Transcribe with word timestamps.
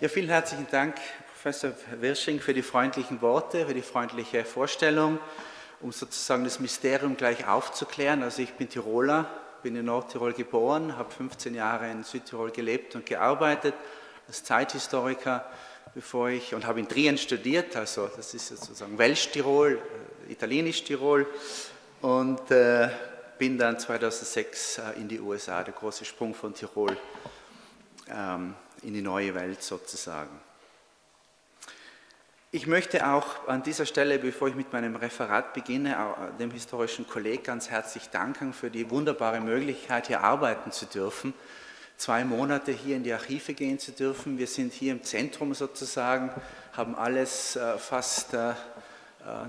Ja, 0.00 0.08
vielen 0.08 0.28
herzlichen 0.28 0.68
Dank, 0.70 0.94
Professor 1.32 1.72
Wirsching, 1.98 2.38
für 2.38 2.54
die 2.54 2.62
freundlichen 2.62 3.20
Worte, 3.20 3.66
für 3.66 3.74
die 3.74 3.82
freundliche 3.82 4.44
Vorstellung, 4.44 5.18
um 5.80 5.90
sozusagen 5.90 6.44
das 6.44 6.60
Mysterium 6.60 7.16
gleich 7.16 7.48
aufzuklären. 7.48 8.22
Also 8.22 8.42
ich 8.42 8.52
bin 8.52 8.68
Tiroler, 8.68 9.28
bin 9.64 9.74
in 9.74 9.86
Nordtirol 9.86 10.34
geboren, 10.34 10.96
habe 10.96 11.10
15 11.10 11.52
Jahre 11.52 11.90
in 11.90 12.04
Südtirol 12.04 12.52
gelebt 12.52 12.94
und 12.94 13.06
gearbeitet 13.06 13.74
als 14.28 14.44
Zeithistoriker, 14.44 15.44
bevor 15.96 16.28
ich 16.28 16.54
und 16.54 16.64
habe 16.64 16.78
in 16.78 16.86
Trien 16.86 17.18
studiert, 17.18 17.74
also 17.74 18.08
das 18.16 18.34
ist 18.34 18.46
sozusagen 18.50 18.96
Welsch-Tirol, 18.98 19.80
äh, 20.28 20.32
Italienisch-Tirol 20.32 21.26
und 22.02 22.52
äh, 22.52 22.88
bin 23.36 23.58
dann 23.58 23.80
2006 23.80 24.78
äh, 24.78 25.00
in 25.00 25.08
die 25.08 25.18
USA, 25.18 25.64
der 25.64 25.74
große 25.74 26.04
Sprung 26.04 26.36
von 26.36 26.54
Tirol. 26.54 26.96
Ähm, 28.08 28.54
in 28.82 28.94
die 28.94 29.02
neue 29.02 29.34
Welt 29.34 29.62
sozusagen. 29.62 30.40
Ich 32.50 32.66
möchte 32.66 33.06
auch 33.06 33.46
an 33.46 33.62
dieser 33.62 33.84
Stelle, 33.84 34.18
bevor 34.18 34.48
ich 34.48 34.54
mit 34.54 34.72
meinem 34.72 34.96
Referat 34.96 35.52
beginne, 35.52 36.14
dem 36.38 36.50
historischen 36.50 37.06
Kolleg 37.06 37.44
ganz 37.44 37.68
herzlich 37.68 38.08
danken 38.08 38.54
für 38.54 38.70
die 38.70 38.88
wunderbare 38.88 39.40
Möglichkeit, 39.40 40.06
hier 40.06 40.22
arbeiten 40.22 40.72
zu 40.72 40.86
dürfen, 40.86 41.34
zwei 41.98 42.24
Monate 42.24 42.72
hier 42.72 42.96
in 42.96 43.02
die 43.02 43.12
Archive 43.12 43.52
gehen 43.52 43.78
zu 43.78 43.92
dürfen. 43.92 44.38
Wir 44.38 44.46
sind 44.46 44.72
hier 44.72 44.92
im 44.92 45.02
Zentrum 45.02 45.52
sozusagen, 45.52 46.30
haben 46.72 46.94
alles 46.94 47.56
äh, 47.56 47.76
fast 47.76 48.32
äh, 48.32 48.50
äh, 48.50 48.54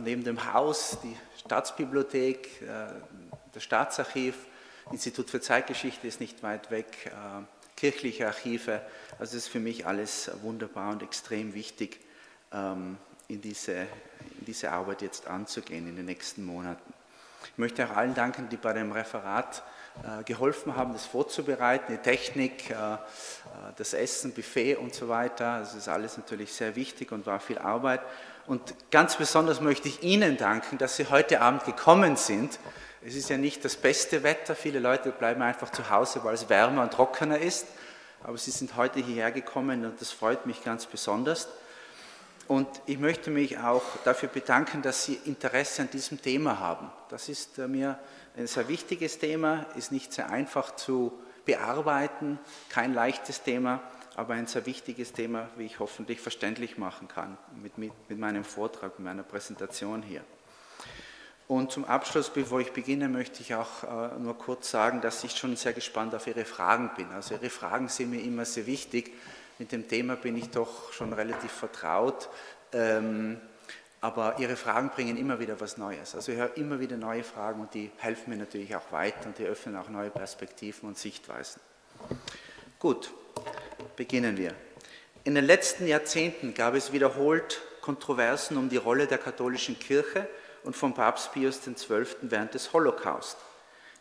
neben 0.04 0.26
dem 0.26 0.52
Haus, 0.54 0.98
die 1.02 1.16
Staatsbibliothek, 1.40 2.64
das 3.54 3.64
Staatsarchiv, 3.64 4.36
Institut 4.92 5.30
für 5.30 5.40
Zeitgeschichte 5.40 6.06
ist 6.06 6.20
nicht 6.20 6.44
weit 6.44 6.70
weg, 6.70 7.12
kirchliche 7.80 8.28
Archive. 8.28 8.82
Also 9.20 9.38
es 9.38 9.46
ist 9.46 9.48
für 9.48 9.60
mich 9.60 9.86
alles 9.86 10.30
wunderbar 10.42 10.92
und 10.92 11.02
extrem 11.02 11.54
wichtig, 11.54 12.00
ähm, 12.52 12.98
in 13.28 13.42
diese, 13.42 13.74
in 13.74 14.46
diese 14.48 14.72
Arbeit 14.72 15.02
jetzt 15.02 15.28
anzugehen 15.28 15.88
in 15.88 15.96
den 15.96 16.06
nächsten 16.06 16.44
Monaten. 16.44 16.94
Ich 17.46 17.58
möchte 17.58 17.86
auch 17.86 17.96
allen 17.96 18.14
danken, 18.14 18.50
die 18.50 18.58
bei 18.58 18.74
dem 18.74 18.92
Referat 18.92 19.64
äh, 20.04 20.24
geholfen 20.24 20.76
haben, 20.76 20.94
das 20.94 21.06
vorzubereiten, 21.06 21.94
die 21.94 21.98
Technik, 21.98 22.70
äh, 22.70 22.74
äh, 22.74 22.98
das 23.78 23.94
Essen, 23.94 24.34
Buffet 24.34 24.76
und 24.76 24.94
so 24.94 25.08
weiter. 25.08 25.60
Das 25.60 25.76
ist 25.76 25.88
alles 25.88 26.18
natürlich 26.18 26.52
sehr 26.52 26.76
wichtig 26.76 27.12
und 27.12 27.26
war 27.26 27.40
viel 27.40 27.60
Arbeit. 27.60 28.02
Und 28.46 28.74
ganz 28.92 29.16
besonders 29.16 29.62
möchte 29.62 29.88
ich 29.88 30.04
Ihnen 30.04 30.38
danken, 30.38 30.78
dass 30.78 30.98
Sie 30.98 31.06
heute 31.10 31.40
Abend 31.42 31.66
gekommen 31.66 32.18
sind 32.18 32.60
es 33.06 33.16
ist 33.16 33.30
ja 33.30 33.38
nicht 33.38 33.64
das 33.64 33.76
beste 33.76 34.24
Wetter, 34.24 34.56
viele 34.56 34.80
Leute 34.80 35.12
bleiben 35.12 35.42
einfach 35.42 35.72
zu 35.72 35.90
Hause, 35.90 36.24
weil 36.24 36.34
es 36.34 36.50
wärmer 36.50 36.84
und 36.84 36.94
trockener 36.94 37.40
ist, 37.40 37.68
aber 38.24 38.38
sie 38.38 38.52
sind 38.52 38.76
heute 38.76 39.00
hierher 39.00 39.32
gekommen 39.32 39.86
und 39.86 40.02
das 40.02 40.12
freut 40.12 40.46
mich 40.46 40.64
ganz 40.64 40.86
besonders. 40.86 41.48
Und 42.50 42.68
ich 42.88 42.98
möchte 42.98 43.30
mich 43.30 43.60
auch 43.60 43.84
dafür 44.06 44.28
bedanken, 44.28 44.82
dass 44.82 45.06
Sie 45.06 45.20
Interesse 45.26 45.84
an 45.84 45.92
diesem 45.92 46.20
Thema 46.20 46.60
haben. 46.60 46.90
Das 47.10 47.30
ist 47.30 47.60
äh, 47.60 47.68
mir 47.68 48.00
ein 48.36 48.48
sehr 48.48 48.68
wichtiges 48.68 49.20
Thema, 49.20 49.68
ist 49.76 49.92
nicht 49.92 50.12
sehr 50.12 50.32
einfach 50.32 50.76
zu 50.76 51.14
bearbeiten, 51.46 52.40
kein 52.70 52.96
leichtes 52.96 53.44
Thema, 53.44 53.84
aber 54.16 54.34
ein 54.34 54.48
sehr 54.48 54.66
wichtiges 54.66 55.14
Thema, 55.14 55.48
wie 55.58 55.66
ich 55.66 55.80
hoffentlich 55.80 56.22
verständlich 56.22 56.80
machen 56.80 57.08
kann 57.08 57.38
mit, 57.62 57.78
mit, 57.78 57.92
mit 58.10 58.18
meinem 58.18 58.44
Vortrag, 58.44 58.98
mit 58.98 59.06
meiner 59.06 59.24
Präsentation 59.24 60.02
hier. 60.02 60.24
Und 61.50 61.72
zum 61.72 61.84
Abschluss, 61.86 62.30
bevor 62.30 62.60
ich 62.60 62.74
beginne, 62.74 63.10
möchte 63.10 63.42
ich 63.42 63.56
auch 63.56 63.84
äh, 63.84 64.20
nur 64.20 64.38
kurz 64.38 64.70
sagen, 64.70 65.02
dass 65.02 65.24
ich 65.24 65.32
schon 65.32 65.56
sehr 65.56 65.74
gespannt 65.74 66.14
auf 66.14 66.28
Ihre 66.28 66.46
Fragen 66.46 66.92
bin. 66.96 67.12
Also 67.12 67.34
Ihre 67.34 67.50
Fragen 67.50 67.88
sind 67.88 68.12
mir 68.12 68.22
immer 68.22 68.46
sehr 68.46 68.68
wichtig. 68.68 69.12
Mit 69.58 69.72
dem 69.72 69.88
Thema 69.88 70.16
bin 70.16 70.38
ich 70.38 70.52
doch 70.52 70.94
schon 70.94 71.12
relativ 71.12 71.52
vertraut. 71.52 72.30
Ähm, 72.72 73.42
aber 74.00 74.38
Ihre 74.38 74.56
Fragen 74.58 74.92
bringen 74.92 75.18
immer 75.18 75.40
wieder 75.40 75.60
was 75.60 75.78
Neues. 75.78 76.14
Also 76.14 76.34
ich 76.34 76.38
höre 76.38 76.56
immer 76.56 76.80
wieder 76.80 76.98
neue 76.98 77.24
Fragen 77.24 77.62
und 77.62 77.74
die 77.74 77.90
helfen 77.98 78.30
mir 78.30 78.38
natürlich 78.38 78.76
auch 78.76 78.92
weiter 78.92 79.26
und 79.26 79.40
die 79.40 79.46
öffnen 79.46 79.76
auch 79.76 79.90
neue 79.90 80.12
Perspektiven 80.12 80.88
und 80.88 81.00
Sichtweisen. 81.00 81.64
Gut, 82.78 83.12
beginnen 83.96 84.38
wir. 84.38 84.54
In 85.24 85.34
den 85.34 85.46
letzten 85.46 85.88
Jahrzehnten 85.88 86.54
gab 86.54 86.76
es 86.76 86.94
wiederholt 86.94 87.60
Kontroversen 87.82 88.56
um 88.56 88.70
die 88.70 88.78
Rolle 88.78 89.08
der 89.08 89.18
katholischen 89.18 89.80
Kirche 89.80 90.28
und 90.64 90.76
von 90.76 90.94
Papst 90.94 91.34
Pius 91.34 91.62
XII. 91.62 92.06
während 92.22 92.54
des 92.54 92.74
Holocaust. 92.74 93.38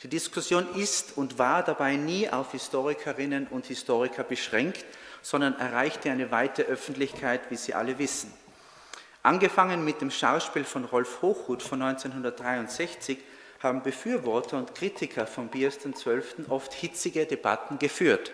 Die 0.02 0.08
Diskussion 0.08 0.66
ist 0.76 1.16
und 1.16 1.38
war 1.38 1.64
dabei 1.64 1.96
nie 1.96 2.30
auf 2.30 2.52
Historikerinnen 2.52 3.48
und 3.48 3.66
Historiker 3.66 4.22
beschränkt, 4.22 4.84
sondern 5.22 5.58
erreichte 5.58 6.10
eine 6.10 6.30
weite 6.30 6.62
Öffentlichkeit, 6.62 7.40
wie 7.50 7.56
Sie 7.56 7.74
alle 7.74 7.98
wissen. 7.98 8.32
Angefangen 9.24 9.84
mit 9.84 10.00
dem 10.00 10.12
Schauspiel 10.12 10.64
von 10.64 10.84
Rolf 10.84 11.20
Hochhuth 11.22 11.62
von 11.62 11.82
1963 11.82 13.18
haben 13.60 13.82
Befürworter 13.82 14.56
und 14.56 14.74
Kritiker 14.74 15.26
von 15.26 15.48
Pius 15.48 15.78
XII. 15.78 16.22
oft 16.48 16.72
hitzige 16.72 17.26
Debatten 17.26 17.78
geführt. 17.78 18.32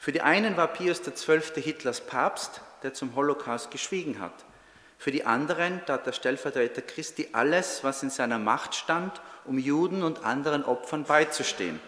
Für 0.00 0.12
die 0.12 0.22
einen 0.22 0.56
war 0.56 0.68
Pius 0.68 1.02
XII. 1.02 1.62
Hitlers 1.62 2.00
Papst, 2.00 2.60
der 2.82 2.94
zum 2.94 3.14
Holocaust 3.14 3.70
geschwiegen 3.70 4.20
hat. 4.20 4.44
Für 4.98 5.12
die 5.12 5.24
anderen 5.24 5.80
tat 5.86 6.06
der 6.06 6.12
Stellvertreter 6.12 6.82
Christi 6.82 7.28
alles, 7.32 7.84
was 7.84 8.02
in 8.02 8.10
seiner 8.10 8.38
Macht 8.38 8.74
stand, 8.74 9.20
um 9.44 9.58
Juden 9.58 10.02
und 10.02 10.24
anderen 10.24 10.64
Opfern 10.64 11.04
beizustehen. 11.04 11.80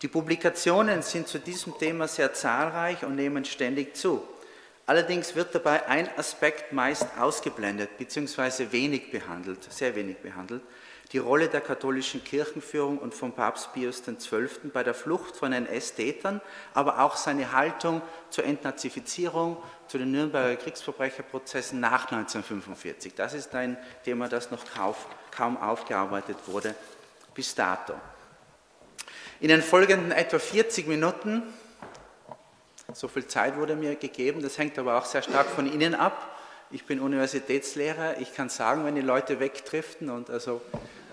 Die 0.00 0.08
Publikationen 0.08 1.02
sind 1.02 1.28
zu 1.28 1.38
diesem 1.38 1.78
Thema 1.78 2.08
sehr 2.08 2.32
zahlreich 2.32 3.04
und 3.04 3.14
nehmen 3.14 3.44
ständig 3.44 3.94
zu. 3.96 4.22
Allerdings 4.86 5.34
wird 5.34 5.54
dabei 5.54 5.86
ein 5.86 6.08
Aspekt 6.18 6.72
meist 6.72 7.06
ausgeblendet 7.18 7.96
bzw. 7.96 8.70
wenig 8.70 9.10
behandelt, 9.10 9.72
sehr 9.72 9.94
wenig 9.94 10.18
behandelt, 10.18 10.62
die 11.14 11.18
Rolle 11.18 11.48
der 11.48 11.60
katholischen 11.60 12.24
Kirchenführung 12.24 12.98
und 12.98 13.14
von 13.14 13.30
Papst 13.30 13.72
Pius 13.72 14.02
XII. 14.02 14.48
bei 14.72 14.82
der 14.82 14.94
Flucht 14.94 15.36
von 15.36 15.52
NS-Tätern, 15.52 16.40
aber 16.74 16.98
auch 16.98 17.14
seine 17.14 17.52
Haltung 17.52 18.02
zur 18.30 18.44
Entnazifizierung, 18.44 19.56
zu 19.86 19.96
den 19.96 20.10
Nürnberger 20.10 20.56
Kriegsverbrecherprozessen 20.56 21.78
nach 21.78 22.10
1945. 22.10 23.14
Das 23.14 23.32
ist 23.32 23.54
ein 23.54 23.78
Thema, 24.04 24.28
das 24.28 24.50
noch 24.50 24.64
kaum 25.30 25.56
aufgearbeitet 25.56 26.36
wurde 26.46 26.74
bis 27.32 27.54
dato. 27.54 27.94
In 29.38 29.48
den 29.48 29.62
folgenden 29.62 30.10
etwa 30.10 30.40
40 30.40 30.88
Minuten, 30.88 31.44
so 32.92 33.06
viel 33.06 33.28
Zeit 33.28 33.56
wurde 33.56 33.76
mir 33.76 33.94
gegeben, 33.94 34.42
das 34.42 34.58
hängt 34.58 34.76
aber 34.80 34.98
auch 34.98 35.04
sehr 35.04 35.22
stark 35.22 35.46
von 35.46 35.72
Ihnen 35.72 35.94
ab, 35.94 36.34
ich 36.72 36.86
bin 36.86 36.98
Universitätslehrer, 36.98 38.20
ich 38.20 38.34
kann 38.34 38.48
sagen, 38.48 38.84
wenn 38.84 38.96
die 38.96 39.00
Leute 39.00 39.38
wegdriften 39.38 40.10
und 40.10 40.28
also 40.28 40.60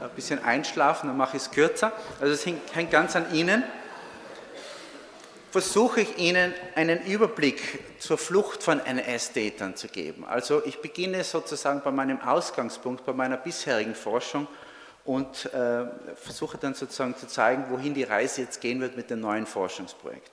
ein 0.02 0.10
bisschen 0.16 0.44
einschlafen, 0.44 1.08
dann 1.08 1.18
mache 1.18 1.38
ich 1.38 1.44
es 1.44 1.52
kürzer. 1.52 1.92
Also 2.20 2.34
es 2.34 2.46
hängt 2.46 2.92
ganz 2.92 3.16
an 3.16 3.34
Ihnen. 3.34 3.64
Versuche 5.52 6.02
ich 6.02 6.18
Ihnen 6.18 6.54
einen 6.76 7.06
Überblick 7.06 8.00
zur 8.00 8.18
Flucht 8.18 8.64
von 8.64 8.80
NS-Tätern 8.80 9.76
zu 9.76 9.90
geben. 9.90 10.26
Also 10.26 10.66
ich 10.66 10.82
beginne 10.82 11.24
sozusagen 11.24 11.82
bei 11.84 11.92
meinem 11.92 12.22
Ausgangspunkt, 12.22 13.06
bei 13.06 13.14
meiner 13.14 13.38
bisherigen 13.38 13.94
Forschung 13.94 14.48
und 15.04 15.52
äh, 15.54 15.86
versuche 16.16 16.58
dann 16.58 16.74
sozusagen 16.74 17.18
zu 17.18 17.28
zeigen, 17.28 17.66
wohin 17.70 17.94
die 17.94 18.04
Reise 18.04 18.42
jetzt 18.42 18.62
gehen 18.62 18.80
wird 18.80 18.96
mit 18.96 19.10
dem 19.10 19.20
neuen 19.20 19.46
Forschungsprojekt. 19.46 20.32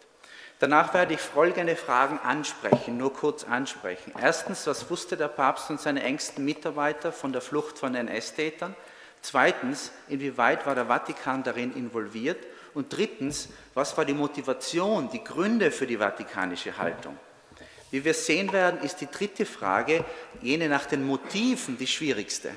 Danach 0.60 0.93
werde 0.93 1.14
ich 1.14 1.20
folgende 1.20 1.76
Fragen 1.76 2.19
ansprechen, 2.19 2.96
nur 2.96 3.12
kurz 3.12 3.44
ansprechen. 3.44 4.12
Erstens, 4.20 4.66
was 4.66 4.90
wusste 4.90 5.16
der 5.16 5.28
Papst 5.28 5.70
und 5.70 5.81
seine 5.81 6.02
engsten 6.02 6.44
Mitarbeiter 6.44 7.12
von 7.12 7.32
der 7.32 7.43
Flucht 7.43 7.78
von 7.78 7.94
NS-Tätern? 7.94 8.75
Zweitens, 9.23 9.93
inwieweit 10.09 10.67
war 10.67 10.75
der 10.75 10.87
Vatikan 10.87 11.43
darin 11.43 11.75
involviert? 11.75 12.38
Und 12.75 12.97
drittens, 12.97 13.49
was 13.75 13.97
war 13.97 14.05
die 14.05 14.15
Motivation, 14.15 15.11
die 15.11 15.25
Gründe 15.25 15.70
für 15.70 15.87
die 15.87 15.97
vatikanische 15.97 16.76
Haltung? 16.76 17.17
Wie 17.91 18.05
wir 18.05 18.15
sehen 18.15 18.53
werden, 18.53 18.81
ist 18.82 19.00
die 19.00 19.11
dritte 19.11 19.47
Frage, 19.47 20.05
jene 20.43 20.69
nach 20.69 20.87
den 20.87 21.05
Motiven, 21.05 21.79
die 21.79 21.87
schwierigste. 21.87 22.50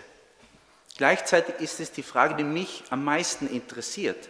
Gleichzeitig 0.97 1.55
ist 1.59 1.79
es 1.79 1.91
die 1.91 2.03
Frage, 2.03 2.35
die 2.35 2.43
mich 2.43 2.83
am 2.89 3.03
meisten 3.03 3.47
interessiert. 3.47 4.29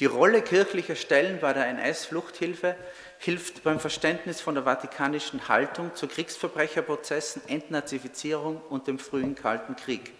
Die 0.00 0.06
Rolle 0.06 0.42
kirchlicher 0.42 0.96
Stellen 0.96 1.38
bei 1.40 1.52
der 1.52 1.66
NS-Fluchthilfe 1.68 2.76
hilft 3.18 3.62
beim 3.62 3.80
Verständnis 3.80 4.40
von 4.40 4.54
der 4.54 4.64
vatikanischen 4.64 5.48
Haltung 5.48 5.94
zu 5.94 6.08
Kriegsverbrecherprozessen, 6.08 7.42
Entnazifizierung 7.48 8.60
und 8.68 8.86
dem 8.86 8.98
frühen 8.98 9.34
Kalten 9.34 9.76
Krieg. 9.76 10.12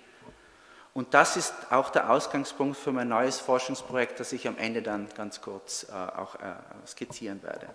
Und 0.94 1.14
das 1.14 1.36
ist 1.36 1.54
auch 1.70 1.90
der 1.90 2.10
Ausgangspunkt 2.10 2.76
für 2.76 2.92
mein 2.92 3.08
neues 3.08 3.40
Forschungsprojekt, 3.40 4.20
das 4.20 4.32
ich 4.32 4.46
am 4.46 4.58
Ende 4.58 4.82
dann 4.82 5.08
ganz 5.16 5.40
kurz 5.40 5.86
äh, 5.88 5.92
auch 5.92 6.34
äh, 6.34 6.54
skizzieren 6.86 7.42
werde. 7.42 7.68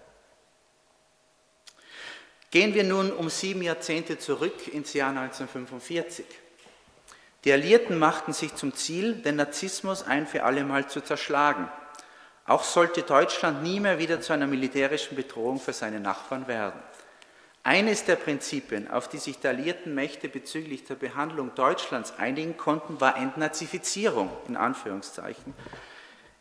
Gehen 2.52 2.74
wir 2.74 2.84
nun 2.84 3.12
um 3.12 3.30
sieben 3.30 3.62
Jahrzehnte 3.62 4.19
zurück 4.19 4.68
ins 4.68 4.94
Jahr 4.94 5.10
1945. 5.10 6.25
Die 7.44 7.52
Alliierten 7.52 7.98
machten 7.98 8.34
sich 8.34 8.56
zum 8.56 8.74
Ziel, 8.74 9.16
den 9.16 9.36
Narzissmus 9.36 10.04
ein 10.04 10.28
für 10.28 10.44
alle 10.44 10.64
Mal 10.64 10.88
zu 10.88 11.02
zerschlagen. 11.02 11.69
Auch 12.46 12.64
sollte 12.64 13.02
Deutschland 13.02 13.64
nie 13.64 13.80
mehr 13.80 14.00
wieder 14.00 14.22
zu 14.22 14.31
einer 14.31 14.48
militärischen 14.48 15.16
Bedrohung 15.16 15.60
für 15.60 15.74
seine 15.74 16.00
Nachbarn 16.00 16.48
werden. 16.48 16.80
Eines 17.68 18.06
der 18.06 18.16
Prinzipien, 18.16 18.90
auf 18.90 19.10
die 19.10 19.18
sich 19.18 19.40
die 19.40 19.48
alliierten 19.50 19.94
Mächte 19.94 20.30
bezüglich 20.30 20.86
der 20.86 20.96
Behandlung 20.96 21.54
Deutschlands 21.54 22.14
einigen 22.18 22.56
konnten, 22.56 23.02
war 23.02 23.18
Entnazifizierung 23.18 24.30
in 24.48 24.56
Anführungszeichen. 24.56 25.54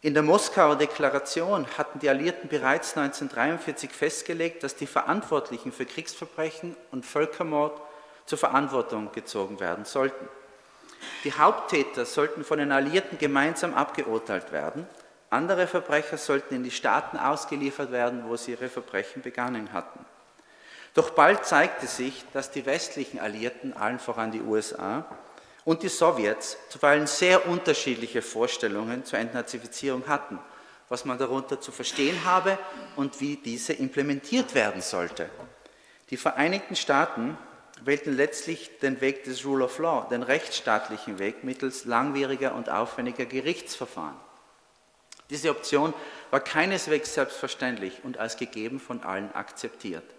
In 0.02 0.14
der 0.14 0.22
Moskauer 0.22 0.76
Deklaration 0.76 1.66
hatten 1.76 1.98
die 1.98 2.08
Alliierten 2.08 2.48
bereits 2.48 2.96
1943 2.96 3.90
festgelegt, 3.90 4.62
dass 4.62 4.76
die 4.76 4.86
Verantwortlichen 4.86 5.72
für 5.72 5.84
Kriegsverbrechen 5.84 6.76
und 6.92 7.04
Völkermord 7.04 7.80
zur 8.26 8.38
Verantwortung 8.38 9.10
gezogen 9.10 9.58
werden 9.58 9.84
sollten. 9.84 10.28
Die 11.24 11.32
Haupttäter 11.32 12.06
sollten 12.06 12.44
von 12.44 12.60
den 12.60 12.70
Alliierten 12.70 13.18
gemeinsam 13.18 13.74
abgeurteilt 13.74 14.52
werden. 14.52 14.86
Andere 15.30 15.66
Verbrecher 15.66 16.18
sollten 16.18 16.54
in 16.54 16.62
die 16.62 16.70
Staaten 16.70 17.16
ausgeliefert 17.16 17.90
werden, 17.90 18.28
wo 18.28 18.36
sie 18.36 18.52
ihre 18.52 18.68
Verbrechen 18.68 19.22
begangen 19.22 19.72
hatten. 19.72 20.06
Doch 20.96 21.10
bald 21.10 21.44
zeigte 21.44 21.86
sich, 21.86 22.24
dass 22.32 22.50
die 22.50 22.64
westlichen 22.64 23.20
Alliierten, 23.20 23.74
allen 23.74 23.98
voran 23.98 24.32
die 24.32 24.40
USA 24.40 25.04
und 25.66 25.82
die 25.82 25.90
Sowjets, 25.90 26.56
zuweilen 26.70 27.06
sehr 27.06 27.46
unterschiedliche 27.46 28.22
Vorstellungen 28.22 29.04
zur 29.04 29.18
Entnazifizierung 29.18 30.08
hatten, 30.08 30.38
was 30.88 31.04
man 31.04 31.18
darunter 31.18 31.60
zu 31.60 31.70
verstehen 31.70 32.24
habe 32.24 32.58
und 32.96 33.20
wie 33.20 33.36
diese 33.36 33.74
implementiert 33.74 34.54
werden 34.54 34.80
sollte. 34.80 35.28
Die 36.08 36.16
Vereinigten 36.16 36.76
Staaten 36.76 37.36
wählten 37.84 38.16
letztlich 38.16 38.78
den 38.78 39.02
Weg 39.02 39.24
des 39.24 39.44
Rule 39.44 39.66
of 39.66 39.78
Law, 39.78 40.08
den 40.08 40.22
rechtsstaatlichen 40.22 41.18
Weg 41.18 41.44
mittels 41.44 41.84
langwieriger 41.84 42.54
und 42.54 42.70
aufwendiger 42.70 43.26
Gerichtsverfahren. 43.26 44.16
Diese 45.28 45.50
Option 45.50 45.92
war 46.30 46.40
keineswegs 46.40 47.12
selbstverständlich 47.12 48.00
und 48.02 48.16
als 48.16 48.38
gegeben 48.38 48.80
von 48.80 49.02
allen 49.02 49.34
akzeptiert. 49.34 50.15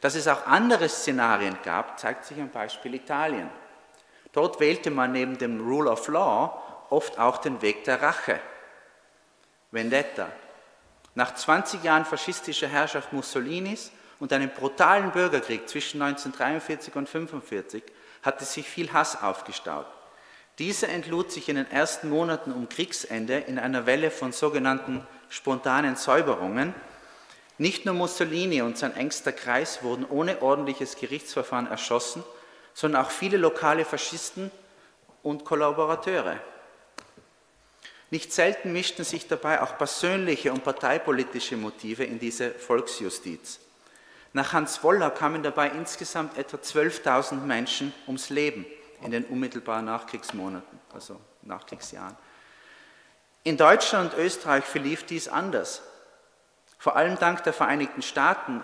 Dass 0.00 0.14
es 0.14 0.28
auch 0.28 0.46
andere 0.46 0.88
Szenarien 0.88 1.58
gab, 1.64 1.98
zeigt 1.98 2.24
sich 2.24 2.38
am 2.40 2.50
Beispiel 2.50 2.94
Italien. 2.94 3.50
Dort 4.32 4.60
wählte 4.60 4.90
man 4.90 5.12
neben 5.12 5.38
dem 5.38 5.60
Rule 5.60 5.90
of 5.90 6.06
Law 6.08 6.62
oft 6.90 7.18
auch 7.18 7.38
den 7.38 7.60
Weg 7.62 7.84
der 7.84 8.00
Rache. 8.00 8.40
Vendetta. 9.70 10.28
Nach 11.14 11.34
20 11.34 11.82
Jahren 11.82 12.04
faschistischer 12.04 12.68
Herrschaft 12.68 13.12
Mussolinis 13.12 13.90
und 14.20 14.32
einem 14.32 14.50
brutalen 14.50 15.10
Bürgerkrieg 15.10 15.68
zwischen 15.68 16.00
1943 16.00 16.94
und 16.94 17.08
1945 17.08 17.82
hatte 18.22 18.44
sich 18.44 18.68
viel 18.68 18.92
Hass 18.92 19.20
aufgestaut. 19.22 19.86
Dieser 20.58 20.88
entlud 20.88 21.30
sich 21.30 21.48
in 21.48 21.56
den 21.56 21.70
ersten 21.70 22.08
Monaten 22.08 22.52
um 22.52 22.68
Kriegsende 22.68 23.38
in 23.38 23.58
einer 23.58 23.86
Welle 23.86 24.10
von 24.10 24.32
sogenannten 24.32 25.06
spontanen 25.28 25.96
Säuberungen, 25.96 26.74
nicht 27.58 27.84
nur 27.84 27.94
Mussolini 27.94 28.62
und 28.62 28.78
sein 28.78 28.96
engster 28.96 29.32
Kreis 29.32 29.82
wurden 29.82 30.04
ohne 30.04 30.40
ordentliches 30.42 30.96
Gerichtsverfahren 30.96 31.66
erschossen, 31.66 32.24
sondern 32.72 33.04
auch 33.04 33.10
viele 33.10 33.36
lokale 33.36 33.84
Faschisten 33.84 34.50
und 35.22 35.44
Kollaborateure. 35.44 36.38
Nicht 38.10 38.32
selten 38.32 38.72
mischten 38.72 39.04
sich 39.04 39.26
dabei 39.26 39.60
auch 39.60 39.76
persönliche 39.76 40.52
und 40.52 40.64
parteipolitische 40.64 41.56
Motive 41.56 42.04
in 42.04 42.18
diese 42.18 42.52
Volksjustiz. 42.52 43.58
Nach 44.32 44.52
Hans 44.52 44.82
Woller 44.82 45.10
kamen 45.10 45.42
dabei 45.42 45.70
insgesamt 45.70 46.38
etwa 46.38 46.58
12.000 46.58 47.34
Menschen 47.40 47.92
ums 48.06 48.30
Leben 48.30 48.64
in 49.02 49.10
den 49.10 49.24
unmittelbaren 49.24 49.86
Nachkriegsmonaten, 49.86 50.78
also 50.92 51.20
Nachkriegsjahren. 51.42 52.16
In 53.44 53.56
Deutschland 53.56 54.14
und 54.14 54.20
Österreich 54.20 54.64
verlief 54.64 55.04
dies 55.04 55.28
anders. 55.28 55.82
Vor 56.78 56.96
allem 56.96 57.18
dank 57.18 57.42
der 57.42 57.52
Vereinigten 57.52 58.02
Staaten 58.02 58.62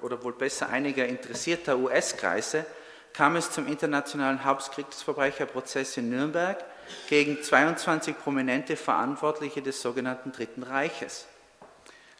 oder 0.00 0.22
wohl 0.22 0.32
besser 0.32 0.68
einiger 0.68 1.06
interessierter 1.06 1.76
US-Kreise 1.76 2.64
kam 3.12 3.34
es 3.34 3.50
zum 3.50 3.66
internationalen 3.66 4.44
Hauptkriegsverbrecherprozess 4.44 5.96
in 5.96 6.10
Nürnberg 6.10 6.62
gegen 7.08 7.42
22 7.42 8.16
prominente 8.18 8.76
Verantwortliche 8.76 9.62
des 9.62 9.82
sogenannten 9.82 10.32
Dritten 10.32 10.62
Reiches. 10.62 11.26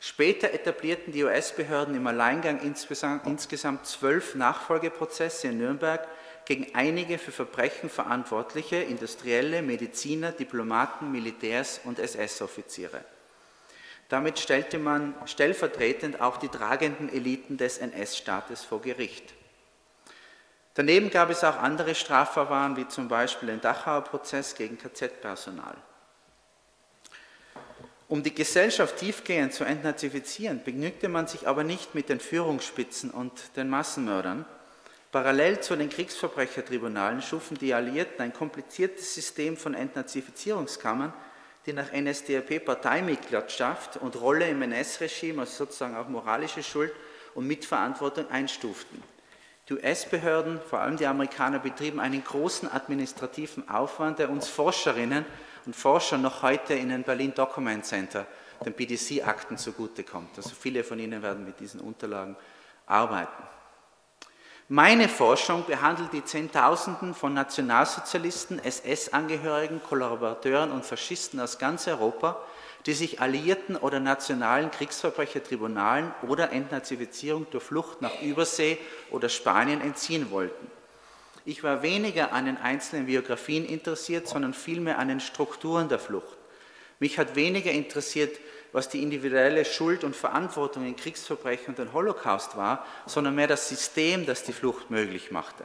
Später 0.00 0.52
etablierten 0.52 1.12
die 1.12 1.22
US-Behörden 1.24 1.94
im 1.94 2.06
Alleingang 2.06 2.60
insgesamt 2.60 3.86
zwölf 3.86 4.34
Nachfolgeprozesse 4.34 5.48
in 5.48 5.58
Nürnberg 5.58 6.06
gegen 6.44 6.74
einige 6.74 7.18
für 7.18 7.32
Verbrechen 7.32 7.88
verantwortliche 7.88 8.76
Industrielle, 8.76 9.62
Mediziner, 9.62 10.32
Diplomaten, 10.32 11.12
Militärs 11.12 11.80
und 11.84 11.98
SS-Offiziere. 11.98 13.04
Damit 14.08 14.38
stellte 14.38 14.78
man 14.78 15.14
stellvertretend 15.26 16.20
auch 16.20 16.36
die 16.36 16.48
tragenden 16.48 17.12
Eliten 17.12 17.56
des 17.56 17.78
NS-Staates 17.78 18.64
vor 18.64 18.80
Gericht. 18.80 19.34
Daneben 20.74 21.10
gab 21.10 21.30
es 21.30 21.42
auch 21.42 21.56
andere 21.56 21.94
Strafverfahren, 21.94 22.76
wie 22.76 22.86
zum 22.86 23.08
Beispiel 23.08 23.48
den 23.48 23.60
Dachauer 23.60 24.02
Prozess 24.02 24.54
gegen 24.54 24.78
KZ-Personal. 24.78 25.74
Um 28.08 28.22
die 28.22 28.34
Gesellschaft 28.34 28.98
tiefgehend 28.98 29.52
zu 29.52 29.64
entnazifizieren, 29.64 30.62
begnügte 30.62 31.08
man 31.08 31.26
sich 31.26 31.48
aber 31.48 31.64
nicht 31.64 31.96
mit 31.96 32.08
den 32.08 32.20
Führungsspitzen 32.20 33.10
und 33.10 33.56
den 33.56 33.68
Massenmördern. 33.68 34.44
Parallel 35.10 35.60
zu 35.60 35.74
den 35.76 35.88
Kriegsverbrechertribunalen 35.88 37.22
schufen 37.22 37.56
die 37.56 37.74
Alliierten 37.74 38.20
ein 38.20 38.32
kompliziertes 38.32 39.14
System 39.14 39.56
von 39.56 39.74
Entnazifizierungskammern, 39.74 41.12
die 41.66 41.72
nach 41.72 41.92
NSDAP 41.92 42.64
Parteimitgliedschaft 42.64 43.96
und 43.96 44.20
Rolle 44.20 44.48
im 44.48 44.62
NS-Regime 44.62 45.42
als 45.42 45.56
sozusagen 45.56 45.96
auch 45.96 46.08
moralische 46.08 46.62
Schuld 46.62 46.92
und 47.34 47.46
Mitverantwortung 47.46 48.30
einstuften. 48.30 49.02
Die 49.68 49.74
US-Behörden, 49.74 50.60
vor 50.60 50.78
allem 50.78 50.96
die 50.96 51.06
Amerikaner, 51.06 51.58
betrieben 51.58 51.98
einen 51.98 52.22
großen 52.22 52.70
administrativen 52.70 53.68
Aufwand, 53.68 54.20
der 54.20 54.30
uns 54.30 54.48
Forscherinnen 54.48 55.26
und 55.66 55.74
Forscher 55.74 56.18
noch 56.18 56.42
heute 56.42 56.74
in 56.74 56.90
den 56.90 57.02
Berlin 57.02 57.34
Document 57.34 57.84
Center, 57.84 58.26
den 58.64 58.72
BDC-Akten 58.72 59.58
zugutekommt. 59.58 60.36
Also 60.36 60.50
viele 60.50 60.84
von 60.84 61.00
Ihnen 61.00 61.20
werden 61.20 61.44
mit 61.44 61.58
diesen 61.58 61.80
Unterlagen 61.80 62.36
arbeiten. 62.86 63.42
Meine 64.68 65.08
Forschung 65.08 65.64
behandelt 65.64 66.12
die 66.12 66.24
Zehntausenden 66.24 67.14
von 67.14 67.32
Nationalsozialisten, 67.32 68.58
SS-Angehörigen, 68.58 69.80
Kollaborateuren 69.80 70.72
und 70.72 70.84
Faschisten 70.84 71.38
aus 71.38 71.60
ganz 71.60 71.86
Europa, 71.86 72.42
die 72.84 72.92
sich 72.92 73.20
alliierten 73.20 73.76
oder 73.76 74.00
nationalen 74.00 74.72
Kriegsverbrechertribunalen 74.72 76.12
oder 76.26 76.50
Entnazifizierung 76.50 77.46
durch 77.52 77.62
Flucht 77.62 78.02
nach 78.02 78.20
Übersee 78.20 78.78
oder 79.12 79.28
Spanien 79.28 79.80
entziehen 79.80 80.32
wollten. 80.32 80.66
Ich 81.44 81.62
war 81.62 81.82
weniger 81.82 82.32
an 82.32 82.46
den 82.46 82.56
einzelnen 82.56 83.06
Biografien 83.06 83.64
interessiert, 83.64 84.26
sondern 84.26 84.52
vielmehr 84.52 84.98
an 84.98 85.06
den 85.06 85.20
Strukturen 85.20 85.88
der 85.88 86.00
Flucht. 86.00 86.36
Mich 86.98 87.20
hat 87.20 87.36
weniger 87.36 87.70
interessiert, 87.70 88.36
was 88.76 88.90
die 88.90 89.02
individuelle 89.02 89.64
Schuld 89.64 90.04
und 90.04 90.14
Verantwortung 90.14 90.84
in 90.84 90.96
Kriegsverbrechen 90.96 91.68
und 91.68 91.78
den 91.78 91.94
Holocaust 91.94 92.58
war, 92.58 92.84
sondern 93.06 93.34
mehr 93.34 93.46
das 93.46 93.70
System, 93.70 94.26
das 94.26 94.42
die 94.42 94.52
Flucht 94.52 94.90
möglich 94.90 95.30
machte. 95.30 95.64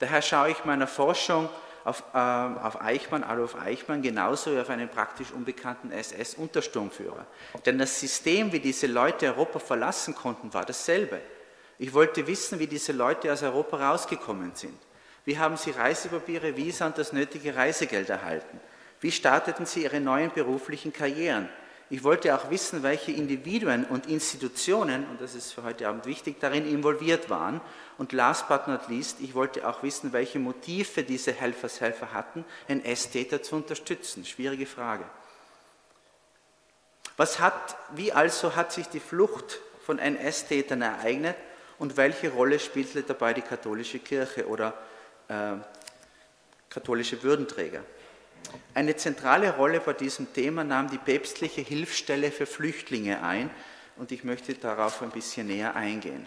Daher 0.00 0.20
schaue 0.20 0.50
ich 0.50 0.62
meiner 0.66 0.86
Forschung 0.86 1.48
auf, 1.84 2.04
äh, 2.12 2.18
auf 2.18 2.82
Eichmann, 2.82 3.24
Adolf 3.24 3.56
Eichmann, 3.56 4.02
genauso 4.02 4.54
wie 4.54 4.60
auf 4.60 4.68
einen 4.68 4.90
praktisch 4.90 5.30
unbekannten 5.30 5.90
SS-Untersturmführer. 5.90 7.24
Denn 7.64 7.78
das 7.78 7.98
System, 7.98 8.52
wie 8.52 8.60
diese 8.60 8.86
Leute 8.86 9.28
Europa 9.28 9.58
verlassen 9.58 10.14
konnten, 10.14 10.52
war 10.52 10.66
dasselbe. 10.66 11.22
Ich 11.78 11.94
wollte 11.94 12.26
wissen, 12.26 12.58
wie 12.58 12.66
diese 12.66 12.92
Leute 12.92 13.32
aus 13.32 13.42
Europa 13.42 13.78
rausgekommen 13.92 14.54
sind. 14.54 14.76
Wie 15.24 15.38
haben 15.38 15.56
sie 15.56 15.70
Reisepapiere, 15.70 16.54
Visa 16.54 16.84
und 16.84 16.98
das 16.98 17.14
nötige 17.14 17.56
Reisegeld 17.56 18.10
erhalten? 18.10 18.60
Wie 19.00 19.10
starteten 19.10 19.64
sie 19.64 19.84
ihre 19.84 20.00
neuen 20.00 20.30
beruflichen 20.30 20.92
Karrieren? 20.92 21.48
Ich 21.88 22.02
wollte 22.02 22.34
auch 22.34 22.50
wissen, 22.50 22.82
welche 22.82 23.12
Individuen 23.12 23.84
und 23.84 24.06
Institutionen, 24.08 25.06
und 25.08 25.20
das 25.20 25.36
ist 25.36 25.52
für 25.52 25.62
heute 25.62 25.88
Abend 25.88 26.04
wichtig, 26.06 26.40
darin 26.40 26.68
involviert 26.68 27.30
waren. 27.30 27.60
Und 27.96 28.12
last 28.12 28.48
but 28.48 28.66
not 28.66 28.88
least, 28.88 29.20
ich 29.20 29.34
wollte 29.34 29.66
auch 29.68 29.84
wissen, 29.84 30.12
welche 30.12 30.40
Motive 30.40 31.04
diese 31.04 31.32
Helfershelfer 31.32 32.12
hatten, 32.12 32.44
NS-Täter 32.66 33.40
zu 33.40 33.54
unterstützen. 33.54 34.24
Schwierige 34.24 34.66
Frage. 34.66 35.04
Was 37.16 37.38
hat, 37.38 37.76
wie 37.94 38.12
also 38.12 38.56
hat 38.56 38.72
sich 38.72 38.88
die 38.88 39.00
Flucht 39.00 39.60
von 39.84 40.00
NS-Tätern 40.00 40.82
ereignet 40.82 41.36
und 41.78 41.96
welche 41.96 42.30
Rolle 42.30 42.58
spielte 42.58 43.04
dabei 43.04 43.32
die 43.32 43.42
katholische 43.42 44.00
Kirche 44.00 44.48
oder 44.48 44.74
äh, 45.28 45.52
katholische 46.68 47.22
Würdenträger? 47.22 47.82
Eine 48.74 48.96
zentrale 48.96 49.56
Rolle 49.56 49.80
bei 49.80 49.92
diesem 49.92 50.32
Thema 50.32 50.64
nahm 50.64 50.90
die 50.90 50.98
päpstliche 50.98 51.62
Hilfsstelle 51.62 52.30
für 52.30 52.46
Flüchtlinge 52.46 53.22
ein 53.22 53.50
und 53.96 54.12
ich 54.12 54.24
möchte 54.24 54.54
darauf 54.54 55.02
ein 55.02 55.10
bisschen 55.10 55.46
näher 55.46 55.74
eingehen. 55.74 56.26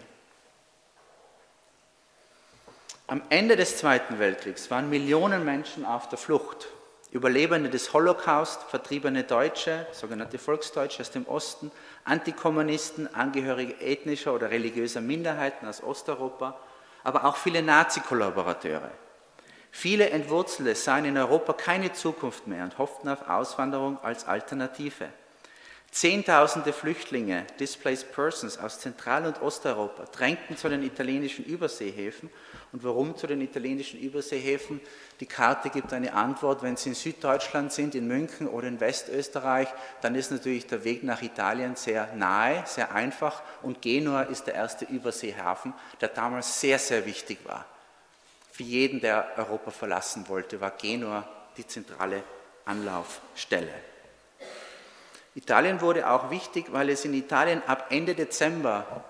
Am 3.07 3.21
Ende 3.29 3.55
des 3.55 3.77
Zweiten 3.77 4.19
Weltkriegs 4.19 4.69
waren 4.69 4.89
Millionen 4.89 5.43
Menschen 5.43 5.85
auf 5.85 6.09
der 6.09 6.19
Flucht. 6.19 6.67
Überlebende 7.11 7.69
des 7.71 7.91
Holocaust, 7.91 8.61
vertriebene 8.63 9.23
Deutsche, 9.23 9.87
sogenannte 9.93 10.37
Volksdeutsche 10.37 11.01
aus 11.01 11.09
dem 11.09 11.27
Osten, 11.27 11.71
Antikommunisten, 12.03 13.11
Angehörige 13.15 13.81
ethnischer 13.81 14.31
oder 14.33 14.51
religiöser 14.51 15.01
Minderheiten 15.01 15.67
aus 15.67 15.81
Osteuropa, 15.81 16.59
aber 17.03 17.25
auch 17.25 17.35
viele 17.37 17.63
Nazi-Kollaborateure. 17.63 18.91
Viele 19.71 20.09
Entwurzelte 20.09 20.75
sahen 20.75 21.05
in 21.05 21.17
Europa 21.17 21.53
keine 21.53 21.93
Zukunft 21.93 22.47
mehr 22.47 22.63
und 22.63 22.77
hofften 22.77 23.07
auf 23.07 23.29
Auswanderung 23.29 23.97
als 24.03 24.25
Alternative. 24.25 25.09
Zehntausende 25.91 26.71
Flüchtlinge, 26.71 27.47
Displaced 27.59 28.11
Persons 28.11 28.59
aus 28.59 28.79
Zentral- 28.79 29.25
und 29.25 29.41
Osteuropa 29.41 30.05
drängten 30.05 30.55
zu 30.55 30.69
den 30.69 30.83
italienischen 30.83 31.43
Überseehäfen. 31.45 32.29
Und 32.71 32.83
warum 32.83 33.17
zu 33.17 33.25
den 33.25 33.41
italienischen 33.41 33.99
Überseehäfen? 33.99 34.81
Die 35.19 35.25
Karte 35.25 35.71
gibt 35.71 35.91
eine 35.91 36.13
Antwort. 36.13 36.61
Wenn 36.61 36.77
Sie 36.77 36.89
in 36.89 36.95
Süddeutschland 36.95 37.73
sind, 37.73 37.95
in 37.95 38.07
München 38.07 38.47
oder 38.47 38.67
in 38.67 38.79
Westösterreich, 38.79 39.67
dann 40.01 40.13
ist 40.13 40.29
natürlich 40.29 40.67
der 40.67 40.83
Weg 40.83 41.03
nach 41.03 41.23
Italien 41.23 41.75
sehr 41.75 42.13
nahe, 42.15 42.63
sehr 42.67 42.93
einfach. 42.93 43.41
Und 43.63 43.81
Genua 43.81 44.21
ist 44.21 44.45
der 44.45 44.53
erste 44.53 44.85
Überseehafen, 44.85 45.73
der 45.99 46.09
damals 46.09 46.61
sehr, 46.61 46.77
sehr 46.77 47.07
wichtig 47.07 47.39
war. 47.45 47.65
Für 48.51 48.63
jeden, 48.63 48.99
der 49.01 49.33
Europa 49.37 49.71
verlassen 49.71 50.27
wollte, 50.27 50.59
war 50.59 50.71
Genua 50.71 51.27
die 51.57 51.67
zentrale 51.67 52.23
Anlaufstelle. 52.65 53.73
Italien 55.35 55.81
wurde 55.81 56.09
auch 56.09 56.31
wichtig, 56.31 56.65
weil 56.71 56.89
es 56.89 57.05
in 57.05 57.13
Italien 57.13 57.61
ab 57.65 57.87
Ende 57.89 58.15
Dezember 58.15 59.05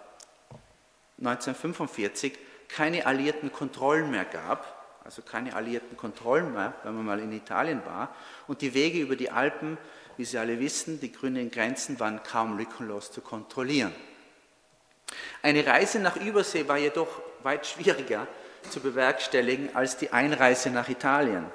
1945 1.20 2.38
keine 2.68 3.06
alliierten 3.06 3.52
Kontrollen 3.52 4.12
mehr 4.12 4.26
gab, 4.26 5.02
also 5.04 5.22
keine 5.22 5.56
alliierten 5.56 5.98
Kontrollen 5.98 6.54
mehr, 6.54 6.74
wenn 6.84 6.96
man 6.96 7.06
mal 7.06 7.20
in 7.20 7.32
Italien 7.32 7.82
war. 7.86 8.16
Und 8.48 8.62
die 8.62 8.74
Wege 8.74 9.00
über 9.00 9.16
die 9.16 9.32
Alpen, 9.32 9.78
wie 10.18 10.26
Sie 10.26 10.38
alle 10.38 10.60
wissen, 10.60 11.00
die 11.00 11.12
grünen 11.12 11.50
Grenzen 11.50 12.00
waren 12.00 12.22
kaum 12.24 12.58
lückenlos 12.58 13.12
zu 13.12 13.22
kontrollieren. 13.22 13.94
Eine 15.42 15.66
Reise 15.66 16.00
nach 16.00 16.18
Übersee 16.18 16.68
war 16.68 16.78
jedoch 16.78 17.22
weit 17.42 17.66
schwieriger 17.66 18.28
zu 18.70 18.80
bewerkstelligen 18.80 19.76
als 19.76 19.98
die 19.98 20.12
Einreise 20.12 20.70
nach 20.70 20.90
Italien. 20.90 21.46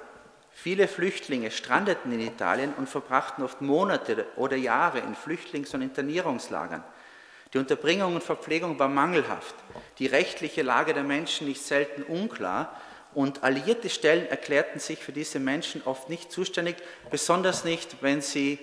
Viele 0.52 0.88
Flüchtlinge 0.88 1.50
strandeten 1.50 2.12
in 2.12 2.20
Italien 2.20 2.73
und 2.75 2.88
verbrachten 2.88 3.44
oft 3.44 3.61
Monate 3.61 4.26
oder 4.37 4.56
Jahre 4.56 5.00
in 5.00 5.14
Flüchtlings- 5.14 5.75
und 5.75 5.82
Internierungslagern. 5.82 6.82
Die 7.52 7.58
Unterbringung 7.58 8.14
und 8.14 8.23
Verpflegung 8.23 8.78
war 8.78 8.88
mangelhaft, 8.88 9.54
die 9.99 10.06
rechtliche 10.06 10.62
Lage 10.62 10.94
der 10.94 11.04
Menschen 11.04 11.46
nicht 11.46 11.62
selten 11.62 12.02
unklar 12.02 12.80
und 13.14 13.44
alliierte 13.44 13.88
Stellen 13.88 14.26
erklärten 14.26 14.80
sich 14.80 14.99
für 14.99 15.12
diese 15.12 15.38
Menschen 15.38 15.82
oft 15.84 16.11
nicht 16.11 16.32
zuständig, 16.32 16.76
besonders 17.11 17.64
nicht, 17.64 18.02
wenn 18.02 18.20
sie 18.20 18.58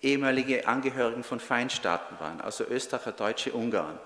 ehemalige 0.00 0.68
Angehörigen 0.68 1.24
von 1.24 1.40
Feindstaaten 1.40 2.20
waren, 2.20 2.40
also 2.40 2.64
Österreicher, 2.64 3.12
Deutsche, 3.12 3.52
Ungarn. 3.52 3.98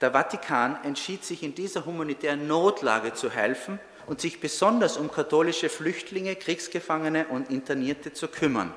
Der 0.00 0.12
Vatikan 0.12 0.82
entschied 0.84 1.24
sich 1.24 1.42
in 1.42 1.54
dieser 1.54 1.86
humanitären 1.86 2.46
Notlage 2.46 3.14
zu 3.14 3.30
helfen 3.30 3.78
und 4.06 4.20
sich 4.20 4.40
besonders 4.40 4.96
um 4.96 5.10
katholische 5.10 5.68
Flüchtlinge, 5.68 6.36
Kriegsgefangene 6.36 7.26
und 7.28 7.50
Internierte 7.50 8.12
zu 8.12 8.28
kümmern. 8.28 8.72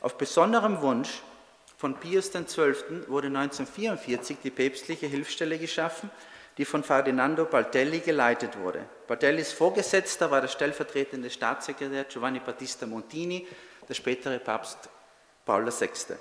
Auf 0.00 0.16
besonderem 0.16 0.80
Wunsch 0.80 1.22
von 1.76 1.96
Pius 1.96 2.30
XII. 2.30 3.08
wurde 3.08 3.28
1944 3.28 4.38
die 4.42 4.50
päpstliche 4.50 5.06
Hilfsstelle 5.06 5.58
geschaffen, 5.58 6.10
die 6.56 6.64
von 6.64 6.82
Ferdinando 6.82 7.44
Baldelli 7.44 8.00
geleitet 8.00 8.58
wurde. 8.58 8.84
Baldellis 9.06 9.52
Vorgesetzter 9.52 10.30
war 10.30 10.40
der 10.40 10.48
stellvertretende 10.48 11.28
Staatssekretär 11.28 12.04
Giovanni 12.04 12.40
Battista 12.40 12.86
Montini, 12.86 13.46
der 13.86 13.94
spätere 13.94 14.38
Papst 14.38 14.88
Paul 15.44 15.66
VI. 15.66 16.16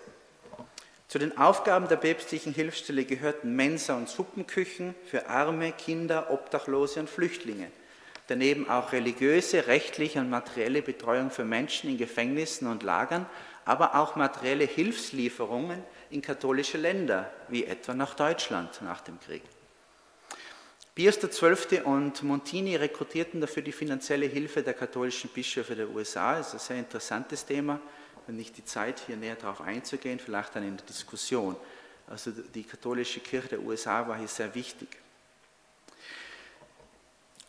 Zu 1.15 1.19
den 1.19 1.37
Aufgaben 1.37 1.87
der 1.87 1.95
päpstlichen 1.95 2.53
Hilfsstelle 2.53 3.05
gehörten 3.05 3.55
Mensa- 3.55 3.95
und 3.95 4.09
Suppenküchen 4.09 4.93
für 5.09 5.29
Arme, 5.29 5.71
Kinder, 5.71 6.29
Obdachlose 6.29 6.99
und 6.99 7.09
Flüchtlinge 7.09 7.71
daneben 8.27 8.69
auch 8.69 8.91
religiöse, 8.91 9.67
rechtliche 9.67 10.19
und 10.19 10.29
materielle 10.29 10.81
Betreuung 10.81 11.31
für 11.31 11.45
Menschen 11.45 11.89
in 11.89 11.97
Gefängnissen 11.97 12.67
und 12.67 12.83
Lagern, 12.83 13.27
aber 13.63 13.95
auch 13.95 14.17
materielle 14.17 14.65
Hilfslieferungen 14.65 15.81
in 16.09 16.21
katholische 16.21 16.77
Länder, 16.77 17.31
wie 17.47 17.63
etwa 17.63 17.93
nach 17.93 18.15
Deutschland 18.15 18.81
nach 18.81 18.99
dem 18.99 19.17
Krieg. 19.21 19.43
Pius 20.95 21.17
XII. 21.17 21.79
und 21.85 22.23
Montini 22.23 22.75
rekrutierten 22.75 23.39
dafür 23.39 23.63
die 23.63 23.71
finanzielle 23.71 24.25
Hilfe 24.25 24.63
der 24.63 24.73
katholischen 24.73 25.29
Bischöfe 25.29 25.77
der 25.77 25.89
USA. 25.89 26.35
Das 26.35 26.47
ist 26.47 26.53
ein 26.55 26.59
sehr 26.59 26.79
interessantes 26.79 27.45
Thema, 27.45 27.79
wenn 28.27 28.35
nicht 28.35 28.57
die 28.57 28.65
Zeit, 28.65 29.01
hier 29.05 29.17
näher 29.17 29.35
darauf 29.35 29.61
einzugehen, 29.61 30.19
vielleicht 30.19 30.55
dann 30.55 30.67
in 30.67 30.77
der 30.77 30.85
Diskussion. 30.85 31.55
Also 32.07 32.31
die 32.31 32.63
katholische 32.63 33.19
Kirche 33.19 33.49
der 33.49 33.61
USA 33.61 34.07
war 34.07 34.17
hier 34.17 34.27
sehr 34.27 34.53
wichtig. 34.53 34.89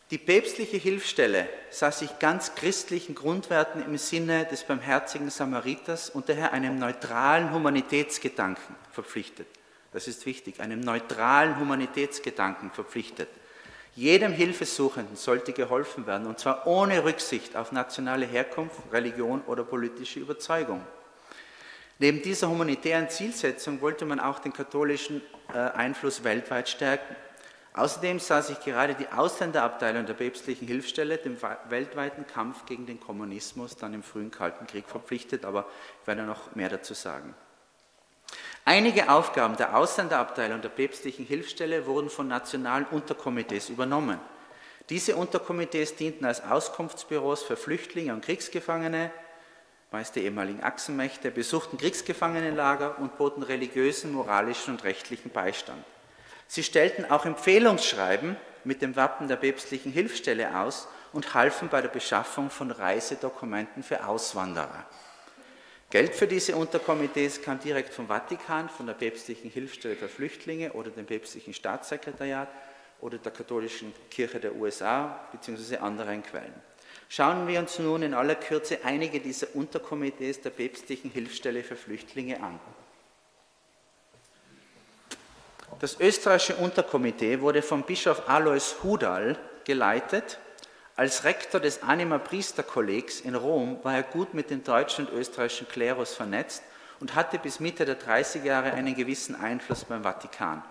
Die 0.09 0.17
päpstliche 0.17 0.77
Hilfsstelle 0.77 1.49
sah 1.69 1.91
sich 1.91 2.17
ganz 2.19 2.55
christlichen 2.55 3.13
Grundwerten 3.13 3.83
im 3.83 3.97
Sinne 3.97 4.45
des 4.45 4.63
barmherzigen 4.63 5.29
Samariters 5.29 6.09
und 6.09 6.29
daher 6.29 6.53
einem 6.53 6.79
neutralen 6.79 7.51
Humanitätsgedanken 7.51 8.75
verpflichtet. 8.91 9.47
Das 9.91 10.07
ist 10.07 10.25
wichtig, 10.25 10.61
einem 10.61 10.79
neutralen 10.79 11.59
Humanitätsgedanken 11.59 12.71
verpflichtet. 12.71 13.27
Jedem 13.97 14.31
Hilfesuchenden 14.31 15.15
sollte 15.15 15.53
geholfen 15.53 16.05
werden, 16.05 16.27
und 16.27 16.37
zwar 16.37 16.67
ohne 16.67 17.03
Rücksicht 17.03 17.55
auf 17.55 17.71
nationale 17.71 18.27
Herkunft, 18.27 18.75
Religion 18.93 19.41
oder 19.47 19.63
politische 19.63 20.19
Überzeugung. 20.19 20.83
Neben 21.97 22.21
dieser 22.21 22.47
humanitären 22.47 23.09
Zielsetzung 23.09 23.81
wollte 23.81 24.05
man 24.05 24.19
auch 24.19 24.37
den 24.37 24.53
katholischen 24.53 25.23
äh, 25.51 25.57
Einfluss 25.57 26.23
weltweit 26.23 26.69
stärken. 26.69 27.15
Außerdem 27.73 28.19
sah 28.19 28.43
sich 28.43 28.59
gerade 28.59 28.93
die 28.93 29.07
Ausländerabteilung 29.07 30.05
der 30.05 30.13
päpstlichen 30.13 30.67
Hilfsstelle 30.67 31.17
dem 31.17 31.37
weltweiten 31.67 32.27
Kampf 32.27 32.67
gegen 32.67 32.85
den 32.85 32.99
Kommunismus 32.99 33.77
dann 33.77 33.95
im 33.95 34.03
frühen 34.03 34.29
Kalten 34.29 34.67
Krieg 34.67 34.87
verpflichtet, 34.87 35.43
aber 35.43 35.65
ich 36.01 36.07
werde 36.07 36.21
noch 36.21 36.53
mehr 36.55 36.69
dazu 36.69 36.93
sagen. 36.93 37.33
Einige 38.67 39.09
Aufgaben 39.09 39.55
der 39.55 39.77
Ausländerabteilung 39.77 40.59
der 40.59 40.67
päpstlichen 40.67 41.25
Hilfsstelle 41.25 41.85
wurden 41.85 42.09
von 42.09 42.27
nationalen 42.27 42.83
Unterkomitees 42.91 43.69
übernommen. 43.69 44.19
Diese 44.89 45.15
Unterkomitees 45.15 45.95
dienten 45.95 46.25
als 46.25 46.43
Auskunftsbüros 46.43 47.43
für 47.43 47.55
Flüchtlinge 47.55 48.11
und 48.11 48.25
Kriegsgefangene, 48.25 49.09
meist 49.89 50.17
die 50.17 50.25
ehemaligen 50.25 50.63
Achsenmächte, 50.65 51.31
besuchten 51.31 51.77
Kriegsgefangenenlager 51.77 52.99
und 52.99 53.17
boten 53.17 53.41
religiösen, 53.41 54.11
moralischen 54.11 54.73
und 54.73 54.83
rechtlichen 54.83 55.29
Beistand. 55.29 55.81
Sie 56.47 56.61
stellten 56.61 57.09
auch 57.09 57.25
Empfehlungsschreiben 57.25 58.35
mit 58.65 58.81
dem 58.81 58.97
Wappen 58.97 59.29
der 59.29 59.37
päpstlichen 59.37 59.93
Hilfsstelle 59.93 60.59
aus 60.59 60.89
und 61.13 61.33
halfen 61.33 61.69
bei 61.69 61.81
der 61.81 61.87
Beschaffung 61.87 62.49
von 62.49 62.71
Reisedokumenten 62.71 63.81
für 63.81 64.05
Auswanderer. 64.05 64.85
Geld 65.89 66.15
für 66.15 66.27
diese 66.27 66.55
Unterkomitees 66.57 67.41
kam 67.41 67.59
direkt 67.59 67.93
vom 67.93 68.07
Vatikan, 68.07 68.67
von 68.67 68.87
der 68.87 68.93
päpstlichen 68.93 69.49
Hilfsstelle 69.49 69.95
für 69.95 70.09
Flüchtlinge 70.09 70.73
oder 70.73 70.89
dem 70.89 71.05
päpstlichen 71.05 71.53
Staatssekretariat 71.53 72.49
oder 72.99 73.17
der 73.17 73.31
katholischen 73.31 73.93
Kirche 74.11 74.39
der 74.39 74.55
USA 74.55 75.27
bzw. 75.31 75.77
anderen 75.77 76.23
Quellen. 76.23 76.53
Schauen 77.07 77.47
wir 77.47 77.59
uns 77.59 77.79
nun 77.79 78.03
in 78.03 78.13
aller 78.13 78.35
Kürze 78.35 78.79
einige 78.83 79.21
dieser 79.21 79.55
Unterkomitees 79.55 80.41
der 80.41 80.49
päpstlichen 80.49 81.09
Hilfsstelle 81.09 81.63
für 81.63 81.77
Flüchtlinge 81.77 82.41
an. 82.43 82.59
Das 85.79 85.99
österreichische 85.99 86.55
Unterkomitee 86.55 87.39
wurde 87.39 87.61
vom 87.61 87.83
Bischof 87.83 88.27
Alois 88.27 88.75
Hudal 88.83 89.37
geleitet. 89.63 90.37
Als 90.97 91.25
Rektor 91.25 91.61
des 91.61 91.83
Anima 91.83 92.17
Priesterkollegs 92.17 93.21
in 93.21 93.35
Rom 93.35 93.77
war 93.83 93.93
er 93.93 94.01
gut 94.01 94.33
mit 94.33 94.49
dem 94.49 94.63
deutschen 94.63 95.05
und 95.05 95.13
österreichischen 95.13 95.67
Klerus 95.67 96.15
vernetzt 96.15 96.63
und 96.99 97.13
hatte 97.13 97.37
bis 97.37 97.59
Mitte 97.59 97.85
der 97.85 97.99
30er 97.99 98.43
Jahre 98.43 98.71
einen 98.71 98.95
gewissen 98.95 99.35
Einfluss 99.35 99.85
beim 99.85 100.01
Vatikan. 100.01 100.63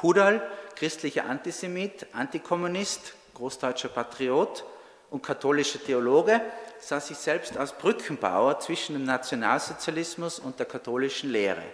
Hudal, 0.00 0.48
christlicher 0.76 1.24
Antisemit, 1.24 2.06
Antikommunist, 2.12 3.14
großdeutscher 3.34 3.88
Patriot 3.88 4.64
und 5.10 5.24
katholischer 5.24 5.82
Theologe, 5.82 6.40
sah 6.78 7.00
sich 7.00 7.16
selbst 7.18 7.56
als 7.56 7.72
Brückenbauer 7.72 8.60
zwischen 8.60 8.92
dem 8.92 9.06
Nationalsozialismus 9.06 10.38
und 10.38 10.60
der 10.60 10.66
katholischen 10.66 11.32
Lehre. 11.32 11.64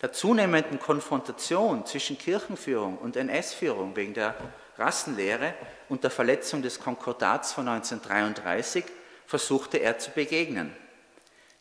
Der 0.00 0.14
zunehmenden 0.14 0.80
Konfrontation 0.80 1.84
zwischen 1.84 2.16
Kirchenführung 2.16 2.96
und 2.96 3.14
NS-Führung 3.16 3.94
wegen 3.94 4.14
der 4.14 4.34
Rassenlehre 4.78 5.54
und 5.88 6.02
der 6.02 6.10
Verletzung 6.10 6.62
des 6.62 6.80
Konkordats 6.80 7.52
von 7.52 7.68
1933 7.68 8.84
versuchte 9.26 9.78
er 9.78 9.98
zu 9.98 10.10
begegnen. 10.10 10.74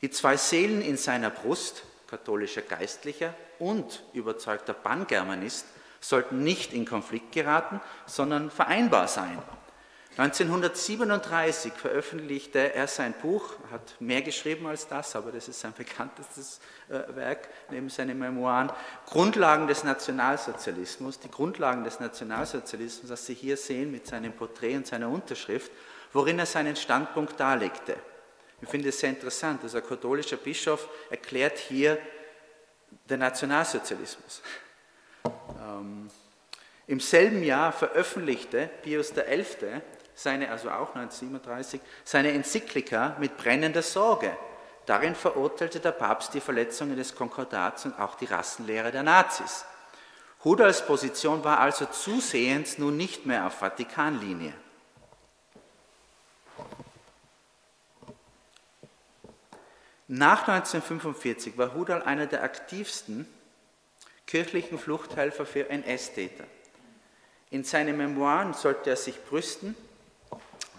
Die 0.01 0.09
zwei 0.09 0.35
Seelen 0.35 0.81
in 0.81 0.97
seiner 0.97 1.29
Brust, 1.29 1.83
katholischer 2.07 2.61
Geistlicher 2.61 3.33
und 3.59 4.03
überzeugter 4.13 4.73
Pangermanist, 4.73 5.65
sollten 6.01 6.43
nicht 6.43 6.73
in 6.73 6.85
Konflikt 6.85 7.31
geraten, 7.31 7.79
sondern 8.05 8.51
vereinbar 8.51 9.07
sein. 9.07 9.41
1937 10.15 11.73
veröffentlichte 11.73 12.75
er 12.75 12.85
sein 12.87 13.13
Buch, 13.19 13.55
hat 13.71 13.95
mehr 13.99 14.21
geschrieben 14.21 14.67
als 14.67 14.87
das, 14.87 15.15
aber 15.15 15.31
das 15.31 15.47
ist 15.47 15.59
sein 15.59 15.73
bekanntestes 15.77 16.59
äh, 16.89 17.15
Werk 17.15 17.49
neben 17.71 17.89
seinen 17.89 18.19
Memoiren, 18.19 18.71
Grundlagen 19.07 19.65
des 19.65 19.83
Nationalsozialismus, 19.83 21.19
die 21.19 21.31
Grundlagen 21.31 21.83
des 21.83 21.99
Nationalsozialismus, 21.99 23.09
das 23.09 23.25
Sie 23.25 23.33
hier 23.33 23.57
sehen 23.57 23.91
mit 23.91 24.05
seinem 24.05 24.33
Porträt 24.33 24.75
und 24.75 24.85
seiner 24.85 25.09
Unterschrift, 25.09 25.71
worin 26.11 26.37
er 26.37 26.45
seinen 26.45 26.75
Standpunkt 26.75 27.39
darlegte. 27.39 27.95
Ich 28.61 28.69
finde 28.69 28.89
es 28.89 28.99
sehr 28.99 29.09
interessant, 29.09 29.63
dass 29.63 29.73
ein 29.73 29.85
katholischer 29.85 30.37
Bischof 30.37 30.87
erklärt 31.09 31.57
hier 31.57 31.97
den 33.09 33.19
Nationalsozialismus. 33.19 34.43
Ähm, 35.25 36.07
Im 36.85 36.99
selben 36.99 37.43
Jahr 37.43 37.71
veröffentlichte 37.71 38.69
Pius 38.83 39.11
XI 39.11 39.81
seine, 40.15 40.49
also 40.49 40.69
auch 40.69 40.95
1937, 40.95 41.81
seine 42.03 42.31
Enzyklika 42.31 43.15
mit 43.19 43.37
brennender 43.37 43.81
Sorge. 43.81 44.35
Darin 44.85 45.15
verurteilte 45.15 45.79
der 45.79 45.91
Papst 45.91 46.33
die 46.33 46.41
Verletzungen 46.41 46.95
des 46.95 47.15
Konkordats 47.15 47.85
und 47.85 47.97
auch 47.99 48.15
die 48.15 48.25
Rassenlehre 48.25 48.91
der 48.91 49.03
Nazis. 49.03 49.65
Hudals 50.43 50.85
Position 50.85 51.43
war 51.43 51.59
also 51.59 51.85
zusehends 51.85 52.77
nun 52.77 52.97
nicht 52.97 53.25
mehr 53.25 53.47
auf 53.47 53.53
Vatikanlinie. 53.53 54.53
Nach 60.09 60.47
1945 60.47 61.57
war 61.57 61.73
Hudal 61.73 62.03
einer 62.03 62.27
der 62.27 62.43
aktivsten 62.43 63.25
kirchlichen 64.27 64.77
Fluchthelfer 64.77 65.45
für 65.45 65.69
NS-Täter. 65.69 66.43
In 67.49 67.63
seinen 67.63 67.97
Memoiren 67.97 68.53
sollte 68.53 68.89
er 68.89 68.95
sich 68.95 69.23
brüsten, 69.23 69.75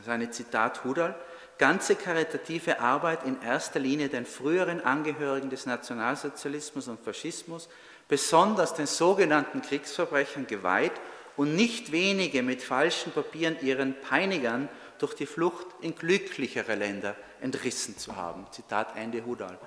seine 0.05 0.31
Zitat 0.31 0.85
Hudal, 0.85 1.15
ganze 1.59 1.97
karitative 1.97 2.81
Arbeit 2.81 3.25
in 3.25 3.41
erster 3.43 3.81
Linie 3.81 4.09
den 4.09 4.27
früheren 4.27 4.81
Angehörigen 4.85 5.51
des 5.51 5.67
Nationalsozialismus 5.67 6.89
und 6.89 7.01
Faschismus, 7.01 7.69
besonders 8.09 8.75
den 8.75 8.87
sogenannten 8.87 9.63
Kriegsverbrechern 9.63 10.47
geweiht 10.47 10.93
und 11.37 11.57
nicht 11.57 11.93
wenige 11.93 12.43
mit 12.43 12.63
falschen 12.63 13.13
Papieren 13.13 13.57
ihren 13.61 14.01
Peinigern 14.01 14.69
durch 14.99 15.15
die 15.15 15.27
Flucht 15.27 15.67
in 15.81 15.95
glücklichere 15.95 16.75
Länder 16.75 17.17
entrissen 17.41 17.99
zu 17.99 18.17
haben. 18.17 18.47
Zitat 18.51 18.97
Ende 18.97 19.25
Hudal. 19.25 19.59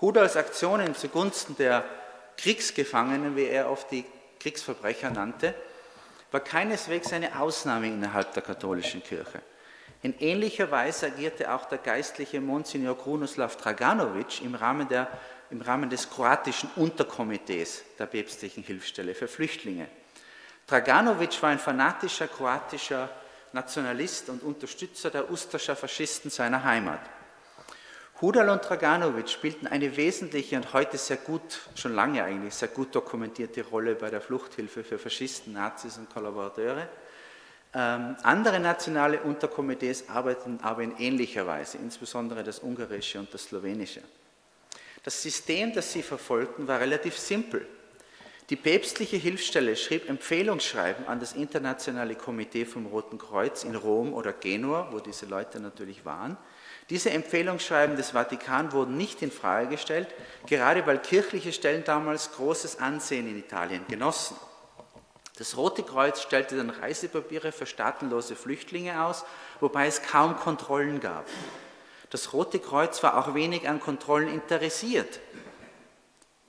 Hudals 0.00 0.36
Aktionen 0.36 0.94
zugunsten 0.94 1.56
der 1.56 1.84
Kriegsgefangenen, 2.36 3.36
wie 3.36 3.46
er 3.46 3.70
oft 3.70 3.90
die 3.90 4.04
Kriegsverbrecher 4.40 5.10
nannte, 5.10 5.54
war 6.34 6.40
keineswegs 6.40 7.12
eine 7.12 7.38
Ausnahme 7.38 7.86
innerhalb 7.86 8.32
der 8.32 8.42
katholischen 8.42 9.04
Kirche. 9.04 9.40
In 10.02 10.18
ähnlicher 10.18 10.68
Weise 10.68 11.06
agierte 11.06 11.54
auch 11.54 11.66
der 11.66 11.78
geistliche 11.78 12.40
Monsignor 12.40 12.98
Krunoslav 12.98 13.56
Draganovic 13.56 14.42
im 14.42 14.56
Rahmen, 14.56 14.88
der, 14.88 15.06
im 15.50 15.60
Rahmen 15.60 15.88
des 15.88 16.10
kroatischen 16.10 16.68
Unterkomitees 16.74 17.84
der 18.00 18.06
päpstlichen 18.06 18.64
Hilfsstelle 18.64 19.14
für 19.14 19.28
Flüchtlinge. 19.28 19.86
Draganovic 20.66 21.40
war 21.40 21.50
ein 21.50 21.60
fanatischer 21.60 22.26
kroatischer 22.26 23.08
Nationalist 23.52 24.28
und 24.28 24.42
Unterstützer 24.42 25.10
der 25.10 25.30
Usterscher 25.30 25.76
Faschisten 25.76 26.32
seiner 26.32 26.64
Heimat. 26.64 26.98
Hudal 28.20 28.48
und 28.48 28.62
Draganovic 28.62 29.28
spielten 29.28 29.66
eine 29.66 29.96
wesentliche 29.96 30.56
und 30.56 30.72
heute 30.72 30.98
sehr 30.98 31.16
gut, 31.16 31.60
schon 31.74 31.94
lange 31.94 32.22
eigentlich, 32.22 32.54
sehr 32.54 32.68
gut 32.68 32.94
dokumentierte 32.94 33.64
Rolle 33.66 33.96
bei 33.96 34.08
der 34.08 34.20
Fluchthilfe 34.20 34.84
für 34.84 34.98
Faschisten, 34.98 35.52
Nazis 35.52 35.98
und 35.98 36.08
Kollaborateure. 36.14 36.88
Ähm, 37.74 38.16
andere 38.22 38.60
nationale 38.60 39.20
Unterkomitees 39.20 40.08
arbeiten 40.08 40.60
aber 40.62 40.82
in 40.84 40.96
ähnlicher 40.98 41.44
Weise, 41.44 41.78
insbesondere 41.78 42.44
das 42.44 42.60
ungarische 42.60 43.18
und 43.18 43.34
das 43.34 43.46
slowenische. 43.46 44.00
Das 45.02 45.20
System, 45.20 45.74
das 45.74 45.92
sie 45.92 46.02
verfolgten, 46.02 46.68
war 46.68 46.78
relativ 46.78 47.18
simpel. 47.18 47.66
Die 48.48 48.56
päpstliche 48.56 49.16
Hilfsstelle 49.16 49.74
schrieb 49.74 50.08
Empfehlungsschreiben 50.08 51.08
an 51.08 51.18
das 51.18 51.32
internationale 51.32 52.14
Komitee 52.14 52.64
vom 52.64 52.86
Roten 52.86 53.18
Kreuz 53.18 53.64
in 53.64 53.74
Rom 53.74 54.14
oder 54.14 54.32
Genua, 54.32 54.88
wo 54.92 55.00
diese 55.00 55.26
Leute 55.26 55.58
natürlich 55.58 56.04
waren, 56.04 56.36
diese 56.90 57.10
Empfehlungsschreiben 57.10 57.96
des 57.96 58.10
Vatikan 58.10 58.72
wurden 58.72 58.96
nicht 58.96 59.22
in 59.22 59.30
Frage 59.30 59.68
gestellt, 59.68 60.08
gerade 60.46 60.86
weil 60.86 60.98
kirchliche 60.98 61.52
Stellen 61.52 61.84
damals 61.84 62.32
großes 62.32 62.78
Ansehen 62.78 63.28
in 63.28 63.38
Italien 63.38 63.86
genossen. 63.88 64.36
Das 65.36 65.56
Rote 65.56 65.82
Kreuz 65.82 66.22
stellte 66.22 66.56
dann 66.56 66.70
Reisepapiere 66.70 67.50
für 67.50 67.66
staatenlose 67.66 68.36
Flüchtlinge 68.36 69.02
aus, 69.02 69.24
wobei 69.60 69.86
es 69.86 70.02
kaum 70.02 70.36
Kontrollen 70.36 71.00
gab. 71.00 71.26
Das 72.10 72.32
Rote 72.32 72.60
Kreuz 72.60 73.02
war 73.02 73.18
auch 73.18 73.34
wenig 73.34 73.68
an 73.68 73.80
Kontrollen 73.80 74.28
interessiert. 74.28 75.18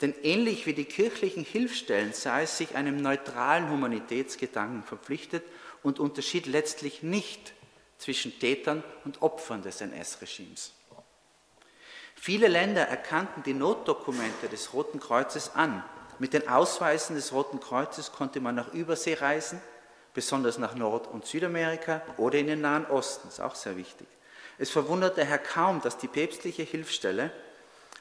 Denn 0.02 0.13
ähnlich 0.21 0.67
wie 0.67 0.74
die 0.74 0.86
kirchlichen 0.86 1.43
Hilfsstellen 1.43 2.13
sah 2.13 2.41
es 2.41 2.58
sich 2.60 2.76
einem 2.76 2.98
neutralen 2.98 3.71
Humanitätsgedanken 3.71 4.84
verpflichtet 4.84 5.43
und 5.82 6.00
unterschied 6.00 6.45
letztlich 6.45 7.02
nicht 7.02 7.55
zwischen 7.97 8.38
Tätern 8.39 8.84
und 9.03 9.21
Opfern 9.21 9.62
des 9.62 9.81
NS-Regimes. 9.81 10.73
Viele 12.15 12.47
Länder 12.47 12.88
erkannten 12.88 13.43
die 13.43 13.53
Notdokumente 13.53 14.49
des 14.49 14.73
Roten 14.73 14.99
Kreuzes 14.99 15.53
an. 15.55 15.84
Mit 16.17 16.34
den 16.34 16.47
Ausweisen 16.47 17.15
des 17.15 17.34
Roten 17.34 17.60
Kreuzes 17.60 18.12
konnte 18.12 18.39
man 18.39 18.55
nach 18.55 18.73
Übersee 18.73 19.15
reisen, 19.15 19.62
besonders 20.13 20.58
nach 20.58 20.75
Nord- 20.75 21.08
und 21.08 21.25
Südamerika 21.25 22.01
oder 22.17 22.39
in 22.39 22.47
den 22.47 22.62
Nahen 22.62 22.86
Osten, 22.86 23.27
ist 23.27 23.41
auch 23.41 23.55
sehr 23.55 23.75
wichtig. 23.75 24.08
Es 24.58 24.69
verwundert 24.69 25.17
daher 25.17 25.38
kaum, 25.38 25.81
dass 25.81 25.97
die 25.97 26.08
päpstliche 26.08 26.63
Hilfsstelle 26.63 27.31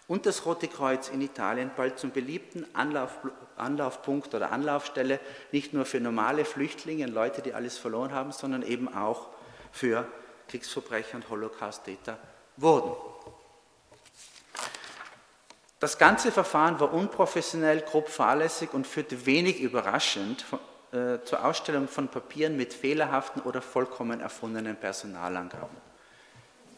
und 0.06 0.26
das 0.26 0.46
Rote 0.46 0.68
Kreuz 0.68 1.08
in 1.08 1.20
Italien 1.20 1.70
bald 1.76 1.98
zum 1.98 2.10
beliebten 2.10 2.66
Anlauf, 2.74 3.18
Anlaufpunkt 3.56 4.34
oder 4.34 4.52
Anlaufstelle 4.52 5.18
nicht 5.50 5.72
nur 5.72 5.84
für 5.84 6.00
normale 6.00 6.44
Flüchtlinge, 6.44 7.06
Leute, 7.06 7.42
die 7.42 7.54
alles 7.54 7.78
verloren 7.78 8.12
haben, 8.12 8.30
sondern 8.30 8.62
eben 8.62 8.94
auch 8.94 9.28
für 9.74 10.06
Kriegsverbrecher 10.48 11.16
und 11.16 11.28
Holocaust-Täter 11.28 12.16
wurden. 12.56 12.92
Das 15.80 15.98
ganze 15.98 16.30
Verfahren 16.30 16.78
war 16.78 16.94
unprofessionell, 16.94 17.80
grob 17.80 18.08
fahrlässig 18.08 18.72
und 18.72 18.86
führte 18.86 19.26
wenig 19.26 19.60
überraschend 19.60 20.44
äh, 20.92 21.18
zur 21.24 21.44
Ausstellung 21.44 21.88
von 21.88 22.08
Papieren 22.08 22.56
mit 22.56 22.72
fehlerhaften 22.72 23.42
oder 23.42 23.60
vollkommen 23.60 24.20
erfundenen 24.20 24.76
Personalangaben. 24.76 25.76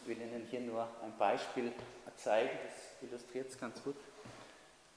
Ich 0.02 0.08
will 0.08 0.16
Ihnen 0.16 0.46
hier 0.50 0.60
nur 0.60 0.88
ein 1.04 1.12
Beispiel 1.18 1.72
zeigen, 2.16 2.50
das 2.64 3.08
illustriert 3.08 3.50
es 3.50 3.60
ganz 3.60 3.82
gut. 3.82 3.96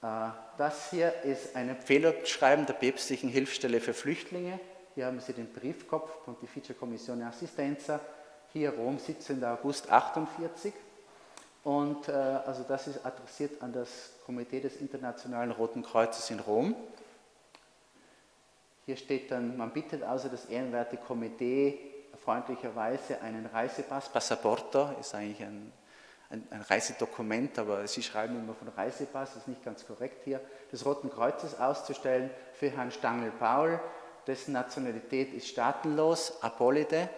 Äh, 0.02 0.30
das 0.56 0.90
hier 0.90 1.12
ist 1.22 1.54
ein 1.54 1.68
Empfehlungsschreiben 1.68 2.64
der 2.64 2.72
päpstlichen 2.72 3.28
Hilfsstelle 3.28 3.80
für 3.80 3.92
Flüchtlinge 3.92 4.58
hier 4.94 5.06
haben 5.06 5.20
Sie 5.20 5.32
den 5.32 5.52
Briefkopf 5.52 6.24
Pontificia 6.24 6.74
Commissione 6.74 7.26
Assistenza, 7.26 8.00
hier 8.52 8.70
Rom, 8.70 8.98
17. 8.98 9.42
August 9.44 9.90
48. 9.90 10.72
Und 11.62 12.08
äh, 12.08 12.12
also 12.12 12.64
das 12.66 12.88
ist 12.88 13.04
adressiert 13.04 13.62
an 13.62 13.72
das 13.72 14.12
Komitee 14.24 14.60
des 14.60 14.76
Internationalen 14.76 15.50
Roten 15.50 15.82
Kreuzes 15.82 16.30
in 16.30 16.40
Rom. 16.40 16.74
Hier 18.86 18.96
steht 18.96 19.30
dann, 19.30 19.56
man 19.56 19.70
bittet 19.70 20.02
also 20.02 20.28
das 20.28 20.46
ehrenwerte 20.46 20.96
Komitee 20.96 21.78
freundlicherweise 22.24 23.20
einen 23.22 23.46
Reisepass, 23.46 24.08
Passaporto 24.10 24.90
ist 25.00 25.14
eigentlich 25.14 25.42
ein, 25.42 25.72
ein, 26.28 26.46
ein, 26.50 26.60
Reisedokument, 26.62 27.58
aber 27.58 27.86
Sie 27.86 28.02
schreiben 28.02 28.36
immer 28.38 28.54
von 28.54 28.68
Reisepass, 28.68 29.36
ist 29.36 29.48
nicht 29.48 29.64
ganz 29.64 29.86
korrekt 29.86 30.24
hier, 30.24 30.40
des 30.70 30.84
Roten 30.84 31.10
Kreuzes 31.10 31.58
auszustellen 31.58 32.30
für 32.52 32.70
Herrn 32.70 32.90
Stangl-Paul, 32.90 33.80
dessen 34.26 34.52
Nationalität 34.52 35.32
ist 35.32 35.48
staatenlos, 35.48 36.42
Apolide. 36.42 37.08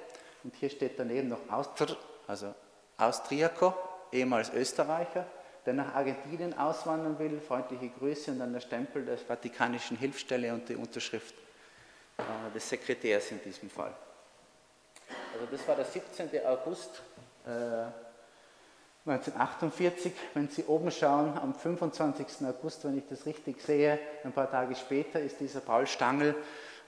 Und 0.44 0.54
hier 0.56 0.70
steht 0.70 0.98
daneben 0.98 1.28
noch 1.28 1.48
Austr, 1.50 1.96
also 2.26 2.54
Austriaco, 2.96 3.74
ehemals 4.10 4.52
Österreicher, 4.52 5.26
der 5.64 5.74
nach 5.74 5.94
Argentinien 5.94 6.58
auswandern 6.58 7.18
will. 7.18 7.40
Freundliche 7.40 7.88
Grüße 7.88 8.32
und 8.32 8.38
dann 8.38 8.52
der 8.52 8.60
Stempel 8.60 9.04
der 9.04 9.18
Vatikanischen 9.18 9.96
Hilfsstelle 9.96 10.52
und 10.52 10.68
die 10.68 10.76
Unterschrift 10.76 11.34
äh, 12.18 12.22
des 12.54 12.68
Sekretärs 12.68 13.30
in 13.30 13.42
diesem 13.42 13.70
Fall. 13.70 13.94
Also 15.34 15.46
das 15.50 15.66
war 15.66 15.76
der 15.76 15.84
17. 15.84 16.30
August 16.44 17.02
1948, 19.04 20.12
wenn 20.34 20.48
Sie 20.48 20.64
oben 20.64 20.90
schauen, 20.92 21.36
am 21.36 21.54
25. 21.54 22.46
August, 22.46 22.84
wenn 22.84 22.98
ich 22.98 23.04
das 23.08 23.26
richtig 23.26 23.60
sehe, 23.60 23.98
ein 24.22 24.32
paar 24.32 24.48
Tage 24.50 24.76
später 24.76 25.20
ist 25.20 25.40
dieser 25.40 25.60
Paul 25.60 25.86
Stangl 25.88 26.30
äh, 26.30 26.34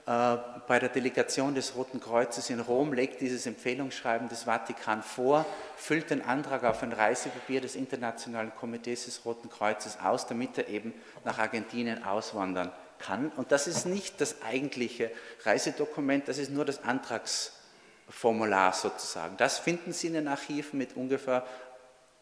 bei 0.07 0.79
der 0.79 0.90
Delegation 0.90 1.55
des 1.55 1.77
Roten 1.77 1.99
Kreuzes 1.99 2.51
in 2.51 2.61
Rom, 2.61 2.93
legt 2.93 3.23
dieses 3.23 3.47
Empfehlungsschreiben 3.47 4.29
des 4.29 4.43
Vatikan 4.43 5.03
vor, 5.03 5.47
füllt 5.77 6.11
den 6.11 6.21
Antrag 6.21 6.64
auf 6.64 6.83
ein 6.83 6.93
Reisepapier 6.93 7.62
des 7.62 7.75
Internationalen 7.75 8.55
Komitees 8.55 9.07
des 9.07 9.25
Roten 9.25 9.49
Kreuzes 9.49 9.99
aus, 10.03 10.27
damit 10.27 10.59
er 10.59 10.69
eben 10.69 10.93
nach 11.25 11.38
Argentinien 11.38 12.05
auswandern 12.05 12.71
kann. 12.99 13.31
Und 13.37 13.51
das 13.51 13.67
ist 13.67 13.87
nicht 13.87 14.21
das 14.21 14.43
eigentliche 14.43 15.11
Reisedokument, 15.45 16.29
das 16.29 16.37
ist 16.37 16.51
nur 16.51 16.67
das 16.67 16.85
Antragsformular 16.85 18.75
sozusagen. 18.75 19.38
Das 19.38 19.59
finden 19.59 19.95
Sie 19.95 20.09
in 20.09 20.14
den 20.14 20.29
Archiven 20.29 20.79
mit 20.79 20.97
ungefähr 20.97 21.47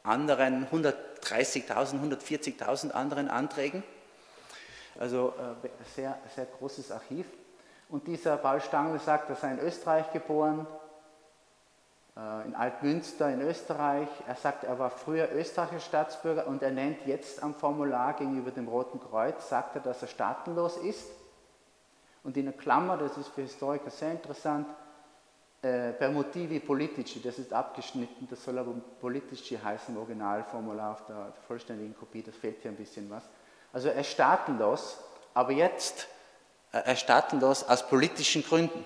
anderen 0.04 0.68
130.000, 0.68 1.66
140.000 1.68 2.90
anderen 2.92 3.28
Anträgen. 3.28 3.82
Also 5.00 5.34
äh, 5.64 5.68
sehr, 5.96 6.18
sehr 6.34 6.46
großes 6.46 6.92
Archiv. 6.92 7.26
Und 7.92 8.06
dieser 8.06 8.38
Paul 8.38 8.62
Stangl 8.62 8.98
sagt, 8.98 9.28
er 9.28 9.36
sei 9.36 9.52
in 9.52 9.58
Österreich 9.58 10.10
geboren, 10.14 10.66
äh, 12.16 12.46
in 12.46 12.54
Altmünster 12.54 13.28
in 13.28 13.42
Österreich. 13.42 14.08
Er 14.26 14.34
sagt, 14.34 14.64
er 14.64 14.78
war 14.78 14.88
früher 14.88 15.30
österreichischer 15.30 15.80
Staatsbürger 15.80 16.46
und 16.46 16.62
er 16.62 16.70
nennt 16.70 17.06
jetzt 17.06 17.42
am 17.42 17.52
Formular 17.52 18.14
gegenüber 18.14 18.50
dem 18.50 18.66
Roten 18.66 18.98
Kreuz, 18.98 19.46
sagt 19.46 19.76
er, 19.76 19.82
dass 19.82 20.00
er 20.00 20.08
staatenlos 20.08 20.78
ist. 20.78 21.06
Und 22.24 22.34
in 22.38 22.46
der 22.46 22.54
Klammer, 22.54 22.96
das 22.96 23.18
ist 23.18 23.28
für 23.28 23.42
Historiker 23.42 23.90
sehr 23.90 24.12
interessant, 24.12 24.68
äh, 25.60 25.92
per 25.92 26.10
motivi 26.10 26.60
politici, 26.60 27.20
das 27.20 27.38
ist 27.38 27.52
abgeschnitten, 27.52 28.26
das 28.26 28.42
soll 28.42 28.56
aber 28.56 28.72
politici 29.02 29.58
heißen 29.62 29.94
im 29.94 30.00
Originalformular 30.00 30.92
auf 30.92 31.04
der 31.04 31.34
vollständigen 31.46 31.94
Kopie, 31.94 32.22
das 32.22 32.36
fehlt 32.36 32.62
hier 32.62 32.70
ein 32.70 32.76
bisschen 32.78 33.10
was. 33.10 33.28
Also 33.70 33.88
er 33.88 34.00
ist 34.00 34.12
staatenlos, 34.12 34.98
aber 35.34 35.52
jetzt 35.52 36.08
äh, 36.72 36.96
staatenlos 36.96 37.64
aus 37.64 37.88
politischen 37.88 38.42
Gründen. 38.42 38.84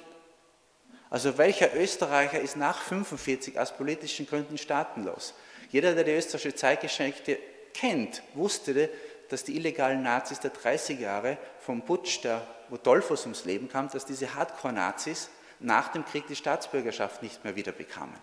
Also 1.08 1.38
welcher 1.38 1.74
Österreicher 1.74 2.40
ist 2.40 2.56
nach 2.56 2.80
1945 2.80 3.58
aus 3.58 3.76
politischen 3.76 4.26
Gründen 4.26 4.58
staatenlos? 4.58 5.34
Jeder, 5.70 5.94
der 5.94 6.04
die 6.04 6.12
österreichische 6.12 6.54
Zeitgeschichte 6.54 7.38
kennt, 7.74 8.22
wusste, 8.34 8.90
dass 9.28 9.44
die 9.44 9.56
illegalen 9.56 10.02
Nazis 10.02 10.40
der 10.40 10.50
30 10.50 11.00
Jahre 11.00 11.38
vom 11.60 11.82
Putsch, 11.82 12.22
der, 12.24 12.46
wo 12.68 12.76
Dollfuss 12.76 13.22
ums 13.22 13.44
Leben 13.44 13.68
kam, 13.68 13.88
dass 13.88 14.04
diese 14.04 14.34
Hardcore-Nazis 14.34 15.30
nach 15.60 15.88
dem 15.88 16.04
Krieg 16.04 16.26
die 16.26 16.36
Staatsbürgerschaft 16.36 17.22
nicht 17.22 17.44
mehr 17.44 17.56
wieder 17.56 17.72
bekamen. 17.72 18.16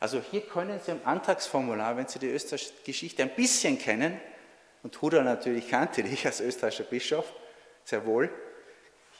Also 0.00 0.20
hier 0.30 0.42
können 0.42 0.80
Sie 0.84 0.92
im 0.92 1.00
Antragsformular, 1.04 1.96
wenn 1.96 2.08
Sie 2.08 2.18
die 2.18 2.30
österreichische 2.30 2.72
Geschichte 2.84 3.22
ein 3.22 3.34
bisschen 3.34 3.78
kennen, 3.78 4.20
und 4.82 5.00
Huda 5.00 5.22
natürlich 5.22 5.70
kannte 5.70 6.02
dich 6.02 6.26
als 6.26 6.40
österreichischer 6.40 6.84
Bischof, 6.84 7.32
sehr 7.84 8.04
wohl, 8.04 8.30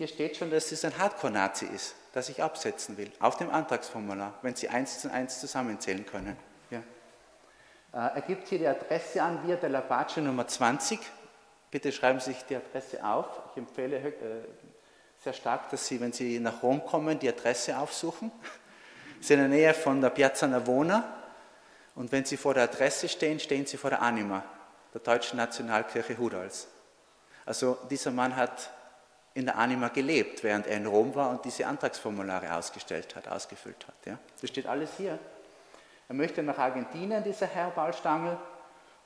hier 0.02 0.08
steht 0.08 0.36
schon, 0.36 0.50
dass 0.50 0.72
es 0.72 0.84
ein 0.84 0.98
Hardcore-Nazi 0.98 1.66
ist, 1.66 1.94
das 2.12 2.28
ich 2.28 2.42
absetzen 2.42 2.96
will, 2.96 3.12
auf 3.20 3.36
dem 3.36 3.50
Antragsformular, 3.50 4.34
wenn 4.42 4.56
Sie 4.56 4.68
eins 4.68 4.98
zu 4.98 5.12
eins 5.12 5.40
zusammenzählen 5.40 6.04
können. 6.04 6.36
Ja. 6.70 6.80
Äh, 7.92 8.16
er 8.16 8.20
gibt 8.22 8.48
hier 8.48 8.58
die 8.58 8.66
Adresse 8.66 9.22
an, 9.22 9.46
Via 9.46 9.54
della 9.54 9.80
Pace 9.80 10.16
Nummer 10.16 10.48
20. 10.48 10.98
Bitte 11.70 11.92
schreiben 11.92 12.18
Sie 12.18 12.32
sich 12.32 12.42
die 12.46 12.56
Adresse 12.56 13.04
auf. 13.04 13.26
Ich 13.52 13.58
empfehle 13.58 13.98
äh, 13.98 14.12
sehr 15.22 15.34
stark, 15.34 15.70
dass 15.70 15.86
Sie, 15.86 16.00
wenn 16.00 16.12
Sie 16.12 16.40
nach 16.40 16.64
Rom 16.64 16.84
kommen, 16.84 17.20
die 17.20 17.28
Adresse 17.28 17.78
aufsuchen. 17.78 18.32
Es 19.20 19.26
ist 19.26 19.30
in 19.30 19.38
der 19.38 19.46
Nähe 19.46 19.72
von 19.72 20.00
der 20.00 20.10
Piazza 20.10 20.48
Navona. 20.48 21.04
Und 21.94 22.10
wenn 22.10 22.24
Sie 22.24 22.36
vor 22.36 22.54
der 22.54 22.64
Adresse 22.64 23.08
stehen, 23.08 23.38
stehen 23.38 23.66
Sie 23.66 23.76
vor 23.76 23.90
der 23.90 24.02
Anima, 24.02 24.42
der 24.92 25.00
Deutschen 25.00 25.36
Nationalkirche 25.36 26.18
Hudals. 26.18 26.66
Also 27.46 27.78
dieser 27.88 28.10
Mann 28.10 28.34
hat 28.34 28.68
in 29.34 29.46
der 29.46 29.56
Anima 29.56 29.88
gelebt, 29.88 30.42
während 30.44 30.66
er 30.66 30.76
in 30.76 30.86
Rom 30.86 31.14
war 31.14 31.30
und 31.30 31.44
diese 31.44 31.66
Antragsformulare 31.66 32.54
ausgestellt 32.54 33.16
hat, 33.16 33.28
ausgefüllt 33.28 33.86
hat. 33.86 33.94
Ja. 34.06 34.18
Das 34.40 34.50
steht 34.50 34.66
alles 34.66 34.90
hier. 34.96 35.18
Er 36.08 36.14
möchte 36.14 36.42
nach 36.42 36.58
Argentinien, 36.58 37.24
dieser 37.24 37.46
Herr 37.46 37.70
Ballstangel, 37.70 38.36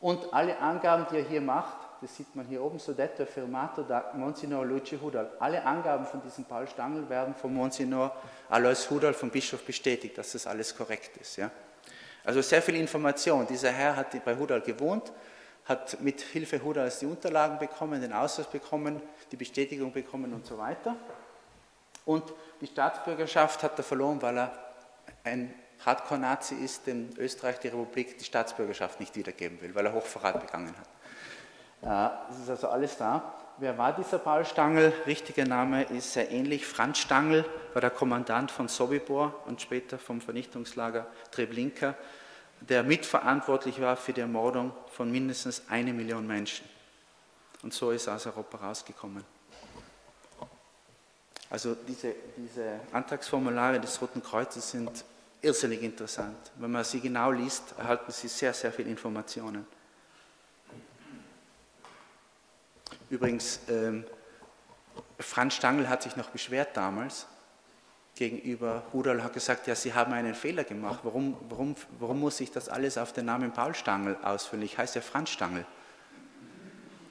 und 0.00 0.32
alle 0.32 0.58
Angaben, 0.58 1.06
die 1.10 1.16
er 1.16 1.24
hier 1.24 1.40
macht, 1.40 1.76
das 2.02 2.14
sieht 2.14 2.34
man 2.36 2.44
hier 2.46 2.62
oben, 2.62 2.78
Sodetto 2.78 3.24
Firmato 3.24 3.82
da 3.82 4.12
Monsignor 4.14 4.66
Luigi 4.66 4.98
Hudal. 4.98 5.30
Alle 5.38 5.64
Angaben 5.64 6.04
von 6.04 6.20
diesem 6.22 6.44
Paul 6.44 6.68
Stangl 6.68 7.08
werden 7.08 7.34
von 7.34 7.54
Monsignor 7.54 8.14
Alois 8.50 8.90
Hudal, 8.90 9.14
vom 9.14 9.30
Bischof, 9.30 9.64
bestätigt, 9.64 10.18
dass 10.18 10.32
das 10.32 10.46
alles 10.46 10.76
korrekt 10.76 11.16
ist. 11.16 11.36
Ja? 11.36 11.50
Also 12.24 12.42
sehr 12.42 12.60
viel 12.60 12.76
Information. 12.76 13.46
Dieser 13.46 13.70
Herr 13.70 13.96
hat 13.96 14.22
bei 14.24 14.36
Hudal 14.36 14.60
gewohnt, 14.60 15.10
hat 15.66 16.00
mit 16.00 16.20
Hilfe 16.20 16.62
Hudals 16.62 17.00
die 17.00 17.06
Unterlagen 17.06 17.58
bekommen, 17.58 18.00
den 18.00 18.12
Ausweis 18.12 18.46
bekommen, 18.46 19.02
die 19.32 19.36
Bestätigung 19.36 19.92
bekommen 19.92 20.32
und 20.32 20.46
so 20.46 20.58
weiter. 20.58 20.96
Und 22.04 22.24
die 22.60 22.66
Staatsbürgerschaft 22.66 23.62
hat 23.62 23.76
er 23.78 23.84
verloren, 23.84 24.22
weil 24.22 24.38
er 24.38 24.52
ein 25.24 25.52
Hardcore-Nazi 25.84 26.54
ist, 26.54 26.86
dem 26.86 27.10
Österreich 27.18 27.58
die 27.58 27.68
Republik 27.68 28.16
die 28.16 28.24
Staatsbürgerschaft 28.24 29.00
nicht 29.00 29.14
wiedergeben 29.16 29.60
will, 29.60 29.74
weil 29.74 29.86
er 29.86 29.92
Hochverrat 29.92 30.40
begangen 30.40 30.74
hat. 30.78 32.20
Das 32.28 32.38
ist 32.38 32.48
also 32.48 32.68
alles 32.68 32.96
da. 32.96 33.34
Wer 33.58 33.76
war 33.76 33.94
dieser 33.94 34.18
Paul 34.18 34.44
Stangl? 34.44 34.92
Richtiger 35.06 35.44
Name 35.44 35.84
ist 35.84 36.12
sehr 36.12 36.30
ähnlich. 36.30 36.66
Franz 36.66 36.98
Stangl 36.98 37.44
war 37.72 37.80
der 37.80 37.90
Kommandant 37.90 38.50
von 38.50 38.68
Sobibor 38.68 39.34
und 39.46 39.60
später 39.60 39.98
vom 39.98 40.20
Vernichtungslager 40.20 41.06
Treblinka, 41.30 41.94
der 42.68 42.82
mitverantwortlich 42.82 43.80
war 43.80 43.96
für 43.96 44.12
die 44.12 44.20
Ermordung 44.20 44.72
von 44.90 45.10
mindestens 45.10 45.62
eine 45.68 45.92
Million 45.92 46.26
Menschen. 46.26 46.68
Und 47.62 47.72
so 47.72 47.90
ist 47.90 48.06
er 48.06 48.16
aus 48.16 48.26
Europa 48.26 48.58
rausgekommen. 48.58 49.24
Also 51.48 51.74
diese, 51.74 52.14
diese 52.36 52.80
Antragsformulare 52.92 53.80
des 53.80 54.00
Roten 54.02 54.22
Kreuzes 54.22 54.70
sind 54.70 55.04
irrsinnig 55.40 55.82
interessant. 55.82 56.36
Wenn 56.56 56.72
man 56.72 56.84
sie 56.84 57.00
genau 57.00 57.30
liest, 57.30 57.74
erhalten 57.78 58.10
sie 58.10 58.28
sehr, 58.28 58.52
sehr 58.52 58.72
viele 58.72 58.90
Informationen. 58.90 59.66
Übrigens, 63.08 63.60
ähm, 63.68 64.04
Franz 65.20 65.54
Stangl 65.54 65.88
hat 65.88 66.02
sich 66.02 66.16
noch 66.16 66.30
beschwert 66.30 66.76
damals 66.76 67.26
gegenüber 68.16 68.82
Hudal, 68.92 69.22
hat 69.22 69.34
gesagt, 69.34 69.66
ja, 69.66 69.74
Sie 69.74 69.94
haben 69.94 70.12
einen 70.12 70.34
Fehler 70.34 70.64
gemacht. 70.64 71.00
Warum, 71.04 71.36
warum, 71.48 71.76
warum 72.00 72.18
muss 72.18 72.40
ich 72.40 72.50
das 72.50 72.68
alles 72.68 72.98
auf 72.98 73.12
den 73.12 73.26
Namen 73.26 73.52
Paul 73.52 73.74
Stangl 73.74 74.16
ausfüllen? 74.22 74.64
Ich 74.64 74.76
heiße 74.76 74.96
ja 74.96 75.02
Franz 75.02 75.30
Stangl. 75.30 75.64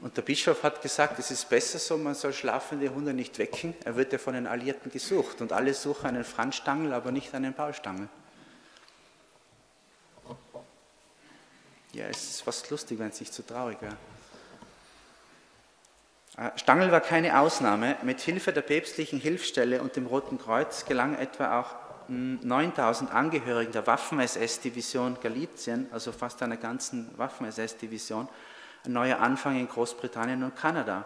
Und 0.02 0.18
der 0.18 0.24
Bischof 0.24 0.62
hat 0.64 0.82
gesagt, 0.82 1.18
es 1.20 1.32
ist 1.32 1.50
besser 1.50 1.80
so, 1.80 1.98
man 1.98 2.14
soll 2.16 2.34
schlafende 2.34 2.94
Hunde 2.94 3.14
nicht 3.14 3.40
wecken. 3.40 3.74
Er 3.86 3.96
wird 3.96 4.12
ja 4.14 4.20
von 4.20 4.34
den 4.34 4.46
Alliierten 4.46 4.92
gesucht. 4.92 5.42
Und 5.42 5.54
alle 5.54 5.74
suchen 5.74 6.08
einen 6.08 6.24
Franz 6.24 6.58
Stangl, 6.58 6.92
aber 6.92 7.12
nicht 7.12 7.34
einen 7.34 7.54
Paul 7.54 7.74
Stangl. 7.74 8.10
Ja, 11.94 12.06
es 12.08 12.32
ist 12.32 12.42
fast 12.42 12.70
lustig, 12.72 13.00
wenn 13.00 13.08
es 13.08 13.20
nicht 13.20 13.34
so 13.34 13.42
traurig 13.44 13.82
wäre. 13.82 13.96
Äh, 16.38 16.52
Stangl 16.58 16.92
war 16.92 17.02
keine 17.02 17.40
Ausnahme. 17.40 17.98
Mit 18.04 18.22
Hilfe 18.22 18.52
der 18.52 18.62
päpstlichen 18.62 19.20
Hilfsstelle 19.20 19.82
und 19.82 19.96
dem 19.96 20.06
Roten 20.06 20.38
Kreuz 20.38 20.86
gelang 20.86 21.16
etwa 21.18 21.60
auch 21.60 21.76
9000 22.08 23.10
hm, 23.10 23.18
Angehörigen 23.18 23.72
der 23.72 23.88
Waffen-SS-Division 23.88 25.18
Galizien, 25.22 25.88
also 25.92 26.12
fast 26.12 26.44
einer 26.44 26.58
ganzen 26.58 27.10
Waffen-SS-Division, 27.18 28.28
ein 28.86 28.94
neuer 28.94 29.20
Anfang 29.20 29.60
in 29.60 29.68
Großbritannien 29.68 30.44
und 30.44 30.56
Kanada. 30.56 31.06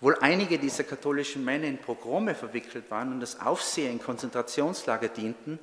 Wohl 0.00 0.16
einige 0.20 0.58
dieser 0.58 0.82
katholischen 0.82 1.44
Männer 1.44 1.66
in 1.66 1.78
Pogrome 1.78 2.34
verwickelt 2.34 2.90
waren 2.90 3.12
und 3.12 3.20
das 3.20 3.40
Aufsehen 3.40 3.92
in 3.92 4.02
Konzentrationslager 4.02 5.08
dienten, 5.08 5.58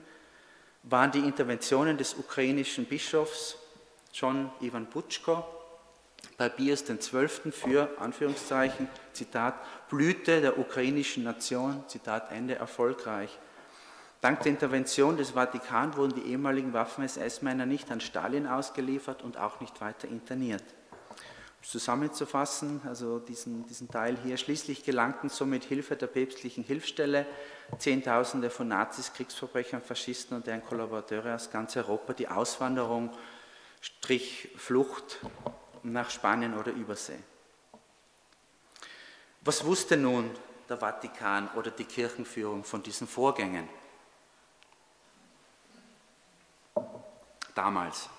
waren 0.84 1.12
die 1.12 1.20
Interventionen 1.20 1.98
des 1.98 2.14
ukrainischen 2.14 2.86
Bischofs 2.86 3.58
John 4.14 4.50
Ivan 4.62 4.86
Butschko 4.86 5.44
bei 6.38 6.50
Pius 6.50 6.84
XII. 6.86 7.52
für, 7.52 7.90
Anführungszeichen, 8.00 8.88
Zitat, 9.14 9.56
Blüte 9.90 10.42
der 10.42 10.58
ukrainischen 10.58 11.24
Nation, 11.24 11.84
Zitat 11.88 12.32
Ende, 12.32 12.56
erfolgreich. 12.56 13.38
Dank 14.22 14.42
der 14.42 14.52
Intervention 14.52 15.18
des 15.18 15.32
Vatikan 15.32 15.98
wurden 15.98 16.14
die 16.14 16.30
ehemaligen 16.30 16.74
Waffen-SS-Männer 16.74 17.66
nicht 17.66 17.92
an 17.92 18.02
Stalin 18.02 18.48
ausgeliefert 18.48 19.24
und 19.24 19.38
auch 19.38 19.62
nicht 19.62 19.82
weiter 19.82 20.08
interniert. 20.08 20.64
Um 21.58 21.64
zusammenzufassen, 21.64 22.82
also 22.86 23.20
diesen, 23.20 23.66
diesen 23.68 23.90
Teil 23.90 24.18
hier, 24.24 24.38
schließlich 24.38 24.84
gelangten 24.84 25.30
somit 25.30 25.64
Hilfe 25.64 25.96
der 25.96 26.08
päpstlichen 26.08 26.64
Hilfsstelle 26.64 27.26
Zehntausende 27.78 28.50
von 28.50 28.68
Nazis, 28.68 29.14
Kriegsverbrechern, 29.14 29.82
Faschisten 29.82 30.36
und 30.38 30.46
deren 30.46 30.64
Kollaborateure 30.64 31.36
aus 31.36 31.52
ganz 31.52 31.76
Europa 31.76 32.14
die 32.14 32.28
Auswanderung, 32.28 33.12
Strich 33.80 34.50
Flucht 34.56 35.20
nach 35.84 36.10
Spanien 36.10 36.58
oder 36.58 36.72
Übersee. 36.72 37.20
Was 39.42 39.66
wusste 39.66 39.98
nun 39.98 40.32
der 40.70 40.78
Vatikan 40.78 41.50
oder 41.56 41.72
die 41.72 41.86
Kirchenführung 41.86 42.64
von 42.64 42.84
diesen 42.84 43.08
Vorgängen? 43.08 43.68
damals. 47.56 48.10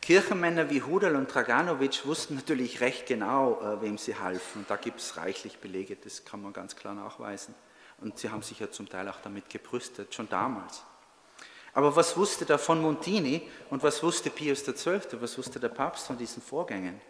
Kirchenmänner 0.00 0.70
wie 0.70 0.82
Hudal 0.82 1.16
und 1.16 1.32
Draganovic 1.32 2.06
wussten 2.06 2.36
natürlich 2.36 2.80
recht 2.80 3.06
genau, 3.06 3.60
äh, 3.60 3.82
wem 3.82 3.98
sie 3.98 4.16
halfen. 4.16 4.60
Und 4.60 4.70
da 4.70 4.76
gibt 4.76 5.00
es 5.00 5.18
reichlich 5.18 5.58
Belege, 5.58 5.96
das 5.96 6.24
kann 6.24 6.40
man 6.40 6.54
ganz 6.54 6.76
klar 6.76 6.94
nachweisen. 6.94 7.54
Und 8.00 8.18
sie 8.18 8.30
haben 8.30 8.42
sich 8.42 8.60
ja 8.60 8.70
zum 8.70 8.88
Teil 8.88 9.08
auch 9.08 9.20
damit 9.22 9.50
gebrüstet, 9.50 10.14
schon 10.14 10.28
damals. 10.28 10.82
Aber 11.72 11.94
was 11.94 12.16
wusste 12.16 12.44
da 12.44 12.58
von 12.58 12.80
Montini 12.80 13.48
und 13.70 13.82
was 13.82 14.02
wusste 14.02 14.30
Pius 14.30 14.64
XII., 14.64 15.00
was 15.20 15.36
wusste 15.38 15.60
der 15.60 15.68
Papst 15.68 16.06
von 16.06 16.16
diesen 16.16 16.42
Vorgängen? 16.42 17.00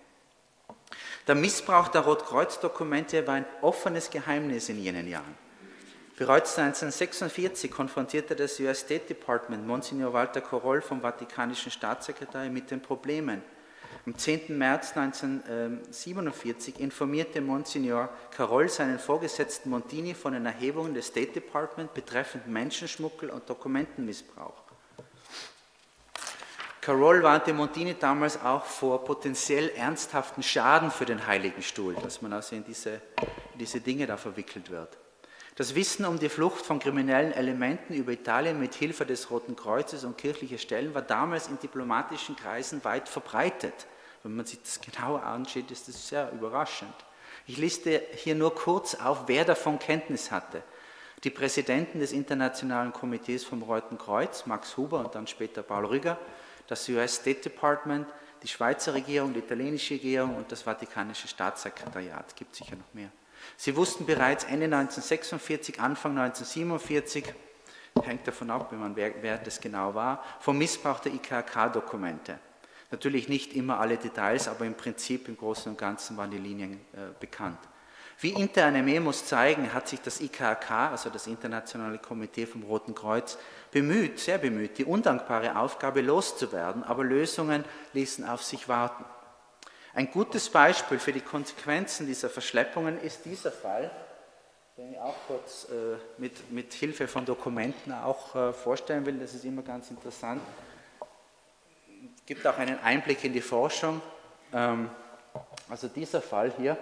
Der 1.27 1.35
Missbrauch 1.35 1.89
der 1.89 2.03
Rotkreuz-Dokumente 2.03 3.27
war 3.27 3.35
ein 3.35 3.47
offenes 3.61 4.11
Geheimnis 4.11 4.69
in 4.69 4.83
jenen 4.83 5.09
Jahren. 5.09 5.37
Bereits 6.17 6.59
1946 6.59 7.71
konfrontierte 7.71 8.35
das 8.35 8.59
US 8.59 8.81
State 8.81 9.07
Department 9.07 9.67
Monsignor 9.67 10.13
Walter 10.13 10.41
Koroll 10.41 10.81
vom 10.81 11.01
Vatikanischen 11.01 11.71
Staatssekretär 11.71 12.51
mit 12.51 12.71
den 12.71 12.83
Problemen. 12.83 13.43
Am 14.09 14.17
10. 14.17 14.57
März 14.57 14.97
1947 14.97 16.81
informierte 16.81 17.43
Monsignor 17.43 18.09
Koroll 18.35 18.71
seinen 18.71 18.99
Vorgesetzten 18.99 19.69
Montini 19.69 20.15
von 20.15 20.33
den 20.33 20.47
Erhebungen 20.47 20.95
des 20.95 21.09
State 21.09 21.33
Department 21.33 21.93
betreffend 21.93 22.47
Menschenschmuggel 22.47 23.29
und 23.29 23.47
Dokumentenmissbrauch. 23.51 24.63
Carroll 26.81 27.23
warnte 27.23 27.53
Montini 27.53 27.97
damals 28.01 28.41
auch 28.43 28.65
vor 28.65 29.05
potenziell 29.05 29.69
ernsthaften 29.77 30.43
Schaden 30.43 30.91
für 30.91 31.05
den 31.05 31.27
Heiligen 31.27 31.61
Stuhl, 31.61 31.95
dass 31.97 32.23
man 32.23 32.33
also 32.33 32.57
in 32.57 32.65
diese, 32.65 33.03
in 33.53 33.59
diese 33.59 33.83
Dinge 33.83 34.07
da 34.07 34.17
verwickelt 34.17 34.71
wird. 34.71 34.97
Das 35.55 35.75
Wissen 35.75 36.07
um 36.07 36.19
die 36.19 36.31
Flucht 36.31 36.65
von 36.65 36.79
kriminellen 36.79 37.33
Elementen 37.33 37.93
über 37.93 38.13
Italien 38.13 38.59
mit 38.59 38.75
Hilfe 38.75 39.05
des 39.05 39.31
Roten 39.31 39.55
Kreuzes 39.55 40.05
und 40.05 40.17
kirchlicher 40.17 40.57
Stellen 40.57 40.95
war 40.95 41.03
damals 41.03 41.49
in 41.49 41.59
diplomatischen 41.59 42.37
Kreisen 42.37 42.83
weit 42.85 43.07
verbreitet. 43.07 43.87
Wenn 44.23 44.37
man 44.37 44.47
sich 44.47 44.61
das 44.61 44.81
genauer 44.81 45.23
anschaut, 45.23 45.71
ist 45.71 45.89
das 45.89 46.09
sehr 46.09 46.33
überraschend. 46.33 46.95
Ich 47.47 47.57
liste 47.57 48.03
hier 48.15 48.35
nur 48.35 48.55
kurz 48.55 48.95
auf, 48.95 49.25
wer 49.27 49.45
davon 49.45 49.79
Kenntnis 49.79 50.31
hatte. 50.31 50.63
Die 51.25 51.31
Präsidenten 51.31 52.01
des 52.01 52.13
Internationalen 52.13 52.93
Komitees 52.93 53.45
vom 53.45 53.63
Roten 53.63 53.99
Kreuz, 53.99 54.47
Max 54.47 54.77
Huber 54.77 55.01
und 55.01 55.15
dann 55.15 55.27
später 55.27 55.63
Paul 55.63 55.87
Rüger, 55.87 56.19
das 56.67 56.89
US 56.89 57.17
State 57.17 57.41
Department, 57.41 58.07
die 58.43 58.49
Schweizer 58.49 58.95
Regierung, 58.95 59.33
die 59.33 59.41
italienische 59.41 59.95
Regierung 59.95 60.37
und 60.37 60.53
das 60.53 60.63
Vatikanische 60.63 61.27
Staatssekretariat. 61.27 62.25
Es 62.29 62.35
gibt 62.35 62.55
sicher 62.55 62.77
noch 62.77 62.95
mehr. 62.95 63.11
Sie 63.57 63.75
wussten 63.75 64.07
bereits 64.07 64.45
Ende 64.45 64.67
1946, 64.67 65.81
Anfang 65.81 66.19
1947, 66.19 67.35
hängt 68.03 68.27
davon 68.27 68.51
ab, 68.51 68.73
wer, 68.95 69.23
wer 69.23 69.39
das 69.39 69.61
genau 69.61 69.95
war, 69.95 70.23
vom 70.41 70.59
Missbrauch 70.59 71.01
der 71.01 71.15
IKK-Dokumente. 71.15 72.39
Natürlich 72.91 73.29
nicht 73.29 73.53
immer 73.55 73.81
alle 73.81 73.99
Details, 73.99 74.49
aber 74.49 74.65
im 74.65 74.75
Prinzip 74.75 75.29
im 75.29 75.37
Großen 75.37 75.71
und 75.71 75.79
Ganzen 75.79 76.17
waren 76.17 76.31
die 76.31 76.39
Linien 76.39 76.75
äh, 76.93 77.13
bekannt. 77.21 77.59
Wie 78.21 78.31
interne 78.31 78.83
Memos 78.83 79.27
zeigen, 79.27 79.73
hat 79.73 79.87
sich 79.87 80.01
das 80.01 80.21
IKK, 80.21 80.91
also 80.91 81.09
das 81.09 81.29
Internationale 81.29 81.99
Komitee 81.99 82.47
vom 82.47 82.65
Roten 82.65 82.95
Kreuz, 82.95 83.39
bemüht, 83.71 84.19
sehr 84.19 84.39
bemüht, 84.39 84.79
die 84.79 84.85
undankbare 84.85 85.57
Aufgabe 85.57 86.01
loszuwerden, 86.01 86.83
aber 86.83 87.05
Lösungen 87.05 87.65
ließen 87.93 88.29
auf 88.29 88.43
sich 88.43 88.69
warten. 88.69 89.05
Ein 89.95 90.11
gutes 90.11 90.49
Beispiel 90.49 90.99
für 90.99 91.13
die 91.13 91.21
Konsequenzen 91.21 92.07
dieser 92.07 92.29
Verschleppungen 92.29 93.01
ist 93.01 93.25
dieser 93.25 93.53
Fall, 93.53 93.91
den 94.77 94.93
ich 94.93 94.99
auch 94.99 95.17
kurz 95.29 95.69
äh, 95.71 95.97
mit, 96.19 96.51
mit 96.51 96.73
Hilfe 96.73 97.07
von 97.07 97.25
Dokumenten 97.25 97.93
auch 97.93 98.35
äh, 98.35 98.53
vorstellen 98.53 99.07
will. 99.07 99.19
Das 99.19 99.35
ist 99.35 99.45
immer 99.45 99.63
ganz 99.63 99.91
interessant. 99.91 100.41
Gibt 102.29 102.47
auch 102.47 102.59
einen 102.59 102.79
Einblick 102.81 103.25
in 103.25 103.33
die 103.33 103.41
Forschung. 103.41 104.03
Ähm, 104.53 104.91
also 105.71 105.89
dieser 105.89 106.21
Fall 106.21 106.53
hier, 106.59 106.73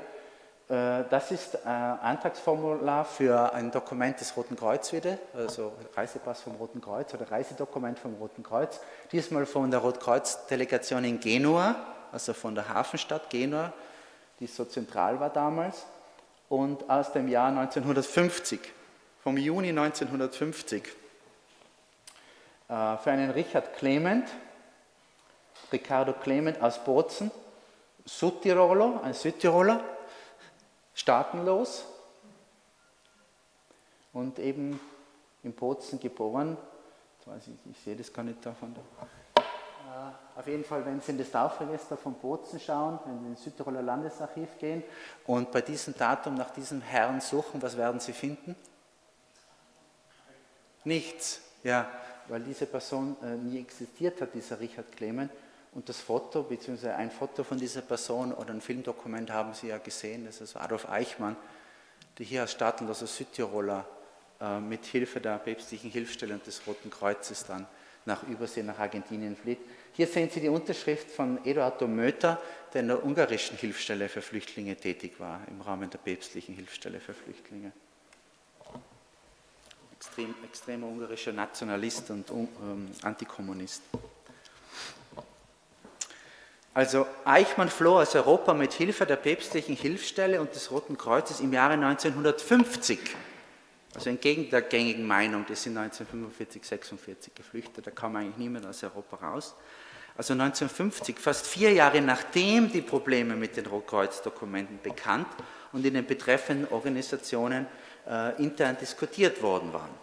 äh, 0.68 1.04
das 1.08 1.30
ist 1.30 1.64
ein 1.64 2.00
Antragsformular 2.00 3.04
für 3.04 3.52
ein 3.54 3.70
Dokument 3.70 4.18
des 4.18 4.36
Roten 4.36 4.56
Kreuz 4.56 4.92
wieder, 4.92 5.18
also 5.36 5.72
Reisepass 5.94 6.40
vom 6.40 6.56
Roten 6.56 6.80
Kreuz 6.80 7.14
oder 7.14 7.30
Reisedokument 7.30 7.96
vom 7.96 8.14
Roten 8.14 8.42
Kreuz, 8.42 8.80
diesmal 9.12 9.46
von 9.46 9.70
der 9.70 9.78
Rotkreuz-Delegation 9.78 11.04
in 11.04 11.20
Genua 11.20 11.76
also 12.10 12.32
von 12.32 12.56
der 12.56 12.68
Hafenstadt 12.68 13.30
Genua, 13.30 13.72
die 14.40 14.48
so 14.48 14.64
zentral 14.64 15.20
war 15.20 15.30
damals, 15.30 15.86
und 16.48 16.90
aus 16.90 17.12
dem 17.12 17.28
Jahr 17.28 17.50
1950, 17.50 18.58
vom 19.22 19.36
Juni 19.36 19.68
1950, 19.68 20.82
äh, 22.68 22.96
für 22.96 23.10
einen 23.12 23.30
Richard 23.30 23.76
Clement, 23.76 24.28
Ricardo 25.72 26.12
Clement 26.12 26.60
aus 26.62 26.82
Bozen, 26.82 27.30
Südtiroler, 28.04 29.02
ein 29.02 29.14
Südtiroler, 29.14 29.82
staatenlos 30.94 31.84
und 34.12 34.38
eben 34.38 34.80
in 35.42 35.52
Bozen 35.52 36.00
geboren. 36.00 36.56
Ich, 37.20 37.26
weiß 37.26 37.46
nicht, 37.48 37.60
ich 37.70 37.78
sehe 37.80 37.96
das 37.96 38.12
gar 38.12 38.22
nicht 38.22 38.44
da 38.44 38.52
von 38.52 38.72
der 38.72 38.82
äh, 39.96 40.38
auf 40.38 40.46
jeden 40.46 40.64
Fall, 40.64 40.84
wenn 40.84 41.00
Sie 41.00 41.12
in 41.12 41.18
das 41.18 41.30
Taufregister 41.30 41.96
von 41.96 42.14
Bozen 42.14 42.60
schauen, 42.60 42.98
wenn 43.06 43.20
Sie 43.20 43.26
ins 43.28 43.44
Südtiroler 43.44 43.82
Landesarchiv 43.82 44.58
gehen 44.58 44.82
und 45.26 45.50
bei 45.50 45.62
diesem 45.62 45.96
Datum 45.96 46.34
nach 46.34 46.50
diesem 46.50 46.82
Herrn 46.82 47.20
suchen, 47.20 47.60
was 47.62 47.76
werden 47.76 48.00
Sie 48.00 48.12
finden? 48.12 48.54
Nichts, 50.84 51.40
ja, 51.64 51.88
weil 52.28 52.42
diese 52.42 52.66
Person 52.66 53.16
äh, 53.22 53.34
nie 53.36 53.58
existiert 53.58 54.20
hat, 54.20 54.34
dieser 54.34 54.60
Richard 54.60 54.92
Clement. 54.92 55.30
Und 55.76 55.90
das 55.90 56.00
Foto, 56.00 56.42
beziehungsweise 56.42 56.94
ein 56.94 57.10
Foto 57.10 57.44
von 57.44 57.58
dieser 57.58 57.82
Person 57.82 58.32
oder 58.32 58.54
ein 58.54 58.62
Filmdokument 58.62 59.30
haben 59.30 59.52
Sie 59.52 59.66
ja 59.66 59.76
gesehen, 59.76 60.24
das 60.24 60.40
ist 60.40 60.56
Adolf 60.56 60.88
Eichmann, 60.88 61.36
der 62.18 62.24
hier 62.24 62.40
als 62.40 62.52
staatenloser 62.52 63.06
Südtiroler 63.06 63.86
äh, 64.40 64.58
mit 64.58 64.86
Hilfe 64.86 65.20
der 65.20 65.36
päpstlichen 65.36 65.90
Hilfsstelle 65.90 66.32
und 66.32 66.46
des 66.46 66.66
Roten 66.66 66.88
Kreuzes 66.88 67.44
dann 67.44 67.66
nach 68.06 68.22
Übersee, 68.22 68.62
nach 68.62 68.78
Argentinien 68.78 69.36
flieht. 69.36 69.58
Hier 69.92 70.06
sehen 70.06 70.30
Sie 70.30 70.40
die 70.40 70.48
Unterschrift 70.48 71.10
von 71.10 71.44
Eduardo 71.44 71.86
Möter, 71.86 72.40
der 72.72 72.80
in 72.80 72.88
der 72.88 73.04
ungarischen 73.04 73.58
Hilfsstelle 73.58 74.08
für 74.08 74.22
Flüchtlinge 74.22 74.76
tätig 74.76 75.20
war, 75.20 75.42
im 75.50 75.60
Rahmen 75.60 75.90
der 75.90 75.98
päpstlichen 75.98 76.54
Hilfsstelle 76.54 77.00
für 77.00 77.12
Flüchtlinge. 77.12 77.72
Extrem, 79.94 80.34
extremer 80.42 80.86
ungarischer 80.86 81.34
Nationalist 81.34 82.08
und 82.08 82.30
ähm, 82.30 82.88
Antikommunist. 83.02 83.82
Also 86.76 87.06
Eichmann 87.24 87.70
floh 87.70 88.00
aus 88.00 88.14
Europa 88.14 88.52
mit 88.52 88.74
Hilfe 88.74 89.06
der 89.06 89.16
päpstlichen 89.16 89.74
Hilfsstelle 89.74 90.42
und 90.42 90.54
des 90.54 90.70
Roten 90.70 90.98
Kreuzes 90.98 91.40
im 91.40 91.54
Jahre 91.54 91.72
1950 91.72 93.00
also 93.96 94.10
entgegen 94.10 94.50
der 94.50 94.60
gängigen 94.60 95.06
Meinung, 95.06 95.46
die 95.48 95.54
sind 95.54 95.78
1945, 95.78 96.62
46 96.62 97.34
geflüchtet, 97.34 97.86
da 97.86 97.90
kam 97.90 98.14
eigentlich 98.14 98.36
niemand 98.36 98.66
aus 98.66 98.82
Europa 98.84 99.16
raus. 99.16 99.54
Also 100.18 100.34
1950, 100.34 101.18
fast 101.18 101.46
vier 101.46 101.72
Jahre 101.72 102.02
nachdem 102.02 102.70
die 102.70 102.82
Probleme 102.82 103.36
mit 103.36 103.56
den 103.56 103.64
Rotkreuz-Dokumenten 103.64 104.80
bekannt 104.82 105.28
und 105.72 105.86
in 105.86 105.94
den 105.94 106.06
betreffenden 106.06 106.70
Organisationen 106.70 107.66
äh, 108.06 108.36
intern 108.42 108.76
diskutiert 108.78 109.40
worden 109.42 109.72
waren. 109.72 109.94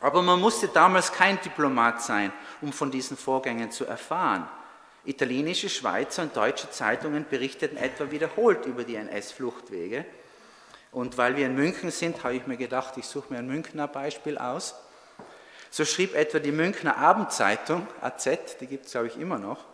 Aber 0.00 0.22
man 0.22 0.40
musste 0.40 0.68
damals 0.68 1.12
kein 1.12 1.40
Diplomat 1.40 2.00
sein, 2.00 2.32
um 2.60 2.72
von 2.72 2.92
diesen 2.92 3.16
Vorgängen 3.16 3.72
zu 3.72 3.86
erfahren. 3.86 4.48
Italienische, 5.04 5.68
Schweizer 5.68 6.22
und 6.22 6.36
deutsche 6.36 6.70
Zeitungen 6.70 7.26
berichteten 7.28 7.76
etwa 7.76 8.10
wiederholt 8.10 8.66
über 8.66 8.84
die 8.84 8.96
NS-Fluchtwege 8.96 10.04
und 10.92 11.18
weil 11.18 11.36
wir 11.36 11.46
in 11.46 11.56
München 11.56 11.90
sind, 11.90 12.22
habe 12.22 12.34
ich 12.36 12.46
mir 12.46 12.56
gedacht, 12.56 12.96
ich 12.96 13.06
suche 13.06 13.32
mir 13.32 13.40
ein 13.40 13.48
Münchner 13.48 13.88
Beispiel 13.88 14.38
aus. 14.38 14.74
So 15.70 15.84
schrieb 15.84 16.14
etwa 16.14 16.38
die 16.38 16.52
Münchner 16.52 16.96
Abendzeitung, 16.96 17.86
AZ, 18.00 18.58
die 18.60 18.66
gibt 18.66 18.86
es 18.86 18.92
glaube 18.92 19.08
ich 19.08 19.18
immer 19.18 19.38
noch, 19.38 19.64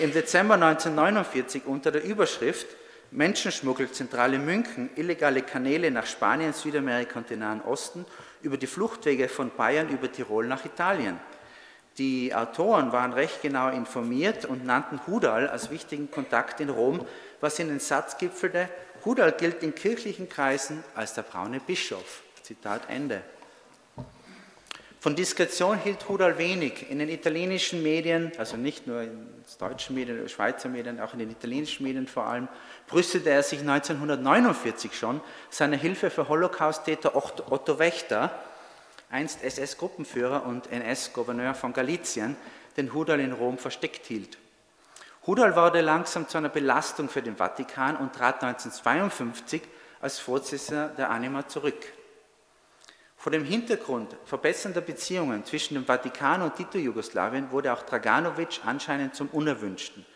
im 0.00 0.12
Dezember 0.12 0.54
1949 0.54 1.66
unter 1.66 1.90
der 1.90 2.04
Überschrift 2.04 2.68
Menschenschmuggelzentrale 3.10 4.38
München, 4.38 4.88
illegale 4.94 5.42
Kanäle 5.42 5.90
nach 5.90 6.06
Spanien, 6.06 6.52
Südamerika 6.52 7.18
und 7.18 7.28
den 7.28 7.40
Nahen 7.40 7.60
Osten, 7.62 8.06
über 8.40 8.56
die 8.56 8.68
Fluchtwege 8.68 9.28
von 9.28 9.50
Bayern 9.56 9.88
über 9.88 10.10
Tirol 10.10 10.46
nach 10.46 10.64
Italien. 10.64 11.18
Die 11.98 12.34
Autoren 12.34 12.92
waren 12.92 13.12
recht 13.12 13.42
genau 13.42 13.68
informiert 13.68 14.44
und 14.44 14.64
nannten 14.64 15.00
Hudal 15.06 15.48
als 15.48 15.70
wichtigen 15.70 16.10
Kontakt 16.10 16.60
in 16.60 16.70
Rom, 16.70 17.04
was 17.40 17.58
in 17.58 17.68
den 17.68 17.80
Satz 17.80 18.16
gipfelte, 18.18 18.68
Hudal 19.04 19.32
gilt 19.32 19.62
in 19.62 19.74
kirchlichen 19.74 20.28
Kreisen 20.28 20.84
als 20.94 21.14
der 21.14 21.22
braune 21.22 21.60
Bischof. 21.60 22.22
Zitat 22.42 22.82
Ende. 22.88 23.22
Von 25.00 25.16
Diskretion 25.16 25.78
hielt 25.78 26.06
Hudal 26.10 26.36
wenig. 26.36 26.90
In 26.90 26.98
den 26.98 27.08
italienischen 27.08 27.82
Medien, 27.82 28.32
also 28.36 28.58
nicht 28.58 28.86
nur 28.86 29.00
in 29.00 29.08
den 29.08 29.44
deutschen 29.58 29.94
Medien, 29.94 30.18
den 30.18 30.28
Schweizer 30.28 30.68
Medien, 30.68 31.00
auch 31.00 31.14
in 31.14 31.20
den 31.20 31.30
italienischen 31.30 31.84
Medien 31.84 32.06
vor 32.06 32.26
allem, 32.26 32.48
brüstete 32.86 33.30
er 33.30 33.42
sich 33.42 33.60
1949 33.60 34.94
schon 34.94 35.22
seiner 35.48 35.78
Hilfe 35.78 36.10
für 36.10 36.28
Holocaust-Täter 36.28 37.16
Otto 37.16 37.78
Wächter, 37.78 38.30
einst 39.10 39.42
SS-Gruppenführer 39.42 40.46
und 40.46 40.70
NS-Gouverneur 40.70 41.54
von 41.54 41.72
Galizien, 41.72 42.36
den 42.76 42.94
Hudal 42.94 43.20
in 43.20 43.32
Rom 43.32 43.58
versteckt 43.58 44.06
hielt. 44.06 44.38
Hudal 45.26 45.54
wurde 45.54 45.80
langsam 45.80 46.28
zu 46.28 46.38
einer 46.38 46.48
Belastung 46.48 47.08
für 47.08 47.20
den 47.20 47.36
Vatikan 47.36 47.96
und 47.96 48.14
trat 48.14 48.42
1952 48.42 49.62
als 50.00 50.18
Vorsitzender 50.18 50.88
der 50.88 51.10
Anima 51.10 51.46
zurück. 51.46 51.92
Vor 53.16 53.32
dem 53.32 53.44
Hintergrund 53.44 54.16
verbessernder 54.24 54.80
Beziehungen 54.80 55.44
zwischen 55.44 55.74
dem 55.74 55.84
Vatikan 55.84 56.40
und 56.40 56.56
Tito-Jugoslawien 56.56 57.50
wurde 57.50 57.70
auch 57.72 57.82
Draganovic 57.82 58.60
anscheinend 58.64 59.14
zum 59.14 59.28
Unerwünschten. 59.28 60.06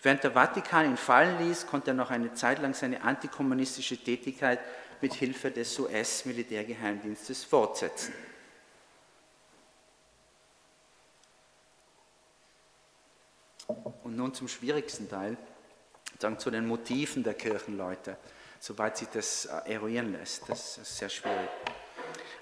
Während 0.00 0.22
der 0.22 0.32
Vatikan 0.32 0.86
ihn 0.86 0.96
fallen 0.96 1.44
ließ, 1.44 1.66
konnte 1.66 1.90
er 1.90 1.94
noch 1.94 2.10
eine 2.10 2.34
Zeit 2.34 2.60
lang 2.60 2.74
seine 2.74 3.02
antikommunistische 3.02 3.96
Tätigkeit 3.96 4.60
mit 5.00 5.14
Hilfe 5.14 5.50
des 5.50 5.76
US-Militärgeheimdienstes 5.78 7.42
fortsetzen. 7.42 8.12
Und 13.66 14.16
nun 14.16 14.34
zum 14.34 14.48
schwierigsten 14.48 15.08
Teil, 15.08 15.36
sagen 16.18 16.38
zu 16.38 16.50
den 16.50 16.66
Motiven 16.66 17.22
der 17.22 17.34
Kirchenleute, 17.34 18.16
soweit 18.60 18.96
sich 18.96 19.08
das 19.08 19.46
äh, 19.46 19.74
eruieren 19.74 20.12
lässt. 20.12 20.48
Das 20.48 20.78
ist 20.78 20.96
sehr 20.96 21.08
schwierig. 21.08 21.48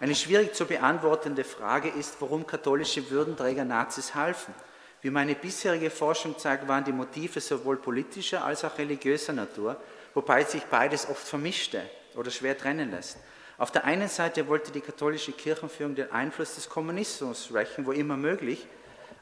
Eine 0.01 0.15
schwierig 0.15 0.55
zu 0.55 0.65
beantwortende 0.65 1.45
Frage 1.45 1.89
ist, 1.89 2.17
warum 2.21 2.47
katholische 2.47 3.11
Würdenträger 3.11 3.65
Nazis 3.65 4.15
halfen. 4.15 4.55
Wie 5.03 5.11
meine 5.11 5.35
bisherige 5.35 5.91
Forschung 5.91 6.39
zeigt, 6.39 6.69
waren 6.69 6.85
die 6.85 6.93
Motive 6.93 7.41
sowohl 7.41 7.77
politischer 7.77 8.45
als 8.45 8.65
auch 8.65 8.77
religiöser 8.79 9.33
Natur, 9.33 9.77
wobei 10.15 10.45
sich 10.45 10.63
beides 10.65 11.09
oft 11.09 11.27
vermischte 11.27 11.83
oder 12.17 12.31
schwer 12.31 12.57
trennen 12.57 12.91
lässt. 12.91 13.19
Auf 13.57 13.71
der 13.71 13.85
einen 13.85 14.09
Seite 14.09 14.49
wollte 14.49 14.73
die 14.73 14.81
katholische 14.81 15.33
Kirchenführung 15.33 15.95
den 15.95 16.11
Einfluss 16.13 16.55
des 16.55 16.69
Kommunismus 16.69 17.53
rächen, 17.53 17.85
wo 17.85 17.93
immer 17.93 18.17
möglich, 18.17 18.67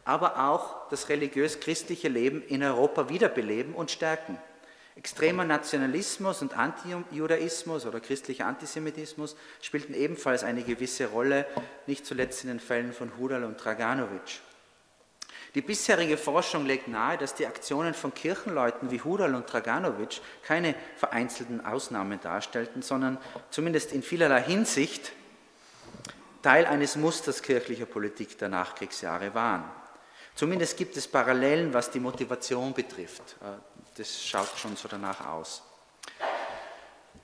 aber 0.09 0.49
auch 0.49 0.89
das 0.89 1.11
religiös-christliche 1.11 2.09
Leben 2.09 2.43
in 2.49 2.63
Europa 2.63 3.11
wiederbeleben 3.11 3.75
und 3.75 3.91
stärken. 3.91 4.39
Extremer 4.97 5.45
Nationalismus 5.45 6.41
und 6.41 6.57
Antijudaismus 6.57 7.85
oder 7.85 8.01
christlicher 8.01 8.47
Antisemitismus 8.47 9.37
spielten 9.61 9.93
ebenfalls 9.93 10.45
eine 10.45 10.63
gewisse 10.63 11.09
Rolle, 11.09 11.45
nicht 11.87 12.07
zuletzt 12.07 12.43
in 12.43 12.49
den 12.49 12.59
Fällen 12.59 12.95
von 12.95 13.19
Hudal 13.19 13.45
und 13.45 13.63
Draganovic. 13.63 14.41
Die 15.55 15.61
bisherige 15.61 16.17
Forschung 16.17 16.65
legt 16.65 16.89
nahe, 16.89 17.19
dass 17.19 17.35
die 17.35 17.47
Aktionen 17.47 17.93
von 17.93 18.15
Kirchenleuten 18.15 18.91
wie 18.91 19.03
Hudal 19.03 19.35
und 19.35 19.53
Draganovic 19.53 20.23
keine 20.43 20.75
vereinzelten 20.97 21.67
Ausnahmen 21.67 22.19
darstellten, 22.23 22.81
sondern 22.81 23.19
zumindest 23.51 23.93
in 23.93 24.03
vielerlei 24.03 24.43
Hinsicht 24.43 25.13
Teil 26.43 26.65
eines 26.65 26.97
Musters 26.97 27.43
kirchlicher 27.43 27.85
Politik 27.85 28.39
der 28.39 28.49
Nachkriegsjahre 28.49 29.35
waren. 29.35 29.65
Zumindest 30.39 30.77
gibt 30.77 30.97
es 30.97 31.09
Parallelen, 31.09 31.75
was 31.75 31.91
die 31.91 31.99
Motivation 31.99 32.73
betrifft. 32.73 33.35
Äh, 33.41 33.59
das 33.97 34.25
schaut 34.25 34.57
schon 34.57 34.77
so 34.77 34.87
danach 34.87 35.27
aus. 35.27 35.65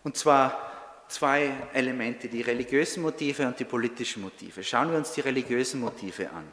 Und 0.02 0.16
zwar 0.16 1.04
zwei 1.06 1.52
Elemente, 1.72 2.26
die 2.26 2.42
religiösen 2.42 3.04
Motive 3.04 3.46
und 3.46 3.56
die 3.56 3.66
politischen 3.66 4.20
Motive. 4.20 4.64
Schauen 4.64 4.90
wir 4.90 4.98
uns 4.98 5.12
die 5.12 5.20
religiösen 5.20 5.78
Motive 5.78 6.28
an. 6.30 6.50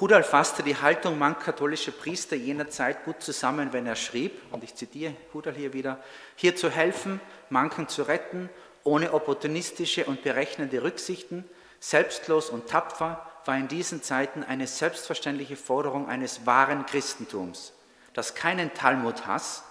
Hudal 0.00 0.24
fasste 0.24 0.64
die 0.64 0.74
Haltung 0.74 1.16
mancher 1.16 1.52
katholischer 1.52 1.92
Priester 1.92 2.34
jener 2.34 2.68
Zeit 2.68 3.04
gut 3.04 3.22
zusammen, 3.22 3.72
wenn 3.72 3.86
er 3.86 3.94
schrieb, 3.94 4.32
und 4.50 4.64
ich 4.64 4.74
zitiere 4.74 5.14
Hudal 5.32 5.54
hier 5.54 5.72
wieder, 5.72 6.02
hier 6.34 6.56
zu 6.56 6.68
helfen, 6.68 7.20
manchen 7.48 7.86
zu 7.86 8.02
retten, 8.02 8.50
ohne 8.82 9.14
opportunistische 9.14 10.04
und 10.06 10.24
berechnende 10.24 10.82
Rücksichten, 10.82 11.44
selbstlos 11.78 12.50
und 12.50 12.68
tapfer, 12.68 13.24
war 13.48 13.56
in 13.56 13.66
diesen 13.66 14.02
Zeiten 14.02 14.44
eine 14.44 14.66
selbstverständliche 14.66 15.56
Forderung 15.56 16.06
eines 16.06 16.44
wahren 16.44 16.84
Christentums, 16.84 17.72
das 18.12 18.34
keinen 18.34 18.74
Talmud 18.74 19.26
Hass, 19.26 19.64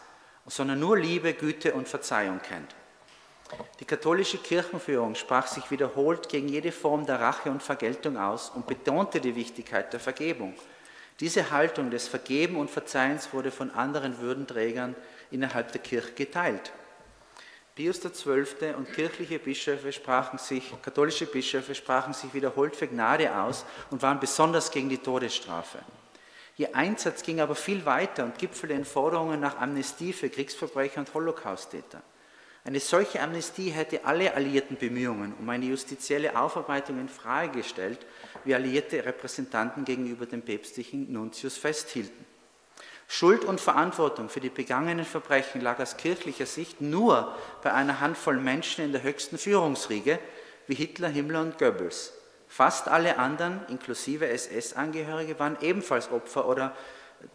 sondern 0.47 0.79
nur 0.79 0.97
Liebe, 0.97 1.35
Güte 1.35 1.75
und 1.75 1.87
Verzeihung 1.87 2.41
kennt. 2.41 2.75
Die 3.79 3.85
katholische 3.85 4.39
Kirchenführung 4.39 5.13
sprach 5.13 5.45
sich 5.45 5.69
wiederholt 5.69 6.27
gegen 6.27 6.49
jede 6.49 6.71
Form 6.71 7.05
der 7.05 7.19
Rache 7.19 7.51
und 7.51 7.61
Vergeltung 7.61 8.17
aus 8.17 8.49
und 8.49 8.65
betonte 8.65 9.21
die 9.21 9.35
Wichtigkeit 9.35 9.93
der 9.93 9.99
Vergebung. 9.99 10.55
Diese 11.19 11.51
Haltung 11.51 11.91
des 11.91 12.07
Vergeben 12.07 12.57
und 12.57 12.71
Verzeihens 12.71 13.31
wurde 13.31 13.51
von 13.51 13.69
anderen 13.69 14.19
Würdenträgern 14.19 14.95
innerhalb 15.29 15.71
der 15.71 15.81
Kirche 15.81 16.13
geteilt. 16.13 16.73
Pius 17.77 18.01
XII. 18.01 18.73
und 18.75 18.91
kirchliche 18.91 19.37
Bischöfe 19.37 19.91
sprachen 19.91 20.39
sich, 20.39 20.73
katholische 20.81 21.27
Bischöfe 21.27 21.75
sprachen 21.75 22.11
sich 22.11 22.33
wiederholt 22.33 22.75
für 22.75 22.87
Gnade 22.87 23.39
aus 23.39 23.65
und 23.91 24.01
waren 24.01 24.19
besonders 24.19 24.71
gegen 24.71 24.89
die 24.89 24.97
Todesstrafe. 24.97 25.77
Ihr 26.57 26.75
Einsatz 26.75 27.21
ging 27.21 27.39
aber 27.39 27.53
viel 27.53 27.85
weiter 27.85 28.23
und 28.23 28.39
gipfelte 28.39 28.73
in 28.73 28.83
Forderungen 28.83 29.39
nach 29.39 29.59
Amnestie 29.59 30.11
für 30.11 30.27
Kriegsverbrecher 30.27 31.01
und 31.01 31.13
Holocausttäter. 31.13 32.01
Eine 32.65 32.79
solche 32.79 33.21
Amnestie 33.21 33.69
hätte 33.69 34.05
alle 34.05 34.33
alliierten 34.33 34.77
Bemühungen 34.77 35.35
um 35.39 35.47
eine 35.47 35.65
justizielle 35.65 36.35
Aufarbeitung 36.35 36.99
in 36.99 37.09
Frage 37.09 37.59
gestellt, 37.59 37.99
wie 38.43 38.55
alliierte 38.55 39.05
Repräsentanten 39.05 39.85
gegenüber 39.85 40.25
dem 40.25 40.41
päpstlichen 40.41 41.13
Nuntius 41.13 41.57
festhielten. 41.57 42.25
Schuld 43.07 43.45
und 43.45 43.61
Verantwortung 43.61 44.27
für 44.27 44.41
die 44.41 44.49
begangenen 44.49 45.05
Verbrechen 45.05 45.61
lag 45.61 45.79
aus 45.79 45.95
kirchlicher 45.95 46.45
Sicht 46.45 46.81
nur 46.81 47.33
bei 47.63 47.73
einer 47.73 48.01
Handvoll 48.01 48.37
Menschen 48.37 48.83
in 48.83 48.91
der 48.91 49.01
höchsten 49.01 49.37
Führungsriege, 49.37 50.19
wie 50.67 50.75
Hitler, 50.75 51.07
Himmler 51.07 51.41
und 51.41 51.57
Goebbels. 51.57 52.13
Fast 52.49 52.87
alle 52.89 53.17
anderen, 53.17 53.61
inklusive 53.69 54.27
SS-Angehörige, 54.27 55.39
waren 55.39 55.57
ebenfalls 55.61 56.11
Opfer 56.11 56.47
oder 56.47 56.75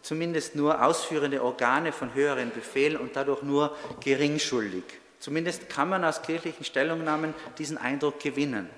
zumindest 0.01 0.55
nur 0.55 0.83
ausführende 0.83 1.43
Organe 1.43 1.91
von 1.91 2.13
höheren 2.13 2.51
Befehlen 2.51 2.97
und 2.97 3.15
dadurch 3.15 3.41
nur 3.41 3.75
geringschuldig. 3.99 4.83
Zumindest 5.19 5.69
kann 5.69 5.89
man 5.89 6.05
aus 6.05 6.21
kirchlichen 6.21 6.65
Stellungnahmen 6.65 7.33
diesen 7.57 7.77
Eindruck 7.77 8.19
gewinnen. 8.19 8.69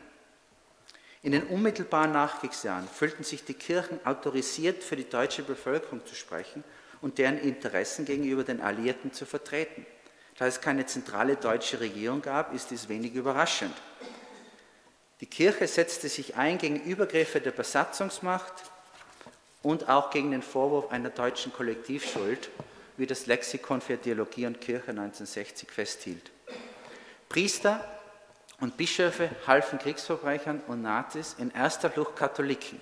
In 1.23 1.33
den 1.33 1.43
unmittelbaren 1.43 2.11
Nachkriegsjahren 2.11 2.87
fühlten 2.87 3.23
sich 3.23 3.43
die 3.43 3.55
Kirchen 3.55 3.99
autorisiert, 4.05 4.83
für 4.83 4.95
die 4.95 5.09
deutsche 5.09 5.43
Bevölkerung 5.43 6.05
zu 6.05 6.15
sprechen 6.15 6.63
und 7.05 7.19
deren 7.19 7.37
Interessen 7.37 8.03
gegenüber 8.03 8.43
den 8.43 8.61
Alliierten 8.61 9.13
zu 9.13 9.27
vertreten. 9.27 9.85
Da 10.39 10.47
es 10.47 10.59
keine 10.59 10.87
zentrale 10.87 11.35
deutsche 11.35 11.79
Regierung 11.79 12.23
gab, 12.23 12.51
ist 12.51 12.71
dies 12.71 12.89
wenig 12.89 13.13
überraschend. 13.13 13.75
Die 15.21 15.27
Kirche 15.27 15.67
setzte 15.67 16.09
sich 16.09 16.35
ein 16.35 16.57
gegen 16.57 16.81
Übergriffe 16.81 17.39
der 17.41 17.51
Besatzungsmacht 17.51 18.53
und 19.61 19.87
auch 19.87 20.09
gegen 20.09 20.31
den 20.31 20.41
Vorwurf 20.41 20.91
einer 20.91 21.11
deutschen 21.11 21.53
Kollektivschuld, 21.53 22.49
wie 22.97 23.05
das 23.05 23.27
Lexikon 23.27 23.81
für 23.81 24.01
Theologie 24.01 24.47
und 24.47 24.59
Kirche 24.59 24.89
1960 24.89 25.69
festhielt. 25.69 26.31
Priester 27.29 27.87
und 28.61 28.77
Bischöfe 28.77 29.29
halfen 29.45 29.77
Kriegsverbrechern 29.77 30.59
und 30.65 30.81
Nazis, 30.81 31.35
in 31.37 31.51
erster 31.51 31.91
Flucht 31.91 32.15
Katholiken. 32.15 32.81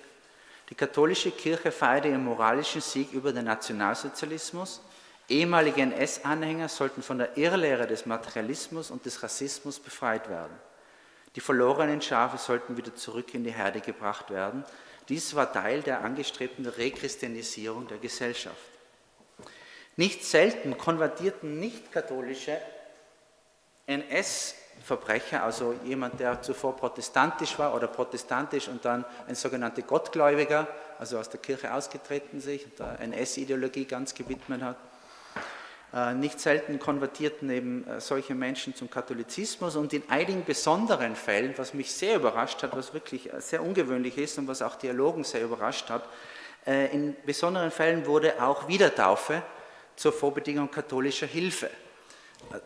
Die 0.74 0.78
katholische 0.78 1.30
Kirche 1.30 1.72
feierte 1.72 2.08
ihren 2.08 2.24
moralischen 2.24 2.82
Sieg 2.82 3.14
über 3.14 3.32
den 3.32 3.46
Nationalsozialismus. 3.46 4.82
Ehemalige 5.30 5.84
NS-Anhänger 5.84 6.68
sollten 6.68 7.04
von 7.04 7.20
der 7.20 7.38
Irrlehre 7.38 7.86
des 7.86 8.08
Materialismus 8.08 8.90
und 8.90 9.06
des 9.06 9.22
Rassismus 9.22 9.78
befreit 9.78 10.28
werden. 10.30 10.58
Die 11.36 11.42
verlorenen 11.42 12.02
Schafe 12.02 12.40
sollten 12.40 12.76
wieder 12.76 12.96
zurück 12.96 13.36
in 13.36 13.44
die 13.44 13.54
Herde 13.54 13.82
gebracht 13.82 14.32
werden. 14.32 14.66
Dies 15.10 15.36
war 15.36 15.54
Teil 15.54 15.84
der 15.84 16.02
angestrebten 16.02 16.66
Rechristianisierung 16.66 17.88
der 17.88 18.00
Gesellschaft. 18.00 18.58
Nicht 19.96 20.26
selten 20.26 20.76
konvertierten 20.80 21.60
nicht-katholische 21.60 22.60
NS-Verbrecher, 24.84 25.44
also 25.44 25.76
jemand, 25.86 26.20
der 26.20 26.42
zuvor 26.42 26.76
protestantisch 26.76 27.58
war 27.58 27.74
oder 27.74 27.88
protestantisch 27.88 28.68
und 28.68 28.84
dann 28.84 29.06
ein 29.28 29.36
sogenannter 29.36 29.82
Gottgläubiger, 29.82 30.68
also 31.00 31.18
aus 31.18 31.30
der 31.30 31.40
Kirche 31.40 31.74
ausgetreten 31.74 32.42
sich, 32.42 32.68
der 32.76 33.00
NS-Ideologie 33.00 33.86
ganz 33.86 34.14
gewidmet 34.14 34.62
hat. 34.62 34.78
Äh, 35.94 36.16
nicht 36.16 36.40
selten 36.40 36.80
konvertierten 36.80 37.50
eben 37.50 37.88
äh, 37.88 38.02
solche 38.02 38.36
Menschen 38.36 38.76
zum 38.76 38.90
Katholizismus 38.90 39.76
und 39.76 39.94
in 39.94 40.04
einigen 40.10 40.44
besonderen 40.44 41.16
Fällen, 41.16 41.54
was 41.58 41.74
mich 41.74 41.92
sehr 41.92 42.16
überrascht 42.18 42.62
hat, 42.64 42.76
was 42.76 42.94
wirklich 42.94 43.32
äh, 43.32 43.40
sehr 43.40 43.62
ungewöhnlich 43.64 44.18
ist 44.18 44.38
und 44.38 44.48
was 44.48 44.62
auch 44.62 44.76
Dialogen 44.76 45.24
sehr 45.24 45.44
überrascht 45.44 45.90
hat, 45.90 46.08
in 46.66 47.14
besonderen 47.26 47.72
Fällen 47.72 48.06
wurde 48.06 48.42
auch 48.42 48.70
Wiedertaufe 48.70 49.44
zur 49.98 50.14
Vorbedingung 50.14 50.72
katholischer 50.72 51.28
Hilfe 51.28 51.70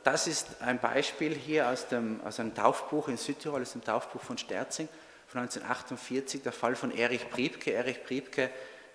das 0.04 0.28
ist 0.28 0.62
ein 0.62 0.80
Beispiel 0.80 1.34
hier 1.34 1.70
aus, 1.70 1.88
dem, 1.88 2.22
aus 2.24 2.40
einem 2.40 2.54
Taufbuch 2.54 3.08
in 3.08 3.18
Südtirol, 3.18 3.62
aus 3.62 3.74
dem 3.74 3.84
Taufbuch 3.84 4.22
von 4.22 4.38
Sterzing 4.38 4.88
von 5.28 5.42
1948, 5.42 6.42
der 6.42 6.52
Fall 6.52 6.76
von 6.76 6.92
Erich 6.92 7.30
Priebke. 7.30 7.72
Erich 7.72 8.04
Priebke 8.04 8.50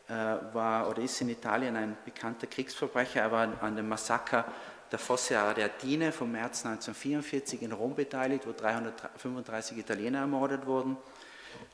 äh, 0.08 0.14
war 0.52 0.88
oder 0.88 1.02
ist 1.02 1.20
in 1.20 1.28
Italien 1.28 1.76
ein 1.76 1.96
bekannter 2.04 2.46
Kriegsverbrecher. 2.46 3.20
Er 3.20 3.32
war 3.32 3.62
an 3.62 3.76
dem 3.76 3.88
Massaker 3.88 4.44
der 4.90 4.98
Fosse 4.98 5.38
Ardeatine 5.38 6.12
vom 6.12 6.32
März 6.32 6.66
1944 6.66 7.62
in 7.62 7.72
Rom 7.72 7.94
beteiligt, 7.94 8.46
wo 8.46 8.52
335 8.52 9.78
Italiener 9.78 10.20
ermordet 10.20 10.66
wurden. 10.66 10.98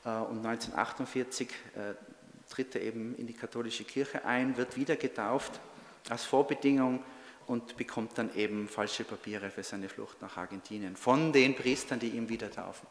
und 0.04 0.46
1948 0.46 1.48
tritt 2.48 2.76
er 2.76 2.82
eben 2.82 3.16
in 3.16 3.26
die 3.26 3.34
katholische 3.34 3.82
Kirche 3.82 4.24
ein, 4.24 4.56
wird 4.56 4.76
wieder 4.76 4.94
getauft 4.94 5.58
als 6.08 6.24
Vorbedingung 6.24 7.02
und 7.48 7.78
bekommt 7.78 8.18
dann 8.18 8.34
eben 8.36 8.68
falsche 8.68 9.04
Papiere 9.04 9.50
für 9.50 9.62
seine 9.62 9.88
Flucht 9.88 10.20
nach 10.20 10.36
Argentinien 10.36 10.96
von 10.96 11.32
den 11.32 11.56
Priestern, 11.56 11.98
die 11.98 12.10
ihm 12.10 12.28
wieder 12.28 12.50
taufen. 12.50 12.86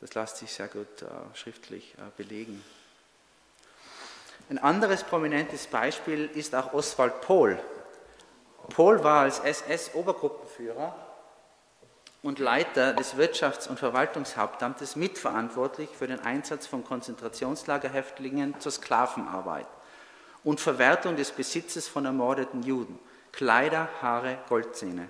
Das 0.00 0.14
lässt 0.14 0.38
sich 0.38 0.52
sehr 0.52 0.66
gut 0.66 1.02
äh, 1.02 1.06
schriftlich 1.34 1.94
äh, 1.94 2.10
belegen. 2.16 2.62
Ein 4.48 4.58
anderes 4.58 5.04
prominentes 5.04 5.68
Beispiel 5.68 6.28
ist 6.34 6.54
auch 6.56 6.72
Oswald 6.72 7.20
Pohl. 7.20 7.58
Pohl 8.74 9.04
war 9.04 9.20
als 9.20 9.38
SS-Obergruppenführer 9.38 10.94
und 12.22 12.40
Leiter 12.40 12.94
des 12.94 13.14
Wirtschafts- 13.16 13.68
und 13.68 13.78
Verwaltungshauptamtes 13.78 14.96
mitverantwortlich 14.96 15.90
für 15.90 16.08
den 16.08 16.18
Einsatz 16.20 16.66
von 16.66 16.82
Konzentrationslagerhäftlingen 16.82 18.58
zur 18.58 18.72
Sklavenarbeit 18.72 19.68
und 20.42 20.58
Verwertung 20.60 21.14
des 21.14 21.30
Besitzes 21.30 21.86
von 21.86 22.04
ermordeten 22.04 22.64
Juden. 22.64 22.98
Kleider, 23.32 23.88
Haare, 24.00 24.38
Goldzähne. 24.48 25.08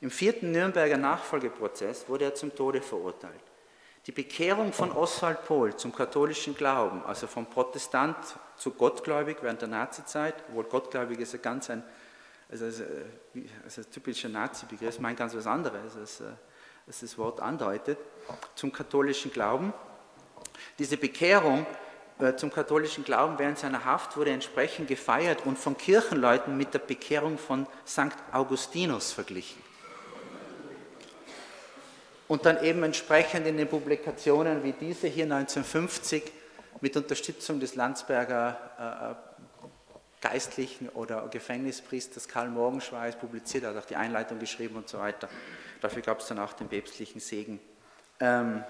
Im 0.00 0.10
vierten 0.10 0.50
Nürnberger 0.52 0.98
Nachfolgeprozess 0.98 2.08
wurde 2.08 2.26
er 2.26 2.34
zum 2.34 2.54
Tode 2.54 2.82
verurteilt. 2.82 3.40
Die 4.06 4.12
Bekehrung 4.12 4.72
von 4.72 4.92
Oswald 4.92 5.46
Pohl 5.46 5.76
zum 5.76 5.94
katholischen 5.94 6.54
Glauben, 6.54 7.02
also 7.06 7.26
vom 7.26 7.46
Protestant 7.46 8.16
zu 8.56 8.72
gottgläubig 8.72 9.38
während 9.40 9.62
der 9.62 9.68
Nazizeit, 9.68 10.34
obwohl 10.48 10.64
gottgläubig 10.64 11.20
ist 11.20 11.32
ja 11.32 11.38
ganz 11.38 11.70
ein, 11.70 11.82
also, 12.50 12.66
also, 12.66 12.84
also 13.64 13.82
typischer 13.84 14.28
Nazi-Begriff, 14.28 14.98
meint 14.98 15.18
ganz 15.18 15.34
was 15.34 15.46
anderes, 15.46 15.96
als, 15.96 16.20
äh, 16.20 16.24
als 16.86 17.00
das 17.00 17.16
Wort 17.16 17.40
andeutet, 17.40 17.98
zum 18.54 18.70
katholischen 18.70 19.32
Glauben. 19.32 19.72
Diese 20.78 20.98
Bekehrung 20.98 21.60
äh, 21.62 21.83
zum 22.36 22.52
katholischen 22.52 23.04
Glauben 23.04 23.38
während 23.38 23.58
seiner 23.58 23.84
Haft 23.84 24.16
wurde 24.16 24.30
entsprechend 24.30 24.88
gefeiert 24.88 25.44
und 25.44 25.58
von 25.58 25.76
Kirchenleuten 25.76 26.56
mit 26.56 26.72
der 26.72 26.78
Bekehrung 26.78 27.38
von 27.38 27.66
St. 27.86 28.14
Augustinus 28.32 29.12
verglichen. 29.12 29.60
Und 32.28 32.46
dann 32.46 32.62
eben 32.62 32.82
entsprechend 32.82 33.46
in 33.46 33.56
den 33.56 33.68
Publikationen 33.68 34.62
wie 34.62 34.72
diese 34.72 35.08
hier 35.08 35.24
1950 35.24 36.22
mit 36.80 36.96
Unterstützung 36.96 37.60
des 37.60 37.74
Landsberger 37.74 39.18
äh, 39.20 39.34
Geistlichen 40.26 40.88
oder 40.88 41.28
Gefängnispriesters 41.28 42.28
Karl 42.28 42.48
Morgenschweiß 42.48 43.16
publiziert, 43.16 43.64
hat 43.64 43.76
auch 43.76 43.84
die 43.84 43.96
Einleitung 43.96 44.38
geschrieben 44.38 44.76
und 44.76 44.88
so 44.88 44.98
weiter. 44.98 45.28
Dafür 45.82 46.00
gab 46.00 46.20
es 46.20 46.28
dann 46.28 46.38
auch 46.38 46.54
den 46.54 46.68
päpstlichen 46.68 47.20
Segen. 47.20 47.60
Ähm, 48.20 48.64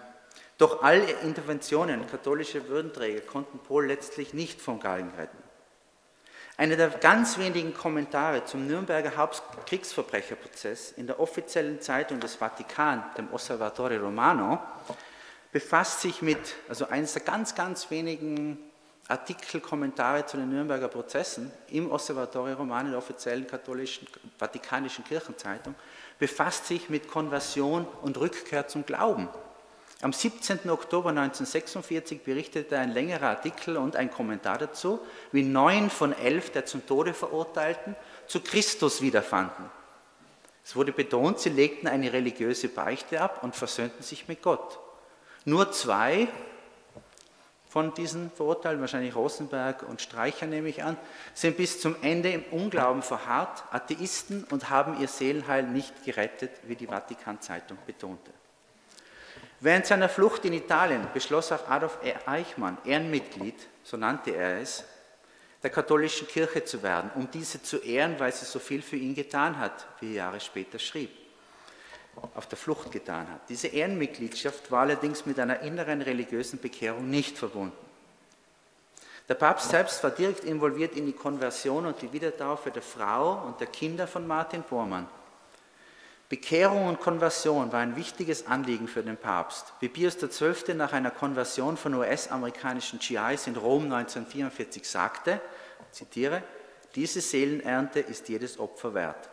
doch 0.59 0.83
alle 0.83 1.11
Interventionen 1.23 2.07
katholischer 2.07 2.69
Würdenträger 2.69 3.21
konnten 3.21 3.59
Pohl 3.59 3.87
letztlich 3.87 4.35
nicht 4.35 4.61
vom 4.61 4.81
Galgen 4.81 5.13
retten. 5.17 5.39
Einer 6.57 6.77
der 6.77 6.89
ganz 6.91 7.39
wenigen 7.39 7.75
Kommentare 7.75 8.45
zum 8.45 8.69
Nürnberger 8.69 9.17
Hauptkriegsverbrecherprozess 9.17 10.93
in 10.93 11.09
der 11.09 11.19
offiziellen 11.19 11.81
Zeitung 11.81 12.21
des 12.21 12.37
Vatikan, 12.37 13.03
dem 13.19 13.33
Osservatore 13.33 13.99
Romano, 13.99 14.61
befasst 15.51 16.03
sich 16.03 16.23
mit, 16.23 16.39
also 16.69 16.87
eines 16.87 17.15
der 17.15 17.23
ganz, 17.23 17.57
ganz 17.57 17.91
wenigen 17.91 18.59
Artikel, 19.09 19.61
Kommentare 19.61 20.27
zu 20.27 20.37
den 20.37 20.49
Nürnberger 20.49 20.87
Prozessen 20.87 21.51
im 21.71 21.91
Osservatore 21.91 22.55
Romano, 22.55 22.91
der 22.91 22.99
offiziellen 22.99 23.49
katholischen 23.49 24.07
Vatikanischen 24.39 25.05
Kirchenzeitung, 25.05 25.75
befasst 26.21 26.67
sich 26.67 26.89
mit 26.89 27.09
Konversion 27.09 27.85
und 28.03 28.17
Rückkehr 28.17 28.69
zum 28.69 28.87
Glauben. 28.87 29.29
Am 30.03 30.13
17. 30.13 30.69
Oktober 30.71 31.11
1946 31.11 32.23
berichtete 32.23 32.79
ein 32.79 32.93
längerer 32.93 33.29
Artikel 33.29 33.77
und 33.77 33.97
ein 33.97 34.11
Kommentar 34.11 34.59
dazu, 34.59 35.01
wie 35.33 35.43
neun 35.43 35.89
von 35.89 36.13
elf 36.13 36.51
der 36.51 36.67
zum 36.67 36.87
Tode 36.87 37.15
Verurteilten 37.15 37.97
zu 38.27 38.41
Christus 38.41 39.01
wiederfanden. 39.01 39.71
Es 40.65 40.75
wurde 40.77 40.93
betont, 40.93 41.39
sie 41.41 41.51
legten 41.51 41.89
eine 41.89 42.13
religiöse 42.13 42.69
Beichte 42.69 43.21
ab 43.21 43.43
und 43.43 43.55
versöhnten 43.55 44.03
sich 44.03 44.29
mit 44.29 44.43
Gott. 44.43 44.79
Nur 45.45 45.73
zwei 45.73 46.29
von 47.69 47.93
diesen 47.93 48.31
Verurteilten, 48.31 48.81
wahrscheinlich 48.81 49.15
Rosenberg 49.15 49.83
und 49.83 50.01
Streicher 50.01 50.47
nehme 50.47 50.69
ich 50.69 50.83
an, 50.83 50.97
sind 51.35 51.57
bis 51.57 51.81
zum 51.81 51.97
Ende 52.03 52.31
im 52.31 52.45
Unglauben 52.51 53.03
verharrt, 53.03 53.65
Atheisten 53.73 54.45
und 54.45 54.71
haben 54.71 55.01
ihr 55.01 55.09
Seelenheil 55.09 55.65
nicht 55.65 56.05
gerettet, 56.05 56.53
wie 56.65 56.77
die 56.77 56.87
Vatikan-Zeitung 56.87 57.77
betonte. 57.85 58.31
Während 59.61 59.87
seiner 59.87 60.09
Flucht 60.09 60.45
in 60.45 60.53
Italien 60.53 61.07
beschloss 61.15 61.53
auch 61.53 61.69
Adolf 61.69 61.99
Eichmann, 62.27 62.79
Ehrenmitglied, 62.85 63.57
so 63.83 63.97
nannte 63.97 64.33
er 64.33 64.61
es, 64.61 64.85
der 65.63 65.71
katholischen 65.71 66.29
Kirche 66.29 66.65
zu 66.65 66.83
werden, 66.83 67.11
um 67.15 67.31
diese 67.31 67.63
zu 67.63 67.79
ehren, 67.79 68.21
weil 68.21 68.33
sie 68.33 68.45
so 68.45 68.59
viel 68.59 68.83
für 68.83 68.97
ihn 68.97 69.15
getan 69.15 69.59
hat, 69.59 69.87
wie 70.01 70.11
er 70.11 70.27
Jahre 70.27 70.41
später 70.41 70.79
schrieb, 70.79 71.11
auf 72.35 72.47
der 72.47 72.59
Flucht 72.59 72.93
getan 72.93 73.27
hat. 73.31 73.49
Diese 73.49 73.69
Ehrenmitgliedschaft 73.69 74.71
war 74.71 74.83
allerdings 74.83 75.25
mit 75.25 75.41
einer 75.41 75.61
inneren 75.61 76.03
religiösen 76.03 76.61
Bekehrung 76.61 77.09
nicht 77.09 77.39
verbunden. 77.39 77.77
Der 79.27 79.35
Papst 79.35 79.71
selbst 79.71 80.05
war 80.05 80.11
direkt 80.11 80.45
involviert 80.45 80.97
in 80.97 81.07
die 81.07 81.15
Konversion 81.15 81.87
und 81.87 82.03
die 82.03 82.13
Wiedertaufe 82.13 82.71
der 82.71 82.83
Frau 82.83 83.47
und 83.47 83.59
der 83.59 83.69
Kinder 83.69 84.07
von 84.07 84.27
Martin 84.27 84.63
Bormann. 84.63 85.09
Bekehrung 86.29 86.87
und 86.87 87.01
Konversion 87.01 87.71
war 87.71 87.81
ein 87.81 87.97
wichtiges 87.97 88.47
Anliegen 88.47 88.89
für 88.89 89.03
den 89.03 89.17
Papst. 89.17 89.73
Wie 89.81 89.89
Pius 89.89 90.17
XII. 90.17 90.75
nach 90.75 90.93
einer 90.93 91.11
Konversion 91.11 91.77
von 91.77 91.95
US-amerikanischen 91.95 92.99
GIs 92.99 93.47
in 93.47 93.57
Rom 93.57 93.85
1944 93.85 94.89
sagte, 94.89 95.41
zitiere, 95.93 96.43
diese 96.95 97.21
Seelenernte 97.21 98.01
ist 98.01 98.29
jedes 98.29 98.59
Opfer 98.59 98.95
wert. 98.95 99.29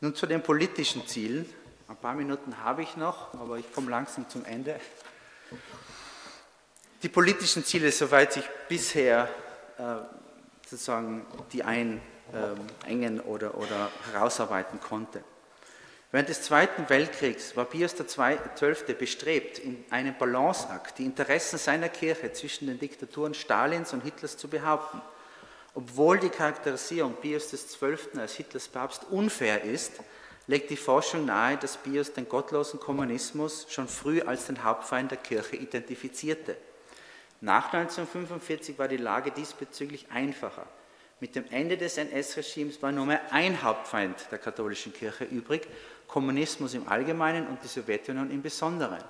Nun 0.00 0.14
zu 0.14 0.26
den 0.26 0.42
politischen 0.42 1.06
Zielen. 1.06 1.52
Ein 1.88 1.96
paar 1.96 2.14
Minuten 2.14 2.62
habe 2.62 2.82
ich 2.82 2.96
noch, 2.96 3.34
aber 3.34 3.58
ich 3.58 3.72
komme 3.72 3.90
langsam 3.90 4.28
zum 4.28 4.44
Ende. 4.44 4.78
Die 7.02 7.08
politischen 7.08 7.64
Ziele, 7.64 7.90
soweit 7.90 8.32
sich 8.32 8.44
bisher 8.68 9.28
äh, 9.78 9.96
sozusagen 10.68 11.26
die 11.52 11.64
ein 11.64 12.00
engen 12.86 13.20
oder, 13.20 13.56
oder 13.56 13.90
herausarbeiten 14.12 14.80
konnte. 14.80 15.22
Während 16.10 16.30
des 16.30 16.40
Zweiten 16.40 16.88
Weltkriegs 16.88 17.54
war 17.54 17.66
Pius 17.66 17.94
XII. 17.94 18.94
bestrebt, 18.98 19.58
in 19.58 19.84
einem 19.90 20.16
Balanceakt 20.16 20.98
die 20.98 21.04
Interessen 21.04 21.58
seiner 21.58 21.90
Kirche 21.90 22.32
zwischen 22.32 22.66
den 22.66 22.78
Diktaturen 22.78 23.34
Stalins 23.34 23.92
und 23.92 24.02
Hitlers 24.02 24.38
zu 24.38 24.48
behaupten. 24.48 25.02
Obwohl 25.74 26.18
die 26.18 26.30
Charakterisierung 26.30 27.14
Pius 27.20 27.50
XII. 27.50 28.18
als 28.18 28.34
Hitlers 28.34 28.68
Papst 28.68 29.04
unfair 29.10 29.64
ist, 29.64 30.00
legt 30.46 30.70
die 30.70 30.78
Forschung 30.78 31.26
nahe, 31.26 31.58
dass 31.58 31.76
Pius 31.76 32.14
den 32.14 32.26
gottlosen 32.26 32.80
Kommunismus 32.80 33.66
schon 33.68 33.86
früh 33.86 34.22
als 34.22 34.46
den 34.46 34.64
Hauptfeind 34.64 35.10
der 35.10 35.18
Kirche 35.18 35.56
identifizierte. 35.56 36.56
Nach 37.42 37.70
1945 37.72 38.78
war 38.78 38.88
die 38.88 38.96
Lage 38.96 39.30
diesbezüglich 39.30 40.10
einfacher. 40.10 40.66
Mit 41.20 41.34
dem 41.34 41.44
Ende 41.50 41.76
des 41.76 41.98
NS-Regimes 41.98 42.80
war 42.80 42.92
nur 42.92 43.06
mehr 43.06 43.20
ein 43.32 43.62
Hauptfeind 43.62 44.28
der 44.30 44.38
katholischen 44.38 44.92
Kirche 44.92 45.24
übrig, 45.24 45.66
Kommunismus 46.06 46.74
im 46.74 46.88
Allgemeinen 46.88 47.48
und 47.48 47.62
die 47.62 47.68
Sowjetunion 47.68 48.30
im 48.30 48.40
Besonderen. 48.40 49.02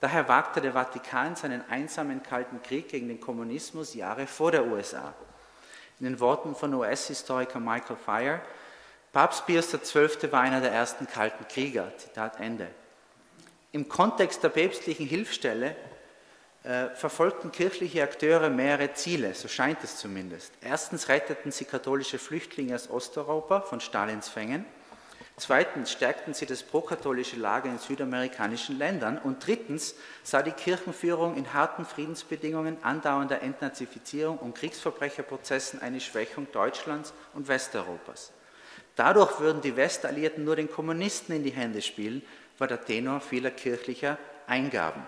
Daher 0.00 0.28
wagte 0.28 0.60
der 0.60 0.72
Vatikan 0.72 1.34
seinen 1.34 1.68
einsamen 1.68 2.22
Kalten 2.22 2.62
Krieg 2.62 2.88
gegen 2.88 3.08
den 3.08 3.20
Kommunismus 3.20 3.94
Jahre 3.94 4.26
vor 4.26 4.52
der 4.52 4.66
USA. 4.66 5.14
In 5.98 6.06
den 6.06 6.20
Worten 6.20 6.54
von 6.54 6.74
US-Historiker 6.74 7.58
Michael 7.58 7.96
Fire, 7.96 8.40
Papst 9.12 9.46
Pius 9.46 9.70
XII. 9.70 10.32
war 10.32 10.40
einer 10.40 10.60
der 10.60 10.72
ersten 10.72 11.06
Kalten 11.06 11.46
Krieger. 11.48 11.92
Zitat 11.96 12.40
Ende. 12.40 12.68
Im 13.72 13.88
Kontext 13.88 14.42
der 14.42 14.48
päpstlichen 14.50 15.06
Hilfsstelle 15.06 15.76
verfolgten 16.94 17.52
kirchliche 17.52 18.02
Akteure 18.02 18.48
mehrere 18.48 18.94
Ziele, 18.94 19.34
so 19.34 19.48
scheint 19.48 19.84
es 19.84 19.98
zumindest. 19.98 20.50
Erstens 20.62 21.08
retteten 21.08 21.52
sie 21.52 21.66
katholische 21.66 22.18
Flüchtlinge 22.18 22.74
aus 22.74 22.88
Osteuropa 22.88 23.60
von 23.60 23.80
Stalins 23.80 24.28
Fängen. 24.28 24.64
Zweitens 25.36 25.90
stärkten 25.90 26.32
sie 26.32 26.46
das 26.46 26.62
prokatholische 26.62 27.36
Lager 27.36 27.68
in 27.68 27.78
südamerikanischen 27.78 28.78
Ländern. 28.78 29.18
Und 29.18 29.44
drittens 29.44 29.96
sah 30.22 30.42
die 30.42 30.52
Kirchenführung 30.52 31.36
in 31.36 31.52
harten 31.52 31.84
Friedensbedingungen, 31.84 32.76
andauernder 32.82 33.42
Entnazifizierung 33.42 34.38
und 34.38 34.54
Kriegsverbrecherprozessen 34.54 35.82
eine 35.82 36.00
Schwächung 36.00 36.46
Deutschlands 36.52 37.12
und 37.34 37.48
Westeuropas. 37.48 38.32
Dadurch 38.94 39.40
würden 39.40 39.60
die 39.60 39.76
Westalliierten 39.76 40.44
nur 40.44 40.54
den 40.54 40.70
Kommunisten 40.70 41.34
in 41.34 41.42
die 41.42 41.50
Hände 41.50 41.82
spielen, 41.82 42.22
war 42.58 42.68
der 42.68 42.84
Tenor 42.84 43.20
vieler 43.20 43.50
kirchlicher 43.50 44.18
Eingaben. 44.46 45.02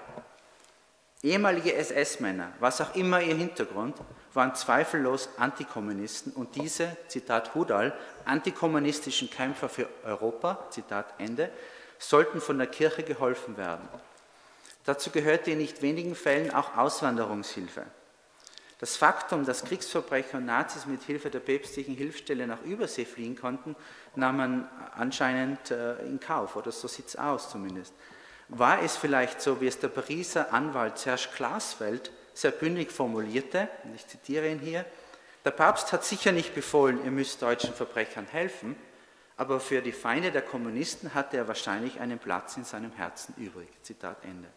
Ehemalige 1.27 1.75
SS-Männer, 1.75 2.53
was 2.61 2.81
auch 2.81 2.95
immer 2.95 3.21
ihr 3.21 3.35
Hintergrund, 3.35 3.97
waren 4.33 4.55
zweifellos 4.55 5.29
Antikommunisten 5.39 6.33
und 6.33 6.55
diese, 6.55 6.97
Zitat 7.09 7.53
Hudal, 7.57 7.93
antikommunistischen 8.25 9.29
Kämpfer 9.29 9.69
für 9.69 9.89
Europa, 10.05 10.69
Zitat 10.71 11.15
Ende, 11.19 11.51
sollten 11.99 12.41
von 12.41 12.59
der 12.59 12.69
Kirche 12.69 13.03
geholfen 13.03 13.57
werden. 13.57 13.89
Dazu 14.85 15.11
gehörte 15.11 15.51
in 15.51 15.59
nicht 15.59 15.83
wenigen 15.83 16.15
Fällen 16.15 16.55
auch 16.55 16.77
Auswanderungshilfe. 16.77 17.83
Das 18.79 18.97
Faktum, 18.97 19.45
dass 19.45 19.65
Kriegsverbrecher 19.65 20.39
und 20.39 20.47
Nazis 20.47 20.87
mit 20.87 21.03
Hilfe 21.03 21.29
der 21.29 21.41
päpstlichen 21.41 21.97
Hilfsstelle 21.97 22.47
nach 22.47 22.63
Übersee 22.63 23.05
fliehen 23.05 23.35
konnten, 23.35 23.75
nahm 24.15 24.37
man 24.37 24.69
anscheinend 24.95 25.73
äh, 25.73 25.97
in 26.03 26.21
Kauf, 26.21 26.55
oder 26.55 26.71
so 26.71 26.87
sieht 26.87 27.09
es 27.09 27.17
aus 27.17 27.51
zumindest. 27.51 27.93
War 28.49 28.83
es 28.83 28.97
vielleicht 28.97 29.41
so, 29.41 29.61
wie 29.61 29.67
es 29.67 29.79
der 29.79 29.89
Pariser 29.89 30.53
Anwalt 30.53 30.99
Serge 30.99 31.29
Glasfeld 31.37 32.13
sehr 32.33 32.53
bündig 32.53 32.93
formulierte, 32.93 33.69
und 33.85 33.95
ich 33.95 34.07
zitiere 34.07 34.49
ihn 34.49 34.61
hier, 34.61 34.85
der 35.45 35.51
Papst 35.51 35.93
hat 35.93 36.05
sicher 36.05 36.33
nicht 36.33 36.55
befohlen, 36.55 37.05
ihr 37.05 37.11
müsst 37.11 37.43
deutschen 37.43 37.73
Verbrechern 37.73 38.27
helfen, 38.27 38.77
aber 39.37 39.61
für 39.61 39.83
die 39.83 39.93
Feinde 39.93 40.31
der 40.31 40.43
Kommunisten 40.43 41.15
hatte 41.15 41.37
er 41.37 41.49
wahrscheinlich 41.49 42.01
einen 42.01 42.19
Platz 42.19 42.57
in 42.57 42.65
seinem 42.65 42.93
Herzen 42.93 43.35
übrig. 43.37 43.69
Zitat 43.83 44.25
Ende. 44.25 44.49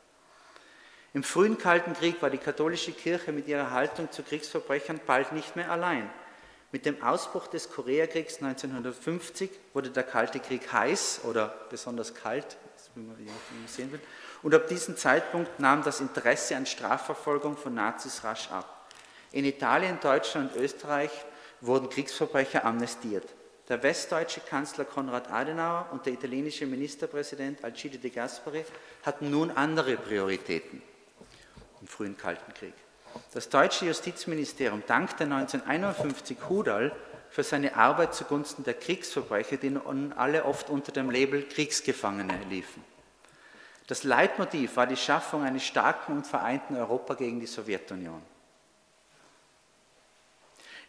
Im 1.13 1.23
frühen 1.23 1.57
Kalten 1.57 1.93
Krieg 1.93 2.21
war 2.21 2.29
die 2.29 2.37
katholische 2.37 2.91
Kirche 2.91 3.31
mit 3.31 3.47
ihrer 3.47 3.71
Haltung 3.71 4.11
zu 4.11 4.23
Kriegsverbrechern 4.23 5.01
bald 5.05 5.31
nicht 5.31 5.55
mehr 5.55 5.71
allein. 5.71 6.09
Mit 6.71 6.85
dem 6.85 7.01
Ausbruch 7.01 7.47
des 7.47 7.71
Koreakriegs 7.71 8.41
1950 8.41 9.49
wurde 9.73 9.89
der 9.89 10.03
Kalte 10.03 10.39
Krieg 10.39 10.71
heiß 10.71 11.21
oder 11.23 11.47
besonders 11.69 12.13
kalt, 12.13 12.57
wie 13.17 13.23
man 13.25 13.67
sehen 13.67 13.91
will, 13.91 13.99
und 14.41 14.53
ab 14.53 14.67
diesem 14.67 14.95
Zeitpunkt 14.95 15.59
nahm 15.59 15.83
das 15.83 15.99
Interesse 15.99 16.55
an 16.55 16.65
Strafverfolgung 16.65 17.57
von 17.57 17.73
Nazis 17.73 18.23
rasch 18.23 18.49
ab. 18.51 18.87
In 19.31 19.45
Italien, 19.45 19.99
Deutschland 20.01 20.55
und 20.55 20.61
Österreich 20.61 21.11
wurden 21.61 21.89
Kriegsverbrecher 21.89 22.65
amnestiert. 22.65 23.27
Der 23.67 23.83
westdeutsche 23.83 24.39
Kanzler 24.39 24.85
Konrad 24.85 25.29
Adenauer 25.31 25.87
und 25.91 26.05
der 26.05 26.13
italienische 26.13 26.65
Ministerpräsident 26.65 27.63
Alcide 27.63 27.99
de 27.99 28.09
Gasperi 28.09 28.65
hatten 29.03 29.29
nun 29.29 29.51
andere 29.51 29.95
Prioritäten 29.97 30.81
im 31.79 31.87
frühen 31.87 32.17
Kalten 32.17 32.51
Krieg. 32.53 32.73
Das 33.33 33.49
deutsche 33.49 33.85
Justizministerium 33.85 34.83
dankte 34.87 35.25
1951 35.25 36.37
Hudal 36.49 36.91
für 37.29 37.43
seine 37.43 37.75
Arbeit 37.75 38.13
zugunsten 38.13 38.63
der 38.63 38.73
Kriegsverbrecher, 38.73 39.57
die 39.57 39.69
nun 39.69 40.13
alle 40.13 40.45
oft 40.45 40.69
unter 40.69 40.91
dem 40.91 41.09
Label 41.09 41.43
Kriegsgefangene 41.43 42.39
liefen. 42.49 42.83
Das 43.87 44.03
Leitmotiv 44.03 44.75
war 44.75 44.87
die 44.87 44.95
Schaffung 44.95 45.43
eines 45.43 45.63
starken 45.63 46.17
und 46.17 46.27
vereinten 46.27 46.75
Europa 46.75 47.15
gegen 47.15 47.39
die 47.39 47.47
Sowjetunion. 47.47 48.21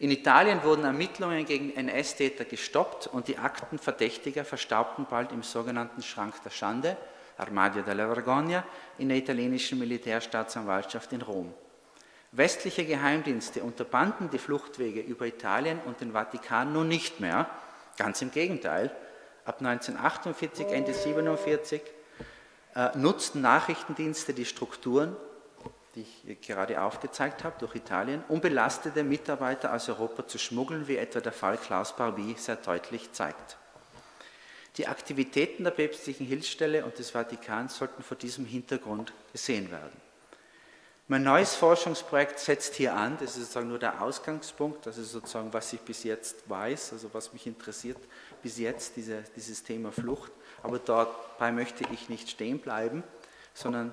In 0.00 0.10
Italien 0.10 0.62
wurden 0.62 0.84
Ermittlungen 0.84 1.44
gegen 1.44 1.74
NS-Täter 1.74 2.46
gestoppt 2.46 3.06
und 3.06 3.28
die 3.28 3.36
Akten 3.36 3.78
Verdächtiger 3.78 4.46
verstaubten 4.46 5.06
bald 5.08 5.30
im 5.30 5.42
sogenannten 5.42 6.02
Schrank 6.02 6.42
der 6.42 6.50
Schande, 6.50 6.96
Armadio 7.36 7.82
della 7.82 8.10
Vergogna, 8.12 8.64
in 8.96 9.08
der 9.08 9.18
italienischen 9.18 9.78
Militärstaatsanwaltschaft 9.78 11.12
in 11.12 11.20
Rom. 11.20 11.54
Westliche 12.32 12.84
Geheimdienste 12.84 13.62
unterbanden 13.62 14.30
die 14.30 14.38
Fluchtwege 14.38 15.00
über 15.00 15.26
Italien 15.26 15.80
und 15.84 16.00
den 16.00 16.12
Vatikan 16.12 16.72
nun 16.72 16.88
nicht 16.88 17.20
mehr, 17.20 17.50
ganz 17.96 18.22
im 18.22 18.30
Gegenteil. 18.30 18.94
Ab 19.44 19.56
1948, 19.58 20.66
Ende 20.66 20.92
1947 20.92 21.82
äh, 22.76 22.96
nutzten 22.96 23.40
Nachrichtendienste 23.40 24.32
die 24.32 24.44
Strukturen 24.44 25.16
die 25.94 26.06
ich 26.24 26.40
gerade 26.40 26.80
aufgezeigt 26.80 27.44
habe, 27.44 27.56
durch 27.58 27.74
Italien, 27.74 28.22
um 28.28 28.40
belastete 28.40 29.02
Mitarbeiter 29.02 29.74
aus 29.74 29.88
Europa 29.88 30.26
zu 30.26 30.38
schmuggeln, 30.38 30.86
wie 30.86 30.96
etwa 30.96 31.20
der 31.20 31.32
Fall 31.32 31.56
Klaus 31.58 31.96
Barbie 31.96 32.34
sehr 32.38 32.56
deutlich 32.56 33.12
zeigt. 33.12 33.56
Die 34.76 34.86
Aktivitäten 34.86 35.64
der 35.64 35.72
päpstlichen 35.72 36.26
Hilfsstelle 36.26 36.84
und 36.84 36.98
des 36.98 37.10
Vatikans 37.10 37.76
sollten 37.76 38.02
vor 38.02 38.16
diesem 38.16 38.46
Hintergrund 38.46 39.12
gesehen 39.32 39.70
werden. 39.70 40.09
Mein 41.10 41.24
neues 41.24 41.56
Forschungsprojekt 41.56 42.38
setzt 42.38 42.76
hier 42.76 42.94
an, 42.94 43.16
das 43.18 43.30
ist 43.30 43.38
sozusagen 43.38 43.66
nur 43.66 43.80
der 43.80 44.00
Ausgangspunkt, 44.00 44.86
das 44.86 44.96
ist 44.96 45.10
sozusagen, 45.10 45.52
was 45.52 45.72
ich 45.72 45.80
bis 45.80 46.04
jetzt 46.04 46.48
weiß, 46.48 46.92
also 46.92 47.12
was 47.12 47.32
mich 47.32 47.48
interessiert 47.48 47.98
bis 48.44 48.58
jetzt, 48.58 48.94
diese, 48.94 49.24
dieses 49.34 49.64
Thema 49.64 49.90
Flucht. 49.90 50.30
Aber 50.62 50.78
dabei 50.78 51.50
möchte 51.50 51.82
ich 51.92 52.08
nicht 52.10 52.30
stehen 52.30 52.60
bleiben, 52.60 53.02
sondern 53.54 53.90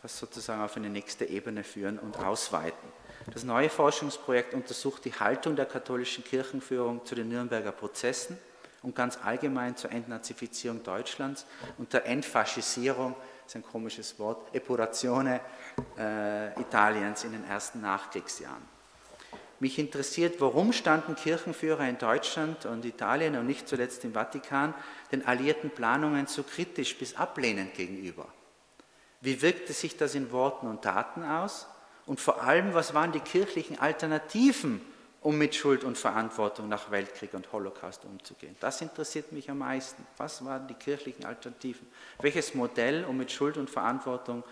das 0.00 0.18
sozusagen 0.18 0.62
auf 0.62 0.78
eine 0.78 0.88
nächste 0.88 1.26
Ebene 1.26 1.62
führen 1.62 1.98
und 1.98 2.16
ausweiten. 2.20 2.88
Das 3.34 3.44
neue 3.44 3.68
Forschungsprojekt 3.68 4.54
untersucht 4.54 5.04
die 5.04 5.12
Haltung 5.12 5.56
der 5.56 5.66
katholischen 5.66 6.24
Kirchenführung 6.24 7.04
zu 7.04 7.14
den 7.14 7.28
Nürnberger 7.28 7.72
Prozessen 7.72 8.38
und 8.82 8.96
ganz 8.96 9.18
allgemein 9.22 9.76
zur 9.76 9.92
Entnazifizierung 9.92 10.82
Deutschlands 10.84 11.44
und 11.76 11.92
der 11.92 12.06
Entfaschisierung, 12.06 13.14
ist 13.50 13.56
ein 13.56 13.64
komisches 13.64 14.16
Wort, 14.20 14.54
Epurazione 14.54 15.40
äh, 15.98 16.52
Italiens 16.60 17.24
in 17.24 17.32
den 17.32 17.44
ersten 17.44 17.80
Nachkriegsjahren. 17.80 18.62
Mich 19.58 19.76
interessiert, 19.80 20.40
warum 20.40 20.72
standen 20.72 21.16
Kirchenführer 21.16 21.88
in 21.88 21.98
Deutschland 21.98 22.64
und 22.64 22.84
Italien 22.84 23.36
und 23.36 23.48
nicht 23.48 23.66
zuletzt 23.66 24.04
im 24.04 24.12
Vatikan 24.12 24.72
den 25.10 25.26
alliierten 25.26 25.70
Planungen 25.70 26.28
so 26.28 26.44
kritisch 26.44 26.96
bis 26.96 27.16
ablehnend 27.16 27.74
gegenüber? 27.74 28.28
Wie 29.20 29.42
wirkte 29.42 29.72
sich 29.72 29.96
das 29.96 30.14
in 30.14 30.30
Worten 30.30 30.68
und 30.68 30.82
Taten 30.82 31.24
aus? 31.24 31.66
Und 32.06 32.20
vor 32.20 32.44
allem, 32.44 32.72
was 32.72 32.94
waren 32.94 33.10
die 33.10 33.18
kirchlichen 33.18 33.80
Alternativen, 33.80 34.80
um 35.22 35.36
mit 35.36 35.54
Schuld 35.54 35.84
und 35.84 35.98
Verantwortung 35.98 36.68
nach 36.68 36.90
Weltkrieg 36.90 37.34
und 37.34 37.52
Holocaust 37.52 38.04
umzugehen? 38.04 38.56
Das 38.60 38.80
interessiert 38.80 39.32
mich 39.32 39.50
am 39.50 39.58
meisten. 39.58 40.06
Was 40.16 40.44
waren 40.44 40.66
die 40.66 40.74
kirchlichen 40.74 41.24
Alternativen? 41.24 41.86
Welches 42.20 42.54
Modell, 42.54 43.04
um 43.04 43.18
mit 43.18 43.30
Schuld 43.30 43.56
und 43.56 43.68
Verantwortung 43.68 44.42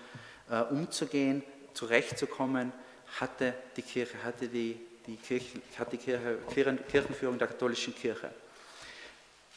äh, 0.51 0.61
umzugehen, 0.63 1.43
zurechtzukommen, 1.75 2.73
hatte 3.21 3.55
die 3.77 3.83
Kirche, 3.83 4.23
hatte 4.23 4.49
die, 4.49 4.79
die, 5.07 5.17
Kirche, 5.17 5.61
hat 5.79 5.93
die 5.93 5.97
Kirche, 5.97 6.39
Kirchenführung 6.91 7.39
der 7.39 7.49
katholischen 7.49 7.95
Kirche? 7.95 8.31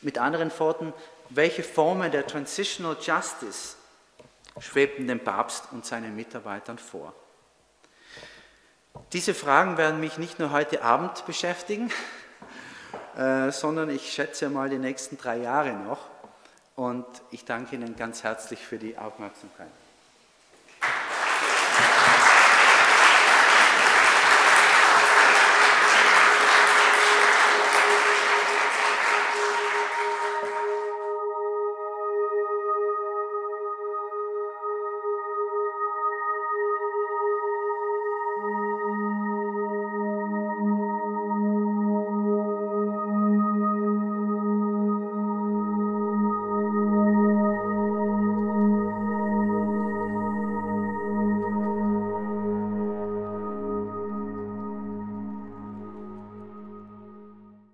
Mit 0.01 0.17
anderen 0.17 0.51
Worten, 0.57 0.93
welche 1.29 1.63
Formen 1.63 2.11
der 2.11 2.25
Transitional 2.25 2.97
Justice 2.99 3.75
schwebten 4.59 5.07
dem 5.07 5.19
Papst 5.19 5.65
und 5.71 5.85
seinen 5.85 6.15
Mitarbeitern 6.15 6.77
vor. 6.77 7.13
Diese 9.13 9.33
Fragen 9.33 9.77
werden 9.77 9.99
mich 9.99 10.17
nicht 10.17 10.39
nur 10.39 10.51
heute 10.51 10.83
Abend 10.83 11.25
beschäftigen, 11.25 11.91
äh, 13.17 13.51
sondern 13.51 13.89
ich 13.89 14.11
schätze 14.11 14.49
mal 14.49 14.69
die 14.69 14.77
nächsten 14.77 15.17
drei 15.17 15.37
Jahre 15.37 15.73
noch. 15.73 16.09
Und 16.75 17.05
ich 17.31 17.45
danke 17.45 17.75
Ihnen 17.75 17.95
ganz 17.95 18.23
herzlich 18.23 18.59
für 18.59 18.77
die 18.77 18.97
Aufmerksamkeit. 18.97 19.67